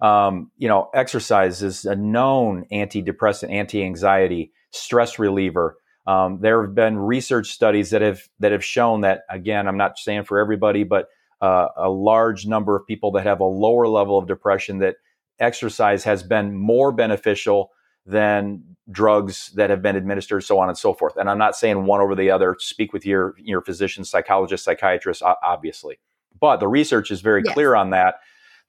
Um, 0.00 0.50
you 0.56 0.68
know, 0.68 0.88
exercise 0.94 1.62
is 1.62 1.84
a 1.84 1.94
known 1.94 2.64
antidepressant, 2.72 3.52
anti-anxiety, 3.52 4.52
stress 4.70 5.18
reliever. 5.18 5.76
Um, 6.06 6.40
there 6.40 6.62
have 6.62 6.74
been 6.74 6.98
research 6.98 7.50
studies 7.50 7.90
that 7.90 8.02
have 8.02 8.22
that 8.40 8.52
have 8.52 8.64
shown 8.64 9.02
that. 9.02 9.22
Again, 9.28 9.68
I'm 9.68 9.76
not 9.76 9.98
saying 9.98 10.24
for 10.24 10.38
everybody, 10.38 10.84
but 10.84 11.08
uh, 11.40 11.68
a 11.76 11.90
large 11.90 12.46
number 12.46 12.76
of 12.76 12.86
people 12.86 13.12
that 13.12 13.26
have 13.26 13.40
a 13.40 13.44
lower 13.44 13.86
level 13.86 14.18
of 14.18 14.26
depression 14.26 14.78
that 14.78 14.96
exercise 15.38 16.04
has 16.04 16.22
been 16.22 16.56
more 16.56 16.92
beneficial 16.92 17.70
than 18.06 18.76
drugs 18.90 19.50
that 19.54 19.70
have 19.70 19.82
been 19.82 19.96
administered, 19.96 20.42
so 20.42 20.58
on 20.58 20.68
and 20.68 20.76
so 20.76 20.94
forth. 20.94 21.16
And 21.16 21.28
I'm 21.30 21.38
not 21.38 21.54
saying 21.54 21.84
one 21.84 22.00
over 22.00 22.14
the 22.14 22.30
other. 22.30 22.56
Speak 22.58 22.92
with 22.92 23.04
your 23.04 23.34
your 23.38 23.60
physician, 23.60 24.04
psychologist, 24.04 24.64
psychiatrist, 24.64 25.22
obviously. 25.22 25.98
But 26.40 26.58
the 26.58 26.68
research 26.68 27.10
is 27.10 27.20
very 27.20 27.42
yes. 27.44 27.52
clear 27.52 27.74
on 27.74 27.90
that 27.90 28.16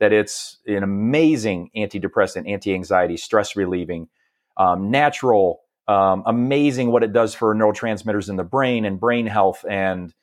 that 0.02 0.12
it's 0.12 0.58
an 0.66 0.82
amazing 0.82 1.70
antidepressant, 1.78 2.50
anti 2.50 2.74
anxiety, 2.74 3.16
stress 3.18 3.56
relieving, 3.56 4.10
um, 4.58 4.90
natural, 4.90 5.62
um, 5.88 6.24
amazing 6.26 6.92
what 6.92 7.04
it 7.04 7.14
does 7.14 7.36
for 7.36 7.54
neurotransmitters 7.54 8.28
in 8.28 8.36
the 8.36 8.44
brain 8.44 8.84
and 8.84 9.00
brain 9.00 9.28
health 9.28 9.64
and 9.70 10.14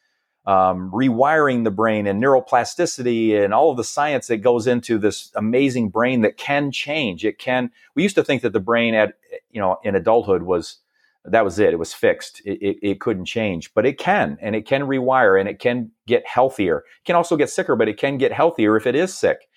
um, 0.47 0.91
rewiring 0.91 1.63
the 1.63 1.71
brain 1.71 2.09
and 2.09 2.21
neuroplasticity 2.21 3.41
and 3.41 3.55
all 3.55 3.71
of 3.71 3.77
the 3.77 3.85
science 3.85 4.27
that 4.27 4.39
goes 4.39 4.67
into 4.67 4.99
this 4.99 5.31
amazing 5.37 5.91
brain 5.91 6.23
that 6.23 6.37
can 6.37 6.73
change. 6.73 7.25
It 7.25 7.39
can. 7.39 7.71
We 7.95 8.03
used 8.03 8.17
to 8.17 8.25
think 8.25 8.43
that 8.43 8.53
the 8.53 8.61
brain 8.61 8.95
at 8.95 9.15
you 9.53 9.61
know 9.61 9.79
in 9.85 9.95
adulthood 9.95 10.43
was 10.43 10.79
that 11.25 11.45
was 11.45 11.61
it. 11.61 11.73
It 11.73 11.79
was 11.79 11.95
fixed. 11.95 12.43
It, 12.45 12.61
it, 12.63 12.79
it, 12.83 13.01
couldn't 13.01 13.27
change, 13.27 13.75
but 13.75 13.87
it 13.87 13.99
can, 13.99 14.39
and 14.41 14.57
it 14.57 14.67
can 14.67 14.83
rewire, 14.83 15.39
and 15.39 15.49
it 15.49 15.59
can 15.59 15.91
get 16.07 16.27
healthier. 16.27 16.79
It 16.79 17.05
can 17.05 17.17
also 17.17 17.37
get 17.37 17.51
sicker, 17.51 17.77
but 17.77 17.89
it 17.89 17.99
can 17.99 18.17
get 18.19 18.33
healthier 18.33 18.77
if 18.77 18.87
it 18.87 18.95
is 18.95 19.15
sick. 19.15 19.48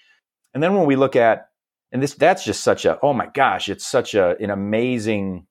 And 0.54 0.62
then 0.62 0.76
when 0.76 0.86
we 0.86 0.96
look 0.96 1.16
at, 1.16 1.50
and 1.92 2.02
this, 2.02 2.14
that's 2.14 2.44
just 2.44 2.64
such 2.64 2.86
a, 2.86 3.00
oh 3.02 3.14
my 3.14 3.28
gosh, 3.34 3.70
it's 3.70 3.86
such 3.86 4.16
a, 4.16 4.36
an 4.40 4.50
amazing 4.50 5.48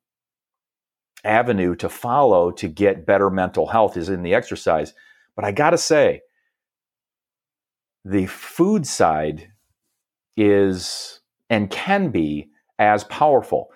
avenue 1.25 1.75
to 1.77 1.89
follow 1.89 2.51
to 2.51 2.69
get 2.69 3.07
better 3.07 3.31
mental 3.31 3.67
health 3.67 3.97
is 3.97 4.09
in 4.09 4.23
the 4.23 4.35
exercise. 4.35 4.95
But 5.37 5.45
I 5.45 5.53
got 5.53 5.71
to 5.71 5.79
say, 5.79 6.23
the 8.05 8.27
food 8.27 8.87
side 8.87 9.53
is 10.37 11.21
and 11.51 11.71
can 11.71 12.11
be 12.11 12.51
as 12.79 13.05
powerful. 13.05 13.71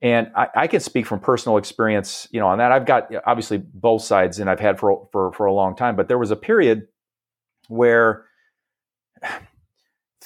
And 0.00 0.30
I, 0.34 0.48
I, 0.54 0.66
can 0.66 0.80
speak 0.80 1.06
from 1.06 1.20
personal 1.20 1.58
experience, 1.58 2.28
you 2.30 2.40
know, 2.40 2.46
on 2.48 2.58
that. 2.58 2.72
I've 2.72 2.86
got 2.86 3.10
obviously 3.26 3.58
both 3.58 4.02
sides, 4.02 4.38
and 4.38 4.48
I've 4.48 4.60
had 4.60 4.78
for 4.78 5.08
for 5.10 5.32
for 5.32 5.46
a 5.46 5.52
long 5.52 5.74
time. 5.74 5.96
But 5.96 6.08
there 6.08 6.18
was 6.18 6.30
a 6.30 6.36
period 6.36 6.88
where 7.68 8.26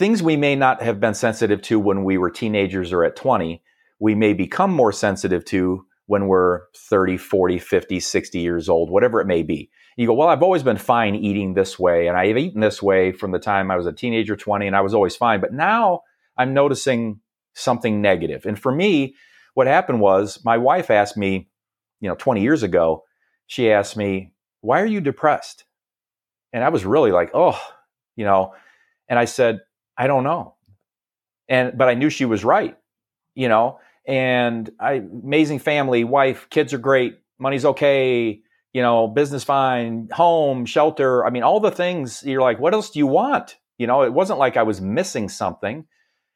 things 0.00 0.22
we 0.22 0.34
may 0.34 0.56
not 0.56 0.80
have 0.80 0.98
been 0.98 1.12
sensitive 1.12 1.60
to 1.60 1.78
when 1.78 2.04
we 2.04 2.16
were 2.16 2.30
teenagers 2.30 2.90
or 2.90 3.04
at 3.04 3.16
20, 3.16 3.62
we 3.98 4.14
may 4.14 4.32
become 4.32 4.72
more 4.72 4.92
sensitive 4.92 5.44
to 5.44 5.84
when 6.06 6.26
we're 6.26 6.62
30, 6.74 7.18
40, 7.18 7.58
50, 7.58 8.00
60 8.00 8.38
years 8.38 8.70
old, 8.70 8.88
whatever 8.88 9.20
it 9.20 9.26
may 9.26 9.42
be. 9.42 9.70
You 9.98 10.06
go, 10.06 10.14
well, 10.14 10.28
I've 10.28 10.42
always 10.42 10.62
been 10.62 10.78
fine 10.78 11.16
eating 11.16 11.52
this 11.52 11.78
way, 11.78 12.06
and 12.06 12.16
I've 12.16 12.38
eaten 12.38 12.62
this 12.62 12.82
way 12.82 13.12
from 13.12 13.32
the 13.32 13.38
time 13.38 13.70
I 13.70 13.76
was 13.76 13.86
a 13.86 13.92
teenager, 13.92 14.36
20, 14.36 14.66
and 14.66 14.74
I 14.74 14.80
was 14.80 14.94
always 14.94 15.16
fine. 15.16 15.38
But 15.38 15.52
now 15.52 16.00
I'm 16.34 16.54
noticing 16.54 17.20
something 17.52 18.00
negative. 18.00 18.46
And 18.46 18.58
for 18.58 18.72
me, 18.72 19.16
what 19.52 19.66
happened 19.66 20.00
was 20.00 20.42
my 20.46 20.56
wife 20.56 20.90
asked 20.90 21.18
me, 21.18 21.50
you 22.00 22.08
know, 22.08 22.14
20 22.14 22.40
years 22.40 22.62
ago, 22.62 23.04
she 23.48 23.70
asked 23.70 23.98
me, 23.98 24.32
why 24.62 24.80
are 24.80 24.86
you 24.86 25.02
depressed? 25.02 25.66
And 26.54 26.64
I 26.64 26.70
was 26.70 26.86
really 26.86 27.12
like, 27.12 27.32
oh, 27.34 27.60
you 28.16 28.24
know, 28.24 28.54
and 29.06 29.18
I 29.18 29.26
said, 29.26 29.60
I 30.00 30.06
don't 30.06 30.24
know. 30.24 30.54
And 31.46 31.76
but 31.76 31.88
I 31.88 31.94
knew 31.94 32.08
she 32.08 32.24
was 32.24 32.42
right, 32.42 32.74
you 33.34 33.48
know. 33.48 33.80
And 34.06 34.70
I 34.80 34.94
amazing 34.94 35.58
family, 35.58 36.04
wife, 36.04 36.48
kids 36.48 36.72
are 36.72 36.78
great, 36.78 37.18
money's 37.38 37.66
okay, 37.66 38.40
you 38.72 38.80
know, 38.80 39.08
business 39.08 39.44
fine, 39.44 40.08
home, 40.10 40.64
shelter. 40.64 41.26
I 41.26 41.28
mean, 41.28 41.42
all 41.42 41.60
the 41.60 41.70
things 41.70 42.22
you're 42.24 42.40
like, 42.40 42.58
what 42.58 42.72
else 42.72 42.88
do 42.88 42.98
you 42.98 43.06
want? 43.06 43.58
You 43.76 43.86
know, 43.86 44.02
it 44.02 44.14
wasn't 44.14 44.38
like 44.38 44.56
I 44.56 44.62
was 44.62 44.80
missing 44.80 45.28
something. 45.28 45.86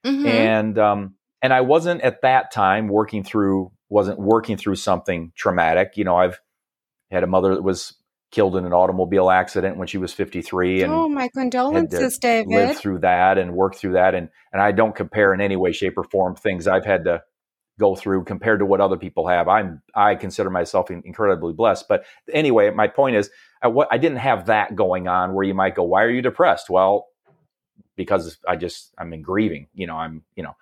Mm-hmm. 0.04 0.26
And 0.26 0.78
um 0.78 1.14
and 1.40 1.54
I 1.54 1.62
wasn't 1.62 2.02
at 2.02 2.20
that 2.20 2.52
time 2.52 2.88
working 2.88 3.24
through 3.24 3.72
wasn't 3.88 4.18
working 4.18 4.58
through 4.58 4.76
something 4.76 5.32
traumatic. 5.34 5.92
You 5.96 6.04
know, 6.04 6.16
I've 6.16 6.38
had 7.10 7.22
a 7.22 7.28
mother 7.28 7.54
that 7.54 7.62
was 7.62 7.94
killed 8.34 8.56
in 8.56 8.64
an 8.64 8.72
automobile 8.72 9.30
accident 9.30 9.76
when 9.76 9.86
she 9.86 9.98
was 9.98 10.12
53 10.12 10.82
and 10.82 10.92
oh 10.92 11.08
my 11.08 11.28
condolences 11.28 12.18
david 12.18 12.48
lived 12.48 12.78
through 12.78 12.98
that 12.98 13.38
and 13.38 13.54
worked 13.54 13.76
through 13.76 13.92
that 13.92 14.14
and 14.14 14.28
and 14.52 14.60
i 14.60 14.72
don't 14.72 14.96
compare 14.96 15.32
in 15.32 15.40
any 15.40 15.56
way 15.56 15.72
shape 15.72 15.96
or 15.96 16.04
form 16.04 16.34
things 16.34 16.66
i've 16.66 16.84
had 16.84 17.04
to 17.04 17.22
go 17.78 17.94
through 17.94 18.24
compared 18.24 18.60
to 18.60 18.66
what 18.66 18.80
other 18.80 18.96
people 18.96 19.28
have 19.28 19.48
i'm 19.48 19.80
i 19.94 20.14
consider 20.14 20.50
myself 20.50 20.90
incredibly 20.90 21.52
blessed 21.52 21.86
but 21.88 22.04
anyway 22.32 22.70
my 22.70 22.88
point 22.88 23.16
is 23.16 23.30
I, 23.62 23.68
what, 23.68 23.88
I 23.90 23.98
didn't 23.98 24.18
have 24.18 24.46
that 24.46 24.74
going 24.74 25.08
on 25.08 25.34
where 25.34 25.44
you 25.44 25.54
might 25.54 25.74
go 25.74 25.84
why 25.84 26.02
are 26.02 26.10
you 26.10 26.22
depressed 26.22 26.68
well 26.68 27.06
because 27.96 28.38
i 28.48 28.56
just 28.56 28.92
i'm 28.98 29.12
in 29.12 29.22
grieving 29.22 29.68
you 29.74 29.86
know 29.86 29.96
i'm 29.96 30.22
you 30.34 30.42
know 30.42 30.56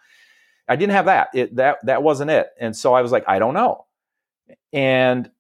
I 0.69 0.77
didn't 0.77 0.93
have 0.93 1.07
that. 1.07 1.29
It, 1.35 1.57
that 1.57 1.79
that 1.85 2.03
wasn't 2.03 2.31
it. 2.31 2.49
And 2.59 2.75
so 2.75 2.95
I 2.95 3.03
was 3.03 3.13
like, 3.13 3.25
I 3.29 3.39
don't 3.39 3.55
know. 3.55 3.85
And 4.73 5.31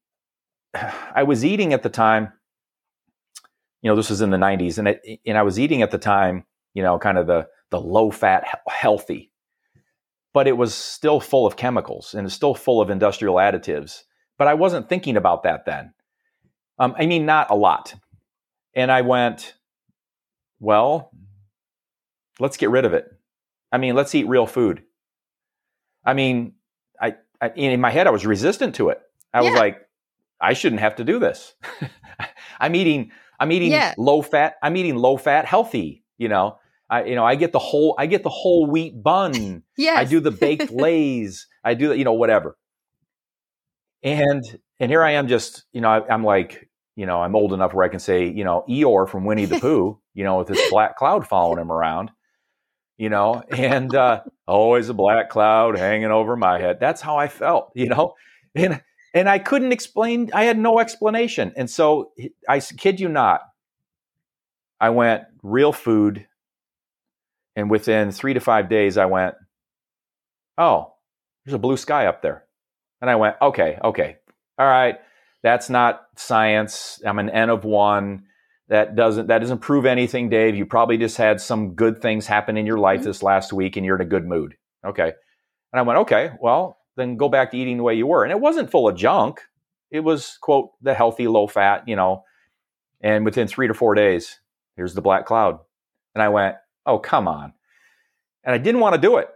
I 1.15 1.23
was 1.23 1.45
eating 1.45 1.73
at 1.73 1.83
the 1.83 1.91
time. 1.91 2.33
You 3.83 3.91
know, 3.91 3.97
this 3.97 4.11
was 4.11 4.21
in 4.21 4.31
the 4.31 4.37
'90s, 4.37 4.79
and 4.79 4.89
it, 4.89 5.21
and 5.27 5.37
I 5.37 5.43
was 5.43 5.59
eating 5.59 5.83
at 5.83 5.91
the 5.91 5.99
time. 5.99 6.45
You 6.75 6.83
know, 6.83 6.99
kind 6.99 7.19
of 7.19 7.27
the 7.27 7.49
the 7.71 7.81
low 7.81 8.11
fat, 8.11 8.45
healthy, 8.69 9.33
but 10.33 10.47
it 10.47 10.57
was 10.57 10.75
still 10.75 11.21
full 11.21 11.47
of 11.47 11.57
chemicals 11.57 12.15
and 12.15 12.27
it's 12.27 12.35
still 12.35 12.55
full 12.55 12.81
of 12.81 12.91
industrial 12.91 13.37
additives. 13.37 14.03
But 14.39 14.49
I 14.49 14.55
wasn't 14.55 14.89
thinking 14.89 15.17
about 15.17 15.43
that 15.43 15.65
then. 15.65 15.93
Um, 16.79 16.95
I 16.99 17.07
mean, 17.07 17.27
not 17.27 17.51
a 17.51 17.55
lot. 17.55 17.95
And 18.75 18.91
I 18.91 19.03
went, 19.03 19.55
well, 20.59 21.11
let's 22.41 22.57
get 22.57 22.71
rid 22.71 22.85
of 22.85 22.95
it. 22.95 23.07
I 23.71 23.79
mean, 23.79 23.95
let's 23.95 24.15
eat 24.15 24.29
real 24.29 24.47
food. 24.47 24.83
I 26.05 26.15
mean, 26.15 26.55
I, 27.01 27.17
I 27.41 27.51
in 27.51 27.81
my 27.81 27.91
head 27.91 28.07
I 28.07 28.11
was 28.11 28.27
resistant 28.27 28.75
to 28.77 28.89
it. 28.89 29.01
I 29.33 29.41
yeah. 29.41 29.51
was 29.51 29.59
like, 29.59 29.81
I 30.43 30.53
shouldn't 30.53 30.81
have 30.81 30.97
to 30.97 31.05
do 31.05 31.19
this. 31.19 31.55
I'm 32.61 32.75
eating 32.75 33.13
I'm 33.41 33.51
eating 33.51 33.73
yeah. 33.73 33.95
low 33.97 34.23
fat. 34.23 34.57
I'm 34.63 34.77
eating 34.77 34.97
low 34.97 35.17
fat 35.17 35.47
healthy, 35.47 36.05
you 36.19 36.29
know. 36.29 36.59
I 36.91 37.05
you 37.05 37.15
know, 37.15 37.25
I 37.25 37.37
get 37.37 37.53
the 37.53 37.59
whole 37.59 37.95
I 37.99 38.07
get 38.07 38.23
the 38.23 38.31
whole 38.31 38.67
wheat 38.67 39.03
bun. 39.03 39.63
yes. 39.77 39.99
I 39.99 40.05
do 40.05 40.21
the 40.21 40.31
baked 40.31 40.71
Lay's. 40.71 41.47
I 41.65 41.75
do 41.75 41.89
the, 41.89 41.99
you 41.99 42.05
know, 42.05 42.13
whatever. 42.13 42.57
And 44.03 44.43
and 44.81 44.91
here 44.91 45.03
I 45.03 45.13
am 45.13 45.29
just, 45.29 45.65
you 45.73 45.81
know, 45.81 45.89
I, 45.89 46.13
I'm 46.13 46.25
like, 46.25 46.69
you 46.97 47.07
know, 47.07 47.23
I'm 47.23 47.37
old 47.37 47.53
enough 47.53 47.73
where 47.73 47.87
I 47.87 47.89
can 47.89 48.01
say, 48.01 48.29
you 48.29 48.45
know, 48.45 48.65
Eeyore 48.69 49.09
from 49.09 49.25
Winnie 49.25 49.45
the 49.45 49.61
Pooh, 49.61 49.99
you 50.13 50.25
know, 50.25 50.39
with 50.39 50.49
this 50.49 50.71
black 50.71 50.97
cloud 50.97 51.27
following 51.27 51.61
him 51.61 51.71
around 51.71 52.11
you 52.99 53.09
know, 53.09 53.43
and 53.51 53.93
uh, 53.97 54.21
always 54.47 54.89
a 54.89 54.95
black 54.95 55.29
cloud 55.29 55.77
hanging 55.77 56.13
over 56.13 56.37
my 56.37 56.61
head. 56.61 56.79
That's 56.79 57.01
how 57.01 57.17
I 57.17 57.27
felt, 57.27 57.73
you 57.75 57.89
know, 57.89 58.15
and 58.55 58.81
and 59.15 59.29
I 59.29 59.39
couldn't 59.39 59.73
explain. 59.73 60.31
I 60.33 60.45
had 60.45 60.59
no 60.59 60.79
explanation, 60.79 61.53
and 61.57 61.69
so 61.69 62.13
I 62.49 62.61
kid 62.61 63.01
you 63.01 63.09
not, 63.09 63.43
I 64.81 64.91
went 64.91 65.25
real 65.43 65.73
food, 65.73 66.27
and 67.57 67.71
within 67.71 68.11
three 68.11 68.35
to 68.35 68.41
five 68.41 68.69
days, 68.69 68.97
I 68.97 69.07
went, 69.07 69.35
oh, 70.59 70.95
there's 71.45 71.55
a 71.55 71.59
blue 71.59 71.77
sky 71.77 72.07
up 72.07 72.23
there, 72.23 72.45
and 73.01 73.11
I 73.11 73.17
went, 73.17 73.37
okay, 73.43 73.79
okay, 73.83 74.17
all 74.59 74.67
right, 74.67 74.99
that's 75.43 75.69
not 75.69 76.03
science. 76.17 77.01
I'm 77.05 77.19
an 77.19 77.31
N 77.31 77.51
of 77.51 77.65
one. 77.65 78.25
That 78.69 78.97
doesn't 78.97 79.27
that 79.27 79.41
doesn't 79.41 79.59
prove 79.59 79.85
anything 79.85 80.31
dave. 80.31 80.55
You 80.55 80.65
probably 80.65 80.97
just 80.97 81.17
had 81.17 81.41
some 81.41 81.75
good 81.75 82.01
things 82.01 82.27
happen 82.27 82.57
in 82.57 82.65
your 82.65 82.79
life 82.79 83.01
mm-hmm. 83.01 83.09
this 83.09 83.23
last 83.23 83.53
week 83.53 83.77
and 83.77 83.85
you're 83.85 83.97
in 83.97 84.03
a 84.03 84.09
good 84.09 84.25
mood. 84.25 84.55
Okay. 84.87 85.13
And 85.73 85.81
i 85.81 85.83
went 85.83 85.99
okay. 86.01 86.31
Well 86.41 86.79
then 86.97 87.17
go 87.17 87.29
back 87.29 87.51
to 87.51 87.57
eating 87.57 87.77
the 87.77 87.83
way 87.83 87.95
you 87.95 88.07
were. 88.07 88.25
And 88.25 88.33
it 88.33 88.41
wasn't 88.41 88.71
full 88.71 88.89
of 88.89 88.97
junk. 88.97 89.41
It 89.91 90.01
was 90.01 90.39
quote 90.41 90.71
the 90.81 90.95
healthy 90.95 91.29
low 91.29 91.47
fat 91.47 91.87
you 91.87 91.97
know. 91.97 92.25
And 93.01 93.25
within 93.25 93.49
three 93.49 93.69
to 93.69 93.75
four 93.75 93.95
days 93.95 94.41
here's 94.77 94.95
the 94.95 95.03
black 95.03 95.27
cloud. 95.27 95.59
And 96.15 96.23
i 96.23 96.29
went 96.29 96.57
oh 96.87 96.99
come 96.99 97.29
on. 97.29 97.53
And 98.45 98.55
i 98.55 98.59
didn't 98.59 98.81
want 98.81 98.95
to 98.95 99.01
do 99.01 99.19
it. 99.19 99.29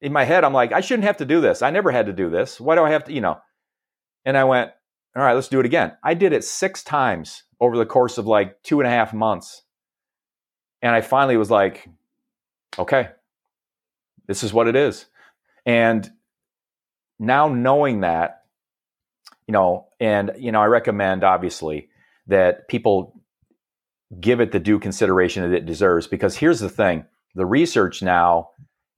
In 0.00 0.12
my 0.12 0.24
head 0.24 0.44
i'm 0.44 0.52
like 0.52 0.72
i 0.72 0.80
shouldn't 0.80 1.06
have 1.06 1.18
to 1.18 1.24
do 1.24 1.40
this. 1.40 1.62
I 1.62 1.70
never 1.70 1.90
had 1.90 2.06
to 2.06 2.12
do 2.12 2.30
this. 2.30 2.60
Why 2.60 2.74
do 2.74 2.82
i 2.82 2.90
have 2.90 3.04
to 3.04 3.12
you 3.12 3.20
know? 3.20 3.38
And 4.24 4.36
i 4.36 4.44
went 4.44 4.70
all 5.16 5.22
right 5.22 5.34
let's 5.34 5.48
do 5.48 5.60
it 5.60 5.66
again. 5.66 5.92
I 6.02 6.14
did 6.14 6.32
it 6.32 6.44
six 6.44 6.82
times 6.82 7.44
over 7.60 7.76
the 7.76 7.86
course 7.86 8.18
of 8.18 8.26
like 8.26 8.62
two 8.62 8.80
and 8.80 8.86
a 8.86 8.90
half 8.90 9.12
months. 9.12 9.62
And 10.82 10.94
I 10.94 11.00
finally 11.00 11.38
was 11.38 11.50
like, 11.50 11.88
okay, 12.78 13.08
this 14.26 14.42
is 14.42 14.52
what 14.52 14.68
it 14.68 14.76
is. 14.76 15.06
And 15.64 16.10
now 17.18 17.48
knowing 17.48 18.00
that, 18.00 18.42
you 19.46 19.52
know, 19.52 19.88
and, 20.00 20.32
you 20.38 20.52
know, 20.52 20.60
I 20.60 20.66
recommend 20.66 21.24
obviously 21.24 21.88
that 22.26 22.68
people 22.68 23.20
give 24.20 24.40
it 24.40 24.52
the 24.52 24.60
due 24.60 24.78
consideration 24.78 25.42
that 25.42 25.56
it 25.56 25.66
deserves 25.66 26.06
because 26.06 26.36
here's 26.36 26.60
the 26.60 26.68
thing 26.68 27.04
the 27.34 27.46
research 27.46 28.02
now 28.02 28.50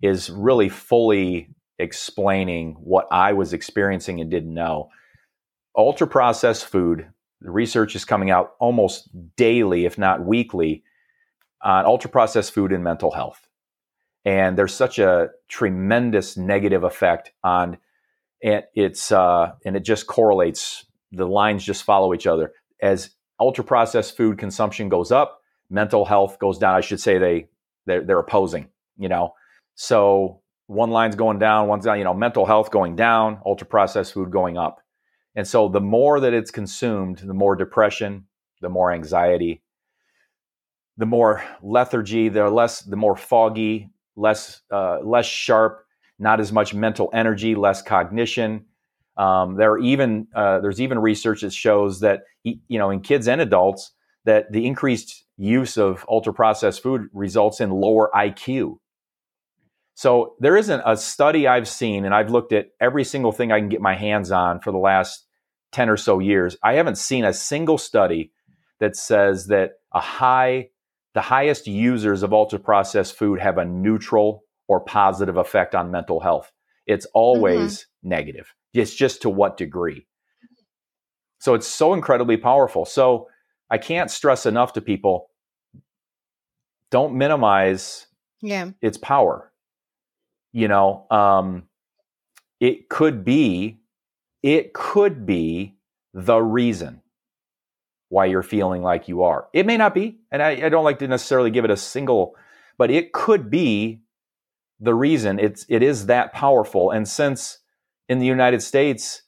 is 0.02 0.30
really 0.30 0.68
fully 0.68 1.48
explaining 1.78 2.74
what 2.74 3.08
I 3.10 3.32
was 3.32 3.52
experiencing 3.52 4.20
and 4.20 4.30
didn't 4.30 4.52
know. 4.52 4.90
Ultra 5.76 6.06
processed 6.06 6.66
food 6.66 7.08
the 7.40 7.50
research 7.50 7.94
is 7.94 8.04
coming 8.04 8.30
out 8.30 8.54
almost 8.58 9.08
daily, 9.36 9.84
if 9.84 9.98
not 9.98 10.24
weekly, 10.24 10.82
on 11.62 11.84
ultra 11.84 12.10
processed 12.10 12.52
food 12.52 12.72
and 12.72 12.82
mental 12.82 13.10
health. 13.10 13.46
And 14.24 14.56
there's 14.56 14.74
such 14.74 14.98
a 14.98 15.30
tremendous 15.48 16.36
negative 16.36 16.82
effect 16.82 17.32
on 17.44 17.78
it. 18.46 18.70
It's 18.74 19.12
uh, 19.12 19.52
and 19.64 19.76
it 19.76 19.84
just 19.84 20.06
correlates. 20.06 20.86
The 21.12 21.26
lines 21.26 21.64
just 21.64 21.84
follow 21.84 22.14
each 22.14 22.26
other. 22.26 22.52
As 22.80 23.10
ultra 23.40 23.64
processed 23.64 24.16
food 24.16 24.38
consumption 24.38 24.88
goes 24.88 25.12
up, 25.12 25.40
mental 25.70 26.04
health 26.04 26.38
goes 26.38 26.58
down. 26.58 26.74
I 26.74 26.80
should 26.80 27.00
say 27.00 27.18
they 27.18 27.48
they're, 27.86 28.02
they're 28.02 28.18
opposing. 28.18 28.68
You 28.96 29.08
know, 29.08 29.34
so 29.74 30.40
one 30.66 30.90
line's 30.90 31.16
going 31.16 31.38
down, 31.38 31.68
one's 31.68 31.84
down. 31.84 31.98
You 31.98 32.04
know, 32.04 32.14
mental 32.14 32.46
health 32.46 32.70
going 32.70 32.96
down, 32.96 33.40
ultra 33.44 33.66
processed 33.66 34.12
food 34.12 34.30
going 34.30 34.56
up. 34.56 34.80
And 35.34 35.46
so 35.46 35.68
the 35.68 35.82
more 35.82 36.18
that 36.20 36.32
it's 36.32 36.50
consumed, 36.50 37.18
the 37.18 37.34
more 37.34 37.56
depression, 37.56 38.26
the 38.62 38.70
more 38.70 38.90
anxiety, 38.90 39.62
the 40.96 41.04
more 41.04 41.44
lethargy, 41.62 42.30
the 42.30 42.48
less, 42.48 42.80
the 42.80 42.96
more 42.96 43.16
foggy, 43.16 43.90
less, 44.16 44.62
uh, 44.72 45.00
less 45.00 45.26
sharp, 45.26 45.85
not 46.18 46.40
as 46.40 46.52
much 46.52 46.74
mental 46.74 47.10
energy, 47.12 47.54
less 47.54 47.82
cognition. 47.82 48.66
Um, 49.16 49.56
there 49.56 49.72
are 49.72 49.78
even 49.78 50.28
uh, 50.34 50.60
there's 50.60 50.80
even 50.80 50.98
research 50.98 51.42
that 51.42 51.52
shows 51.52 52.00
that 52.00 52.22
you 52.42 52.78
know 52.78 52.90
in 52.90 53.00
kids 53.00 53.28
and 53.28 53.40
adults 53.40 53.92
that 54.24 54.50
the 54.52 54.66
increased 54.66 55.24
use 55.36 55.76
of 55.76 56.04
ultra 56.08 56.32
processed 56.32 56.82
food 56.82 57.08
results 57.12 57.60
in 57.60 57.70
lower 57.70 58.10
IQ. 58.14 58.78
So 59.94 60.34
there 60.40 60.56
isn't 60.56 60.82
a 60.84 60.96
study 60.96 61.46
I've 61.46 61.68
seen, 61.68 62.04
and 62.04 62.14
I've 62.14 62.30
looked 62.30 62.52
at 62.52 62.66
every 62.80 63.04
single 63.04 63.32
thing 63.32 63.50
I 63.50 63.60
can 63.60 63.70
get 63.70 63.80
my 63.80 63.94
hands 63.94 64.30
on 64.30 64.60
for 64.60 64.70
the 64.70 64.78
last 64.78 65.26
10 65.72 65.90
or 65.90 65.96
so 65.96 66.18
years, 66.18 66.56
I 66.62 66.74
haven't 66.74 66.96
seen 66.96 67.24
a 67.24 67.32
single 67.32 67.78
study 67.78 68.32
that 68.80 68.96
says 68.96 69.48
that 69.48 69.72
a 69.92 70.00
high, 70.00 70.70
the 71.14 71.20
highest 71.20 71.66
users 71.66 72.22
of 72.22 72.32
ultra 72.32 72.58
processed 72.58 73.16
food 73.16 73.40
have 73.40 73.58
a 73.58 73.64
neutral 73.64 74.44
or 74.68 74.80
positive 74.80 75.36
effect 75.36 75.74
on 75.74 75.90
mental 75.90 76.20
health. 76.20 76.52
It's 76.86 77.06
always 77.14 77.80
mm-hmm. 77.80 78.08
negative. 78.08 78.54
It's 78.74 78.94
just 78.94 79.22
to 79.22 79.30
what 79.30 79.56
degree. 79.56 80.06
So 81.40 81.54
it's 81.54 81.66
so 81.66 81.94
incredibly 81.94 82.36
powerful. 82.36 82.84
So 82.84 83.28
I 83.70 83.78
can't 83.78 84.10
stress 84.10 84.46
enough 84.46 84.72
to 84.74 84.80
people 84.80 85.30
don't 86.90 87.14
minimize 87.14 88.06
yeah. 88.40 88.70
its 88.80 88.96
power. 88.96 89.52
You 90.52 90.68
know, 90.68 91.06
um, 91.10 91.64
it 92.60 92.88
could 92.88 93.24
be 93.24 93.80
it 94.42 94.72
could 94.72 95.26
be 95.26 95.76
the 96.14 96.38
reason 96.38 97.02
why 98.08 98.26
you're 98.26 98.42
feeling 98.42 98.82
like 98.82 99.08
you 99.08 99.24
are. 99.24 99.48
It 99.52 99.66
may 99.66 99.76
not 99.76 99.92
be, 99.92 100.20
and 100.30 100.40
I, 100.40 100.50
I, 100.66 100.68
don't 100.68 100.84
like 100.84 101.00
to 101.00 101.08
necessarily 101.08 101.50
give 101.50 101.64
it 101.64 101.70
a 101.70 101.76
single, 101.76 102.36
but 102.78 102.90
it 102.90 103.12
could 103.12 103.50
be 103.50 104.00
the 104.80 104.94
reason. 104.94 105.38
It's 105.38 105.64
it 105.68 105.82
is 105.82 106.06
that 106.06 106.32
powerful. 106.32 106.90
And 106.90 107.08
since 107.08 107.58
in 108.08 108.18
the 108.18 108.26
United 108.26 108.62
States, 108.62 109.22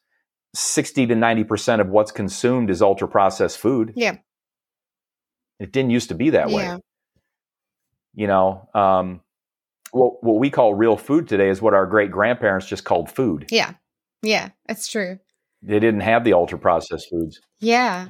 sixty 0.54 1.06
to 1.06 1.14
ninety 1.14 1.44
percent 1.44 1.80
of 1.80 1.88
what's 1.88 2.12
consumed 2.12 2.70
is 2.70 2.82
ultra 2.82 3.08
processed 3.08 3.58
food. 3.58 3.92
Yeah, 3.96 4.16
it 5.58 5.72
didn't 5.72 5.90
used 5.90 6.08
to 6.08 6.14
be 6.14 6.30
that 6.30 6.50
yeah. 6.50 6.56
way. 6.56 6.80
You 8.14 8.26
know, 8.26 8.68
um, 8.74 9.20
what 9.92 10.22
what 10.22 10.38
we 10.38 10.50
call 10.50 10.74
real 10.74 10.96
food 10.96 11.28
today 11.28 11.48
is 11.48 11.62
what 11.62 11.74
our 11.74 11.86
great 11.86 12.10
grandparents 12.10 12.66
just 12.66 12.84
called 12.84 13.10
food. 13.10 13.46
Yeah. 13.50 13.74
Yeah, 14.20 14.48
it's 14.68 14.88
true. 14.88 15.20
They 15.62 15.78
didn't 15.78 16.00
have 16.00 16.24
the 16.24 16.32
ultra 16.32 16.58
processed 16.58 17.08
foods. 17.08 17.40
Yeah. 17.60 18.08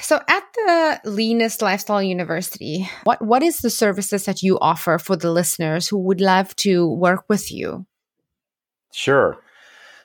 So 0.00 0.20
at 0.28 0.44
the 0.54 1.00
Leanness 1.04 1.60
Lifestyle 1.60 2.02
University, 2.02 2.88
what 3.04 3.20
what 3.20 3.42
is 3.42 3.58
the 3.58 3.70
services 3.70 4.24
that 4.26 4.42
you 4.42 4.58
offer 4.60 4.98
for 4.98 5.16
the 5.16 5.32
listeners 5.32 5.88
who 5.88 5.98
would 5.98 6.20
love 6.20 6.54
to 6.56 6.88
work 6.88 7.24
with 7.28 7.50
you? 7.50 7.84
Sure. 8.92 9.38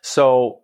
So 0.02 0.62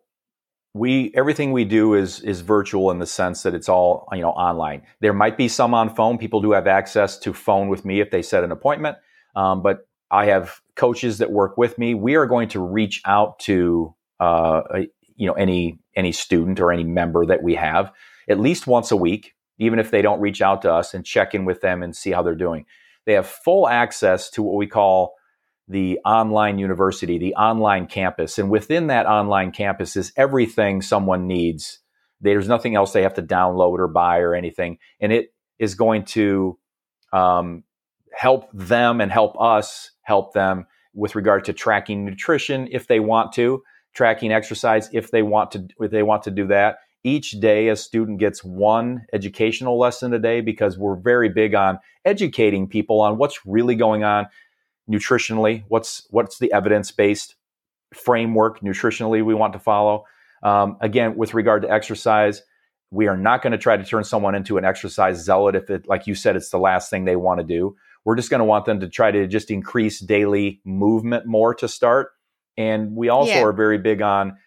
we 0.73 1.11
everything 1.15 1.51
we 1.51 1.65
do 1.65 1.93
is 1.93 2.21
is 2.21 2.41
virtual 2.41 2.89
in 2.89 2.99
the 2.99 3.05
sense 3.05 3.43
that 3.43 3.53
it's 3.53 3.69
all 3.69 4.07
you 4.11 4.21
know 4.21 4.31
online. 4.31 4.81
There 4.99 5.13
might 5.13 5.37
be 5.37 5.47
some 5.47 5.73
on 5.75 5.93
phone. 5.93 6.17
People 6.17 6.41
do 6.41 6.51
have 6.51 6.65
access 6.67 7.17
to 7.19 7.33
phone 7.33 7.69
with 7.69 7.85
me 7.85 8.01
if 8.01 8.09
they 8.09 8.23
set 8.23 8.43
an 8.43 8.51
appointment. 8.51 8.97
Um, 9.35 9.61
but 9.61 9.87
I 10.09 10.25
have 10.25 10.59
coaches 10.75 11.19
that 11.19 11.31
work 11.31 11.55
with 11.55 11.77
me. 11.77 11.93
We 11.93 12.15
are 12.15 12.25
going 12.25 12.49
to 12.49 12.59
reach 12.59 13.01
out 13.05 13.37
to 13.39 13.93
uh, 14.19 14.61
you 15.15 15.27
know 15.27 15.33
any 15.33 15.79
any 15.95 16.11
student 16.11 16.59
or 16.59 16.71
any 16.71 16.83
member 16.83 17.27
that 17.27 17.43
we 17.43 17.53
have 17.55 17.91
at 18.29 18.39
least 18.39 18.67
once 18.67 18.91
a 18.91 18.95
week, 18.95 19.33
even 19.57 19.79
if 19.79 19.91
they 19.91 20.01
don't 20.01 20.21
reach 20.21 20.41
out 20.41 20.61
to 20.61 20.71
us 20.71 20.93
and 20.93 21.05
check 21.05 21.33
in 21.33 21.45
with 21.45 21.61
them 21.61 21.83
and 21.83 21.95
see 21.95 22.11
how 22.11 22.21
they're 22.21 22.35
doing. 22.35 22.65
They 23.05 23.13
have 23.13 23.27
full 23.27 23.67
access 23.67 24.29
to 24.31 24.43
what 24.43 24.55
we 24.55 24.67
call 24.67 25.15
the 25.67 25.99
online 26.05 26.57
university, 26.57 27.17
the 27.17 27.35
online 27.35 27.87
campus. 27.87 28.39
And 28.39 28.49
within 28.49 28.87
that 28.87 29.05
online 29.05 29.51
campus 29.51 29.95
is 29.95 30.11
everything 30.15 30.81
someone 30.81 31.27
needs. 31.27 31.79
There's 32.21 32.47
nothing 32.47 32.75
else 32.75 32.91
they 32.91 33.03
have 33.03 33.13
to 33.15 33.23
download 33.23 33.79
or 33.79 33.87
buy 33.87 34.19
or 34.19 34.33
anything. 34.33 34.79
And 34.99 35.11
it 35.11 35.33
is 35.59 35.75
going 35.75 36.05
to 36.05 36.57
um, 37.13 37.63
help 38.13 38.49
them 38.53 39.01
and 39.01 39.11
help 39.11 39.39
us 39.39 39.91
help 40.01 40.33
them 40.33 40.65
with 40.93 41.15
regard 41.15 41.45
to 41.45 41.53
tracking 41.53 42.03
nutrition 42.03 42.67
if 42.71 42.87
they 42.87 42.99
want 42.99 43.33
to, 43.33 43.61
tracking 43.93 44.31
exercise 44.31 44.89
if 44.91 45.11
they 45.11 45.21
want 45.21 45.51
to 45.51 45.67
if 45.79 45.91
they 45.91 46.03
want 46.03 46.23
to 46.23 46.31
do 46.31 46.47
that. 46.47 46.77
Each 47.03 47.31
day 47.31 47.69
a 47.69 47.75
student 47.75 48.19
gets 48.19 48.43
one 48.43 49.05
educational 49.13 49.79
lesson 49.79 50.13
a 50.13 50.19
day 50.19 50.41
because 50.41 50.77
we're 50.77 50.97
very 50.97 51.29
big 51.29 51.55
on 51.55 51.79
educating 52.03 52.67
people 52.67 52.99
on 53.01 53.17
what's 53.17 53.45
really 53.45 53.75
going 53.75 54.03
on 54.03 54.27
nutritionally, 54.89 55.63
what's 55.67 56.05
what's 56.09 56.39
the 56.39 56.51
evidence-based 56.51 57.35
framework 57.93 58.59
nutritionally 58.61 59.23
we 59.23 59.33
want 59.33 59.53
to 59.53 59.59
follow. 59.59 60.03
Um, 60.43 60.77
again, 60.81 61.15
with 61.15 61.33
regard 61.33 61.61
to 61.61 61.71
exercise, 61.71 62.43
we 62.91 63.07
are 63.07 63.17
not 63.17 63.41
going 63.41 63.51
to 63.51 63.57
try 63.57 63.77
to 63.77 63.83
turn 63.83 64.03
someone 64.03 64.35
into 64.35 64.57
an 64.57 64.65
exercise 64.65 65.23
zealot 65.23 65.55
if 65.55 65.69
it, 65.69 65.87
like 65.87 66.07
you 66.07 66.15
said, 66.15 66.35
it's 66.35 66.49
the 66.49 66.57
last 66.57 66.89
thing 66.89 67.05
they 67.05 67.15
want 67.15 67.39
to 67.39 67.45
do. 67.45 67.75
We're 68.03 68.15
just 68.15 68.29
going 68.29 68.39
to 68.39 68.45
want 68.45 68.65
them 68.65 68.79
to 68.79 68.89
try 68.89 69.11
to 69.11 69.27
just 69.27 69.51
increase 69.51 69.99
daily 69.99 70.61
movement 70.65 71.25
more 71.25 71.53
to 71.55 71.67
start. 71.67 72.11
And 72.57 72.95
we 72.95 73.09
also 73.09 73.31
yeah. 73.31 73.43
are 73.43 73.53
very 73.53 73.77
big 73.77 74.01
on 74.01 74.37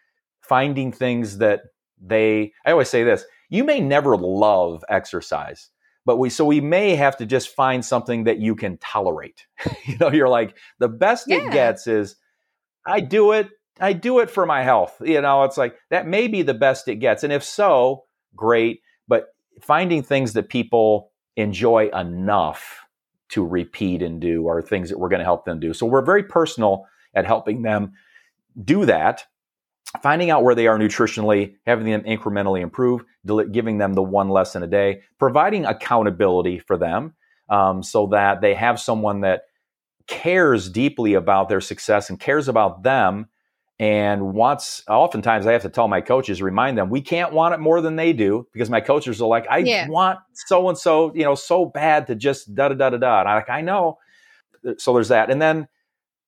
finding 0.41 0.91
things 0.93 1.39
that 1.39 1.63
they, 2.05 2.53
I 2.67 2.73
always 2.73 2.89
say 2.89 3.05
this 3.05 3.25
you 3.49 3.65
may 3.65 3.81
never 3.81 4.17
love 4.17 4.83
exercise, 4.89 5.71
but 6.05 6.17
we, 6.17 6.31
so 6.31 6.45
we 6.45 6.61
may 6.61 6.97
have 6.97 7.17
to 7.19 7.27
just 7.27 7.55
find 7.55 7.85
something 7.85 8.25
that 8.25 8.39
you 8.39 8.57
can 8.57 8.79
tolerate. 8.79 9.47
you 9.85 9.97
know, 9.99 10.11
you're 10.11 10.29
like, 10.29 10.57
the 10.79 10.89
best 10.89 11.27
yeah. 11.29 11.37
it 11.37 11.53
gets 11.53 11.87
is 11.87 12.17
I 12.87 13.01
do 13.01 13.33
it. 13.33 13.49
I 13.81 13.93
do 13.93 14.19
it 14.21 14.31
for 14.31 14.47
my 14.47 14.63
health. 14.63 15.01
You 15.05 15.21
know, 15.21 15.45
it's 15.45 15.57
like 15.57 15.77
that 15.91 16.07
may 16.07 16.29
be 16.29 16.43
the 16.43 16.55
best 16.55 16.89
it 16.89 16.97
gets. 16.97 17.25
And 17.25 17.33
if 17.33 17.45
so, 17.45 18.05
great. 18.35 18.81
But 19.09 19.27
finding 19.61 20.03
things 20.03 20.33
that 20.33 20.49
people 20.49 21.11
enjoy 21.37 21.89
enough 21.89 22.81
to 23.31 23.47
repeat 23.47 24.03
and 24.03 24.21
do 24.21 24.47
are 24.47 24.61
things 24.61 24.91
that 24.91 24.99
we're 24.99 25.09
going 25.09 25.21
to 25.21 25.25
help 25.25 25.45
them 25.45 25.59
do. 25.59 25.73
So 25.73 25.87
we're 25.87 26.05
very 26.05 26.23
personal 26.23 26.87
at 27.15 27.27
helping 27.27 27.63
them 27.63 27.93
do 28.63 28.85
that, 28.87 29.25
finding 30.01 30.31
out 30.31 30.43
where 30.43 30.55
they 30.55 30.67
are 30.67 30.79
nutritionally, 30.79 31.57
having 31.67 31.87
them 31.87 32.03
incrementally 32.03 32.63
improve, 32.63 33.05
giving 33.51 33.79
them 33.79 33.95
the 33.95 34.03
one 34.03 34.29
lesson 34.29 34.63
a 34.63 34.67
day, 34.67 35.03
providing 35.19 35.67
accountability 35.67 36.59
for 36.59 36.79
them 36.79 37.15
um, 37.49 37.83
so 37.83 38.07
that 38.07 38.41
they 38.41 38.55
have 38.55 38.81
someone 38.81 39.21
that 39.21 39.43
cares 40.07 40.69
deeply 40.69 41.15
about 41.15 41.49
their 41.49 41.61
success 41.61 42.11
and 42.11 42.19
cares 42.19 42.49
about 42.49 42.83
them 42.83 43.29
and 43.79 44.35
wants 44.35 44.83
oftentimes 44.89 45.47
i 45.47 45.53
have 45.53 45.63
to 45.63 45.69
tell 45.69 45.89
my 45.89 46.01
coaches 46.01 46.43
remind 46.43 46.77
them 46.77 46.91
we 46.91 47.01
can't 47.01 47.33
want 47.33 47.55
it 47.55 47.59
more 47.59 47.81
than 47.81 47.97
they 47.97 48.13
do 48.13 48.47
because 48.53 48.69
my 48.69 48.81
coaches 48.81 49.23
are 49.23 49.29
like 49.29 49.47
i 49.49 49.59
yeah. 49.59 49.89
want 49.89 50.19
so 50.35 50.69
and 50.69 50.77
so 50.77 51.15
you 51.15 51.23
know 51.23 51.35
so 51.35 51.65
bad 51.65 52.07
to 52.07 52.15
just 52.15 52.55
da 52.55 52.69
da 52.69 52.75
da 52.75 52.91
da 52.91 52.97
da 52.99 53.21
and 53.21 53.29
i'm 53.29 53.37
like 53.37 53.49
i 53.49 53.61
know 53.61 53.97
so 54.77 54.93
there's 54.93 55.09
that 55.09 55.31
and 55.31 55.41
then 55.41 55.67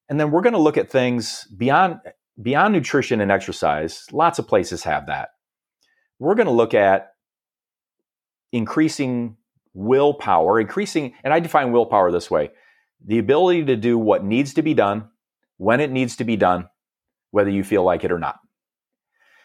and 0.09 0.19
then 0.19 0.31
we're 0.31 0.43
going 0.43 0.55
to 0.55 0.59
look 0.59 0.77
at 0.77 0.91
things 0.91 1.47
beyond 1.57 1.99
beyond 2.41 2.73
nutrition 2.73 3.21
and 3.21 3.31
exercise 3.31 4.07
lots 4.13 4.39
of 4.39 4.49
places 4.49 4.83
have 4.83 5.07
that 5.07 5.31
we're 6.19 6.35
going 6.35 6.47
to 6.47 6.53
look 6.53 6.75
at 6.75 7.13
increasing 8.53 9.37
willpower 9.73 10.61
increasing 10.61 11.15
and 11.23 11.33
i 11.33 11.41
define 11.41 11.73
willpower 11.73 12.11
this 12.11 12.31
way 12.31 12.51
the 13.07 13.19
ability 13.19 13.65
to 13.65 13.77
do 13.77 13.99
what 13.99 14.25
needs 14.25 14.55
to 14.55 14.63
be 14.63 14.75
done 14.75 15.09
when 15.59 15.81
it 15.81 15.91
needs 15.91 16.17
to 16.17 16.25
be 16.25 16.37
done 16.37 16.69
whether 17.35 17.51
you 17.51 17.65
feel 17.65 17.83
like 17.83 18.05
it 18.05 18.13
or 18.13 18.19
not. 18.19 18.39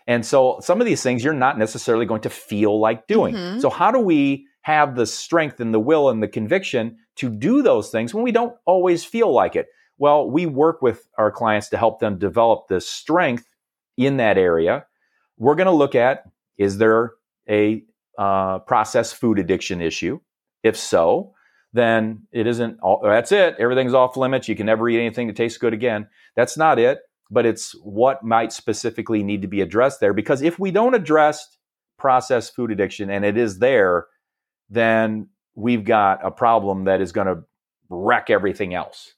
And 0.06 0.24
so 0.24 0.60
some 0.62 0.80
of 0.80 0.86
these 0.86 1.02
things 1.02 1.24
you're 1.24 1.34
not 1.34 1.58
necessarily 1.58 2.06
going 2.06 2.22
to 2.22 2.30
feel 2.30 2.80
like 2.80 3.08
doing. 3.08 3.34
Mm-hmm. 3.34 3.60
So, 3.60 3.70
how 3.70 3.92
do 3.92 4.00
we 4.00 4.46
have 4.62 4.96
the 4.96 5.08
strength 5.08 5.60
and 5.60 5.74
the 5.74 5.80
will 5.80 6.10
and 6.10 6.22
the 6.22 6.28
conviction 6.28 6.98
to 7.16 7.30
do 7.30 7.64
those 7.64 7.90
things 7.90 8.14
when 8.14 8.24
we 8.24 8.32
don't 8.32 8.56
always 8.66 9.04
feel 9.04 9.34
like 9.34 9.56
it? 9.56 9.68
Well, 10.00 10.30
we 10.30 10.48
work 10.48 10.82
with 10.82 11.08
our 11.18 11.32
clients 11.32 11.70
to 11.70 11.78
help 11.78 12.00
them 12.00 12.18
develop 12.18 12.68
the 12.68 12.82
strength 12.82 13.46
in 13.98 14.18
that 14.18 14.38
area. 14.38 14.86
We're 15.38 15.56
going 15.56 15.68
to 15.68 15.72
look 15.72 15.94
at 15.94 16.24
is 16.58 16.78
there 16.78 17.14
a 17.48 17.84
uh, 18.18 18.60
processed 18.60 19.16
food 19.16 19.38
addiction 19.40 19.82
issue? 19.82 20.20
If 20.64 20.76
so, 20.76 21.34
then 21.72 22.28
it 22.32 22.48
isn't 22.48 22.80
all, 22.82 23.02
that's 23.04 23.32
it. 23.32 23.56
Everything's 23.60 23.94
off 23.94 24.18
limits. 24.18 24.50
You 24.50 24.56
can 24.56 24.66
never 24.66 24.90
eat 24.90 25.00
anything 25.00 25.28
that 25.28 25.36
tastes 25.36 25.58
good 25.58 25.74
again. 25.74 26.08
That's 26.36 26.58
not 26.58 26.80
it 26.80 27.00
but 27.30 27.46
it's 27.46 27.74
what 27.84 28.24
might 28.24 28.52
specifically 28.52 29.24
need 29.24 29.42
to 29.42 29.48
be 29.48 29.62
addressed 29.62 30.00
there. 30.00 30.14
Because 30.14 30.42
if 30.42 30.58
we 30.58 30.72
don't 30.72 30.96
address 30.96 31.58
processed 31.98 32.56
food 32.56 32.72
addiction 32.72 33.10
and 33.10 33.24
it 33.24 33.38
is 33.38 33.60
there, 33.60 34.08
then 34.70 35.30
we've 35.56 35.84
got 35.84 36.26
a 36.26 36.32
problem 36.32 36.86
that 36.86 37.02
is 37.02 37.12
going 37.12 37.28
to 37.28 37.44
wreck 37.90 38.30
everything 38.30 38.74
else. 38.74 39.14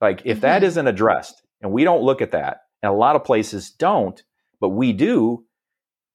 Like 0.00 0.22
if 0.24 0.38
mm-hmm. 0.38 0.40
that 0.42 0.64
isn't 0.64 0.86
addressed 0.86 1.42
and 1.60 1.72
we 1.72 1.84
don't 1.84 2.02
look 2.02 2.22
at 2.22 2.32
that, 2.32 2.62
and 2.82 2.92
a 2.92 2.96
lot 2.96 3.16
of 3.16 3.24
places 3.24 3.70
don't, 3.70 4.22
but 4.60 4.70
we 4.70 4.92
do, 4.92 5.44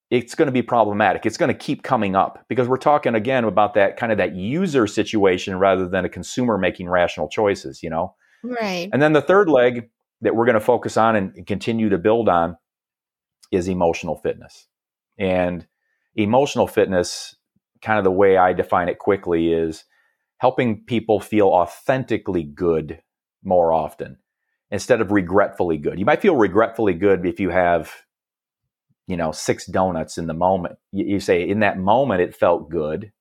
it's 0.09 0.36
going 0.36 0.45
to 0.45 0.51
be 0.51 0.61
problematic. 0.61 1.25
It's 1.25 1.38
going 1.38 1.51
to 1.51 1.57
keep 1.57 1.84
coming 1.84 2.15
up 2.15 2.45
because 2.47 2.67
we're 2.67 2.77
talking 2.77 3.15
again 3.15 3.43
about 3.45 3.73
that 3.73 3.97
kind 3.97 4.11
of 4.11 4.17
that 4.19 4.36
user 4.36 4.88
situation 4.88 5.57
rather 5.57 5.88
than 5.88 6.05
a 6.05 6.09
consumer 6.09 6.57
making 6.57 6.88
rational 6.88 7.27
choices, 7.27 7.81
you 7.81 7.89
know? 7.89 8.15
Right. 8.43 8.89
And 8.93 9.01
then 9.01 9.13
the 9.13 9.21
third 9.21 9.49
leg 9.49 9.89
that 10.21 10.36
we're 10.36 10.45
going 10.45 10.53
to 10.53 10.61
focus 10.61 10.97
on 10.97 11.15
and 11.15 11.45
continue 11.47 11.89
to 11.89 11.97
build 11.97 12.29
on 12.29 12.57
is 13.51 13.67
emotional 13.67 14.15
fitness. 14.15 14.67
And 15.17 15.67
emotional 16.15 16.67
fitness, 16.67 17.36
kind 17.81 17.97
of 17.97 18.03
the 18.03 18.11
way 18.11 18.38
I 18.38 18.53
define 18.53 18.89
it 18.89 18.99
quickly, 18.99 19.51
is 19.51 19.84
helping 20.38 20.84
people 20.86 21.19
feel 21.19 21.47
authentically 21.47 22.43
good 22.43 23.01
more 23.44 23.74
often 23.74 24.18
instead 24.72 25.02
of 25.02 25.12
regretfully 25.12 25.78
good. 25.78 26.00
You 26.00 26.06
might 26.06 26.22
feel 26.22 26.36
regretfully 26.36 26.94
good 26.94 27.26
if 27.26 27.39
you 27.39 27.50
have, 27.50 27.91
you 29.08 29.18
know, 29.18 29.32
six 29.32 29.66
donuts 29.66 30.18
in 30.18 30.28
the 30.28 30.34
moment. 30.34 30.78
You, 30.91 31.06
you 31.06 31.20
say, 31.20 31.48
in 31.48 31.60
that 31.60 31.78
moment, 31.78 32.22
it 32.22 32.36
felt 32.36 32.70
good, 32.70 33.12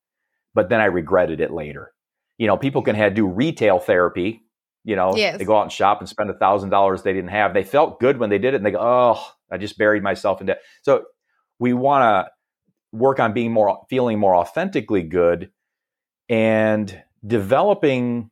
but 0.55 0.69
then 0.69 0.81
I 0.81 0.87
regretted 0.87 1.41
it 1.41 1.51
later. 1.51 1.93
You 2.39 2.47
know, 2.47 2.57
people 2.57 2.83
can 2.83 2.97
have 2.97 3.15
do 3.15 3.27
retail 3.27 3.79
therapy 3.79 4.43
you 4.85 4.97
know, 4.97 5.17
yes. 5.17 5.39
they 5.39 5.45
go 5.45 5.57
out 5.57 5.63
and 5.63 5.73
shop 5.73 6.01
and 6.01 6.09
spend 6.09 6.31
a 6.31 6.35
thousand 6.35 6.71
dollars 6.71 7.03
they 7.03 7.13
didn't 7.13 7.31
have. 7.31 7.55
They 7.55 7.63
felt 7.63 8.01
good 8.01 8.19
when 8.19 8.31
they 8.31 8.39
did 8.39 8.55
it, 8.55 8.57
and 8.57 8.67
they 8.67 8.73
go, 8.73 8.81
"Oh, 8.81 9.25
I 9.51 9.57
just 9.57 9.79
buried 9.79 10.03
myself 10.03 10.41
in 10.41 10.49
debt." 10.49 10.61
So 10.83 11.05
we 11.61 11.73
want 11.73 12.03
to 12.03 12.31
work 12.97 13.21
on 13.21 13.33
being 13.33 13.53
more, 13.53 13.85
feeling 13.89 14.19
more 14.19 14.35
authentically 14.35 15.03
good, 15.03 15.51
and 16.29 17.03
developing 17.25 18.31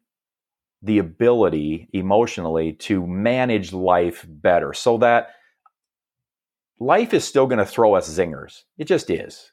the 0.82 0.98
ability 0.98 1.88
emotionally 1.92 2.72
to 2.72 3.06
manage 3.06 3.72
life 3.72 4.24
better, 4.28 4.72
so 4.72 4.98
that 4.98 5.30
life 6.78 7.12
is 7.12 7.24
still 7.24 7.46
going 7.46 7.58
to 7.58 7.66
throw 7.66 7.94
us 7.94 8.08
zingers. 8.08 8.62
It 8.78 8.84
just 8.84 9.10
is 9.10 9.50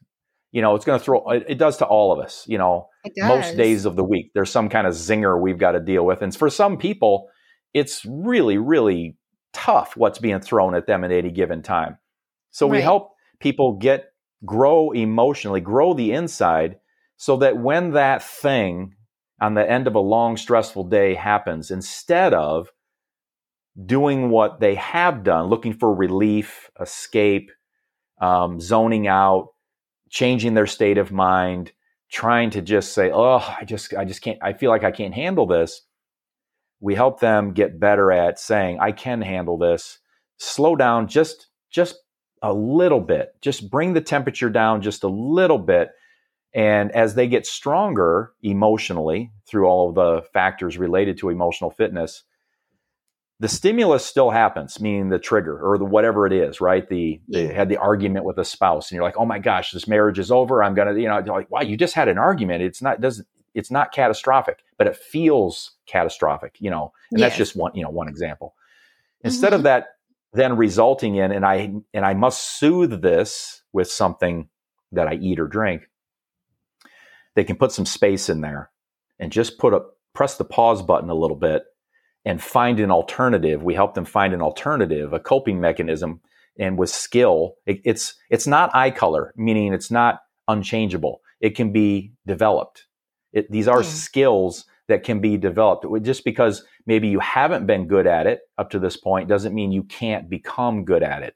you 0.51 0.61
know, 0.61 0.75
it's 0.75 0.85
going 0.85 0.97
to 0.97 1.03
throw, 1.03 1.29
it, 1.29 1.45
it, 1.47 1.57
does 1.57 1.77
to 1.77 1.85
all 1.85 2.11
of 2.11 2.23
us, 2.23 2.45
you 2.47 2.57
know, 2.57 2.89
most 3.17 3.57
days 3.57 3.85
of 3.85 3.95
the 3.95 4.03
week. 4.03 4.31
There's 4.33 4.49
some 4.49 4.69
kind 4.69 4.87
of 4.87 4.93
zinger 4.93 5.39
we've 5.39 5.57
got 5.57 5.73
to 5.73 5.79
deal 5.79 6.05
with. 6.05 6.21
And 6.21 6.35
for 6.35 6.49
some 6.49 6.77
people, 6.77 7.29
it's 7.73 8.05
really, 8.05 8.57
really 8.57 9.17
tough 9.53 9.97
what's 9.97 10.19
being 10.19 10.39
thrown 10.39 10.73
at 10.73 10.87
them 10.87 11.03
at 11.03 11.11
any 11.11 11.31
given 11.31 11.61
time. 11.61 11.97
So 12.51 12.67
right. 12.67 12.77
we 12.77 12.81
help 12.81 13.11
people 13.39 13.73
get, 13.73 14.13
grow 14.45 14.91
emotionally, 14.91 15.61
grow 15.61 15.93
the 15.93 16.13
inside 16.13 16.77
so 17.17 17.37
that 17.37 17.57
when 17.57 17.91
that 17.91 18.23
thing 18.23 18.95
on 19.39 19.53
the 19.53 19.69
end 19.69 19.87
of 19.87 19.95
a 19.95 19.99
long, 19.99 20.37
stressful 20.37 20.85
day 20.85 21.13
happens, 21.15 21.71
instead 21.71 22.33
of 22.33 22.69
doing 23.85 24.29
what 24.29 24.59
they 24.59 24.75
have 24.75 25.23
done, 25.23 25.47
looking 25.47 25.73
for 25.73 25.93
relief, 25.93 26.69
escape, 26.79 27.51
um, 28.21 28.59
zoning 28.59 29.07
out, 29.07 29.49
changing 30.09 30.53
their 30.53 30.67
state 30.67 30.97
of 30.97 31.11
mind, 31.11 31.71
trying 32.09 32.49
to 32.51 32.61
just 32.61 32.93
say, 32.93 33.11
"Oh, 33.13 33.37
I 33.59 33.65
just 33.65 33.93
I 33.93 34.05
just 34.05 34.21
can't 34.21 34.39
I 34.41 34.53
feel 34.53 34.71
like 34.71 34.83
I 34.83 34.91
can't 34.91 35.13
handle 35.13 35.45
this." 35.45 35.83
We 36.79 36.95
help 36.95 37.19
them 37.19 37.53
get 37.53 37.79
better 37.79 38.11
at 38.11 38.39
saying, 38.39 38.79
"I 38.79 38.91
can 38.91 39.21
handle 39.21 39.57
this." 39.57 39.99
Slow 40.37 40.75
down 40.75 41.07
just 41.07 41.47
just 41.69 41.97
a 42.41 42.53
little 42.53 43.01
bit. 43.01 43.35
Just 43.41 43.69
bring 43.69 43.93
the 43.93 44.01
temperature 44.01 44.49
down 44.49 44.81
just 44.81 45.03
a 45.03 45.07
little 45.07 45.57
bit. 45.59 45.89
And 46.57 46.91
as 46.93 47.13
they 47.13 47.27
get 47.27 47.45
stronger 47.45 48.33
emotionally 48.41 49.31
through 49.45 49.67
all 49.67 49.89
of 49.89 49.95
the 49.95 50.27
factors 50.33 50.75
related 50.75 51.19
to 51.19 51.29
emotional 51.29 51.69
fitness, 51.69 52.23
the 53.39 53.47
stimulus 53.47 54.03
still 54.03 54.31
happens, 54.31 54.81
meaning 54.81 55.09
the 55.09 55.19
trigger 55.19 55.59
or 55.61 55.77
the 55.77 55.85
whatever 55.85 56.25
it 56.25 56.33
is, 56.33 56.59
right? 56.59 56.89
The 56.89 57.21
they 57.27 57.53
had 57.53 57.69
the 57.69 57.77
argument 57.77 58.25
with 58.25 58.39
a 58.39 58.43
spouse, 58.43 58.89
and 58.89 58.95
you're 58.95 59.03
like, 59.03 59.17
oh 59.17 59.25
my 59.25 59.37
gosh, 59.37 59.71
this 59.71 59.87
marriage 59.87 60.17
is 60.17 60.31
over. 60.31 60.63
I'm 60.63 60.73
gonna, 60.73 60.95
you 60.95 61.07
know, 61.07 61.19
like, 61.19 61.51
wow, 61.51 61.61
you 61.61 61.77
just 61.77 61.93
had 61.93 62.07
an 62.07 62.17
argument. 62.17 62.63
It's 62.63 62.81
not 62.81 63.01
doesn't 63.01 63.27
it's 63.53 63.69
not 63.69 63.91
catastrophic, 63.91 64.63
but 64.79 64.87
it 64.87 64.95
feels 64.95 65.73
catastrophic, 65.85 66.55
you 66.59 66.71
know. 66.71 66.91
And 67.11 67.21
that's 67.21 67.37
just 67.37 67.55
one, 67.55 67.75
you 67.75 67.83
know, 67.83 67.91
one 67.91 68.07
example. 68.07 68.55
Instead 69.23 69.53
Mhm. 69.53 69.57
of 69.57 69.63
that 69.63 69.89
then 70.33 70.57
resulting 70.57 71.15
in 71.15 71.31
and 71.31 71.45
I 71.45 71.71
and 71.93 72.03
I 72.03 72.15
must 72.15 72.57
soothe 72.57 73.03
this 73.03 73.61
with 73.73 73.91
something 73.91 74.49
that 74.91 75.07
I 75.07 75.13
eat 75.13 75.39
or 75.39 75.47
drink, 75.47 75.87
they 77.37 77.43
can 77.43 77.55
put 77.55 77.71
some 77.71 77.85
space 77.85 78.29
in 78.29 78.41
there 78.41 78.71
and 79.19 79.31
just 79.31 79.59
put 79.59 79.71
a 79.71 79.81
press 80.15 80.37
the 80.37 80.43
pause 80.43 80.81
button 80.81 81.11
a 81.11 81.13
little 81.13 81.37
bit 81.37 81.65
and 82.25 82.41
find 82.41 82.79
an 82.79 82.89
alternative. 82.89 83.61
We 83.61 83.75
help 83.75 83.93
them 83.93 84.05
find 84.05 84.33
an 84.33 84.41
alternative, 84.41 85.13
a 85.13 85.19
coping 85.19 85.61
mechanism, 85.61 86.19
and 86.57 86.79
with 86.79 86.89
skill, 86.89 87.53
it, 87.67 87.79
it's 87.85 88.15
it's 88.31 88.47
not 88.47 88.75
eye 88.75 88.89
color, 88.89 89.35
meaning 89.37 89.71
it's 89.71 89.91
not 89.91 90.21
unchangeable. 90.47 91.21
It 91.39 91.55
can 91.55 91.71
be 91.71 92.13
developed. 92.25 92.87
It, 93.31 93.51
these 93.51 93.67
are 93.67 93.83
Yeah. 93.83 93.89
skills 93.89 94.65
that 94.87 95.03
can 95.03 95.19
be 95.19 95.37
developed. 95.37 95.85
Just 96.01 96.25
because 96.25 96.63
maybe 96.87 97.07
you 97.07 97.19
haven't 97.19 97.67
been 97.67 97.87
good 97.87 98.07
at 98.07 98.25
it 98.25 98.39
up 98.57 98.71
to 98.71 98.79
this 98.79 98.97
point 98.97 99.29
doesn't 99.29 99.53
mean 99.53 99.71
you 99.71 99.83
can't 99.83 100.27
become 100.27 100.85
good 100.85 101.03
at 101.03 101.21
it. 101.21 101.35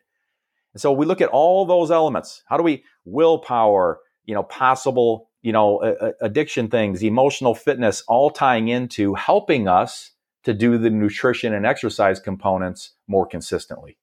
And 0.74 0.82
so 0.82 0.92
we 0.92 1.06
look 1.06 1.22
at 1.22 1.30
all 1.30 1.66
those 1.68 1.92
elements. 1.92 2.42
How 2.48 2.58
do 2.58 2.64
we 2.64 2.84
willpower, 3.06 4.00
you 4.26 4.34
know, 4.34 4.42
possible, 4.44 5.30
you 5.42 5.52
know, 5.52 6.14
addiction 6.22 6.70
things, 6.70 7.04
emotional 7.04 7.56
fitness, 7.56 8.04
all 8.08 8.30
tying 8.30 8.68
into 8.68 9.16
helping 9.16 9.68
us 9.68 10.12
to 10.44 10.54
do 10.54 10.78
the 10.78 10.90
nutrition 10.90 11.54
and 11.54 11.66
exercise 11.66 12.20
components 12.20 12.96
more 13.08 13.26
consistently. 13.26 13.98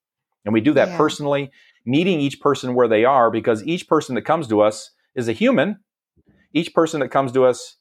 And 0.45 0.53
we 0.53 0.61
do 0.61 0.73
that 0.73 0.89
Yeah. 0.89 0.97
personally, 0.97 1.51
meeting 1.85 2.19
each 2.19 2.39
person 2.39 2.75
where 2.75 2.87
they 2.87 3.05
are 3.05 3.31
because 3.31 3.63
each 3.63 3.87
person 3.87 4.15
that 4.15 4.23
comes 4.23 4.47
to 4.47 4.61
us 4.61 4.91
is 5.15 5.27
a 5.27 5.33
human. 5.33 5.79
Each 6.53 6.73
person 6.73 6.99
that 7.01 7.09
comes 7.09 7.31
to 7.33 7.45
us, 7.45 7.77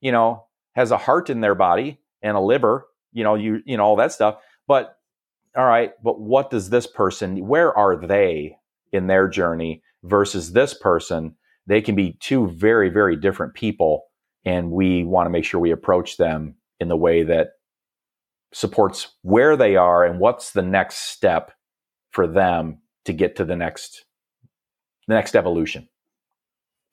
you 0.00 0.12
know, 0.12 0.46
has 0.72 0.90
a 0.90 0.96
heart 0.96 1.28
in 1.30 1.40
their 1.40 1.54
body 1.54 2.00
and 2.22 2.36
a 2.36 2.40
liver, 2.40 2.86
you 3.12 3.24
know, 3.24 3.34
you 3.34 3.62
you 3.66 3.76
know 3.76 3.84
all 3.84 3.96
that 3.96 4.12
stuff. 4.12 4.36
But 4.66 4.96
all 5.56 5.66
right, 5.66 5.92
but 6.02 6.20
what 6.20 6.50
does 6.50 6.70
this 6.70 6.86
person 6.86 7.46
where 7.46 7.76
are 7.76 7.96
they 7.96 8.56
in 8.90 9.06
their 9.06 9.28
journey 9.28 9.82
versus 10.02 10.52
this 10.52 10.72
person? 10.74 11.36
They 11.66 11.80
can 11.80 11.94
be 11.94 12.16
two 12.20 12.48
very 12.48 12.88
very 12.88 13.16
different 13.16 13.54
people 13.54 14.04
and 14.44 14.70
we 14.70 15.04
want 15.04 15.26
to 15.26 15.30
make 15.30 15.44
sure 15.44 15.60
we 15.60 15.70
approach 15.70 16.16
them 16.16 16.56
in 16.80 16.88
the 16.88 16.96
way 16.96 17.22
that 17.22 17.50
supports 18.52 19.08
where 19.22 19.56
they 19.56 19.76
are 19.76 20.04
and 20.04 20.18
what's 20.18 20.50
the 20.50 20.62
next 20.62 20.96
step 21.10 21.52
for 22.10 22.26
them 22.26 22.78
to 23.04 23.12
get 23.12 23.36
to 23.36 23.44
the 23.44 23.56
next 23.56 24.04
the 25.08 25.14
next 25.14 25.34
evolution. 25.34 25.88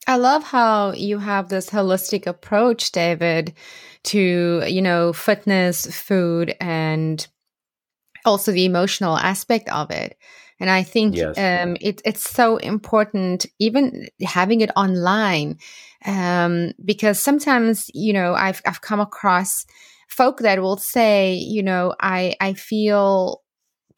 I 0.07 0.15
love 0.15 0.43
how 0.43 0.93
you 0.93 1.19
have 1.19 1.49
this 1.49 1.69
holistic 1.69 2.25
approach, 2.25 2.91
David, 2.91 3.53
to, 4.05 4.63
you 4.65 4.81
know, 4.81 5.13
fitness, 5.13 5.85
food, 5.85 6.55
and 6.59 7.27
also 8.25 8.51
the 8.51 8.65
emotional 8.65 9.17
aspect 9.17 9.69
of 9.69 9.91
it. 9.91 10.17
And 10.59 10.69
I 10.69 10.83
think 10.83 11.15
Yes. 11.15 11.37
um, 11.37 11.77
it, 11.79 12.01
it's 12.05 12.29
so 12.29 12.57
important, 12.57 13.45
even 13.59 14.07
having 14.21 14.61
it 14.61 14.71
online, 14.75 15.57
um, 16.05 16.73
because 16.83 17.19
sometimes, 17.19 17.89
you 17.93 18.13
know, 18.13 18.33
I've, 18.33 18.61
I've 18.65 18.81
come 18.81 18.99
across 18.99 19.65
folk 20.07 20.39
that 20.39 20.61
will 20.61 20.77
say, 20.77 21.33
you 21.35 21.63
know, 21.63 21.95
I, 22.01 22.35
I 22.41 22.53
feel 22.53 23.41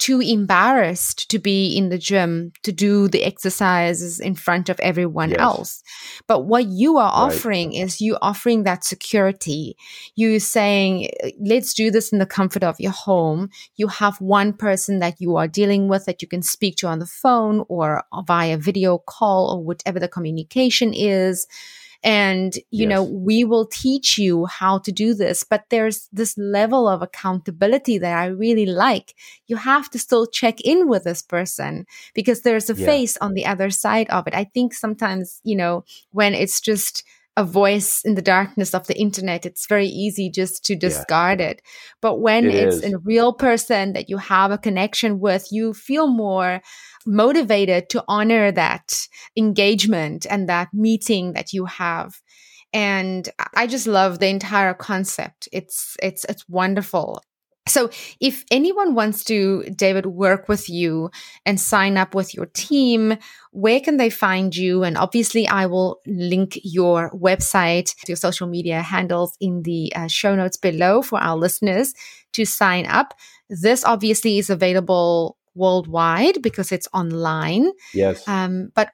too 0.01 0.19
embarrassed 0.19 1.29
to 1.29 1.37
be 1.37 1.77
in 1.77 1.89
the 1.89 1.97
gym 1.97 2.51
to 2.63 2.71
do 2.71 3.07
the 3.07 3.23
exercises 3.23 4.19
in 4.19 4.33
front 4.33 4.67
of 4.67 4.79
everyone 4.79 5.29
Yes. 5.29 5.39
else. 5.39 5.83
But 6.25 6.39
what 6.51 6.65
you 6.65 6.97
are 6.97 7.11
Right. 7.11 7.27
offering 7.27 7.73
is 7.73 8.01
you 8.01 8.17
offering 8.19 8.63
that 8.63 8.83
security. 8.83 9.77
You 10.15 10.39
saying, 10.39 11.09
let's 11.39 11.75
do 11.75 11.91
this 11.91 12.11
in 12.11 12.17
the 12.17 12.25
comfort 12.25 12.63
of 12.63 12.79
your 12.79 12.91
home. 13.09 13.49
You 13.75 13.87
have 13.89 14.19
one 14.19 14.53
person 14.53 14.99
that 14.99 15.21
you 15.21 15.35
are 15.37 15.47
dealing 15.47 15.87
with 15.87 16.05
that 16.05 16.21
you 16.23 16.27
can 16.27 16.41
speak 16.41 16.77
to 16.77 16.87
on 16.87 16.97
the 16.97 17.05
phone 17.21 17.63
or 17.69 18.03
via 18.25 18.57
video 18.57 18.97
call 18.97 19.51
or 19.53 19.63
whatever 19.63 19.99
the 19.99 20.07
communication 20.07 20.93
is. 20.95 21.45
And, 22.03 22.53
you 22.71 22.87
know, 22.87 23.03
we 23.03 23.43
will 23.43 23.65
teach 23.67 24.17
you 24.17 24.45
how 24.47 24.79
to 24.79 24.91
do 24.91 25.13
this. 25.13 25.43
But 25.43 25.65
there's 25.69 26.09
this 26.11 26.35
level 26.37 26.87
of 26.87 27.01
accountability 27.01 27.99
that 27.99 28.17
I 28.17 28.25
really 28.25 28.65
like. 28.65 29.13
You 29.47 29.57
have 29.57 29.89
to 29.91 29.99
still 29.99 30.25
check 30.25 30.59
in 30.61 30.87
with 30.87 31.03
this 31.03 31.21
person 31.21 31.85
because 32.15 32.41
there's 32.41 32.69
a 32.69 32.75
Yeah. 32.75 32.85
face 32.87 33.17
on 33.17 33.33
the 33.35 33.45
other 33.45 33.69
side 33.69 34.09
of 34.09 34.25
it. 34.27 34.33
I 34.33 34.45
think 34.45 34.73
sometimes, 34.73 35.41
you 35.43 35.55
know, 35.55 35.83
when 36.11 36.33
it's 36.33 36.59
just 36.59 37.03
a 37.37 37.43
voice 37.43 38.01
in 38.03 38.15
the 38.15 38.21
darkness 38.21 38.73
of 38.73 38.87
the 38.87 38.97
internet, 38.99 39.45
it's 39.45 39.67
very 39.67 39.87
easy 39.87 40.29
just 40.29 40.65
to 40.65 40.75
discard 40.75 41.39
it. 41.39 41.61
But 42.01 42.19
when 42.19 42.49
It 42.49 42.55
it's 42.55 42.83
is. 42.83 42.93
a 42.93 42.97
real 42.99 43.33
person 43.33 43.93
that 43.93 44.09
you 44.09 44.17
have 44.17 44.51
a 44.51 44.57
connection 44.57 45.19
with, 45.19 45.47
you 45.51 45.73
feel 45.73 46.07
more 46.07 46.61
motivated 47.05 47.89
to 47.89 48.03
honor 48.07 48.51
that 48.51 49.07
engagement 49.37 50.25
and 50.29 50.49
that 50.49 50.69
meeting 50.73 51.33
that 51.33 51.53
you 51.53 51.65
have. 51.65 52.19
And 52.73 53.27
I 53.53 53.67
just 53.67 53.87
love 53.87 54.19
the 54.19 54.27
entire 54.27 54.73
concept. 54.73 55.49
It's 55.51 55.95
it's 56.01 56.25
it's 56.25 56.47
wonderful. 56.47 57.21
So, 57.67 57.91
if 58.19 58.43
anyone 58.49 58.95
wants 58.95 59.23
to, 59.25 59.63
David, 59.75 60.07
work 60.07 60.49
with 60.49 60.67
you 60.67 61.11
and 61.45 61.59
sign 61.59 61.95
up 61.95 62.15
with 62.15 62.33
your 62.33 62.47
team, 62.47 63.17
where 63.51 63.79
can 63.79 63.97
they 63.97 64.09
find 64.09 64.55
you? 64.55 64.83
And 64.83 64.97
obviously, 64.97 65.47
I 65.47 65.67
will 65.67 65.99
link 66.07 66.59
your 66.63 67.11
website, 67.11 67.93
your 68.07 68.17
social 68.17 68.47
media 68.47 68.81
handles 68.81 69.37
in 69.39 69.61
the 69.61 69.93
uh, 69.95 70.07
show 70.07 70.35
notes 70.35 70.57
below 70.57 71.03
for 71.03 71.19
our 71.19 71.37
listeners 71.37 71.93
to 72.33 72.45
sign 72.45 72.87
up. 72.87 73.13
This 73.47 73.85
obviously 73.85 74.39
is 74.39 74.49
available 74.49 75.37
worldwide 75.53 76.41
because 76.41 76.71
it's 76.71 76.87
online. 76.93 77.71
Yes. 77.93 78.27
Um, 78.27 78.71
but 78.73 78.89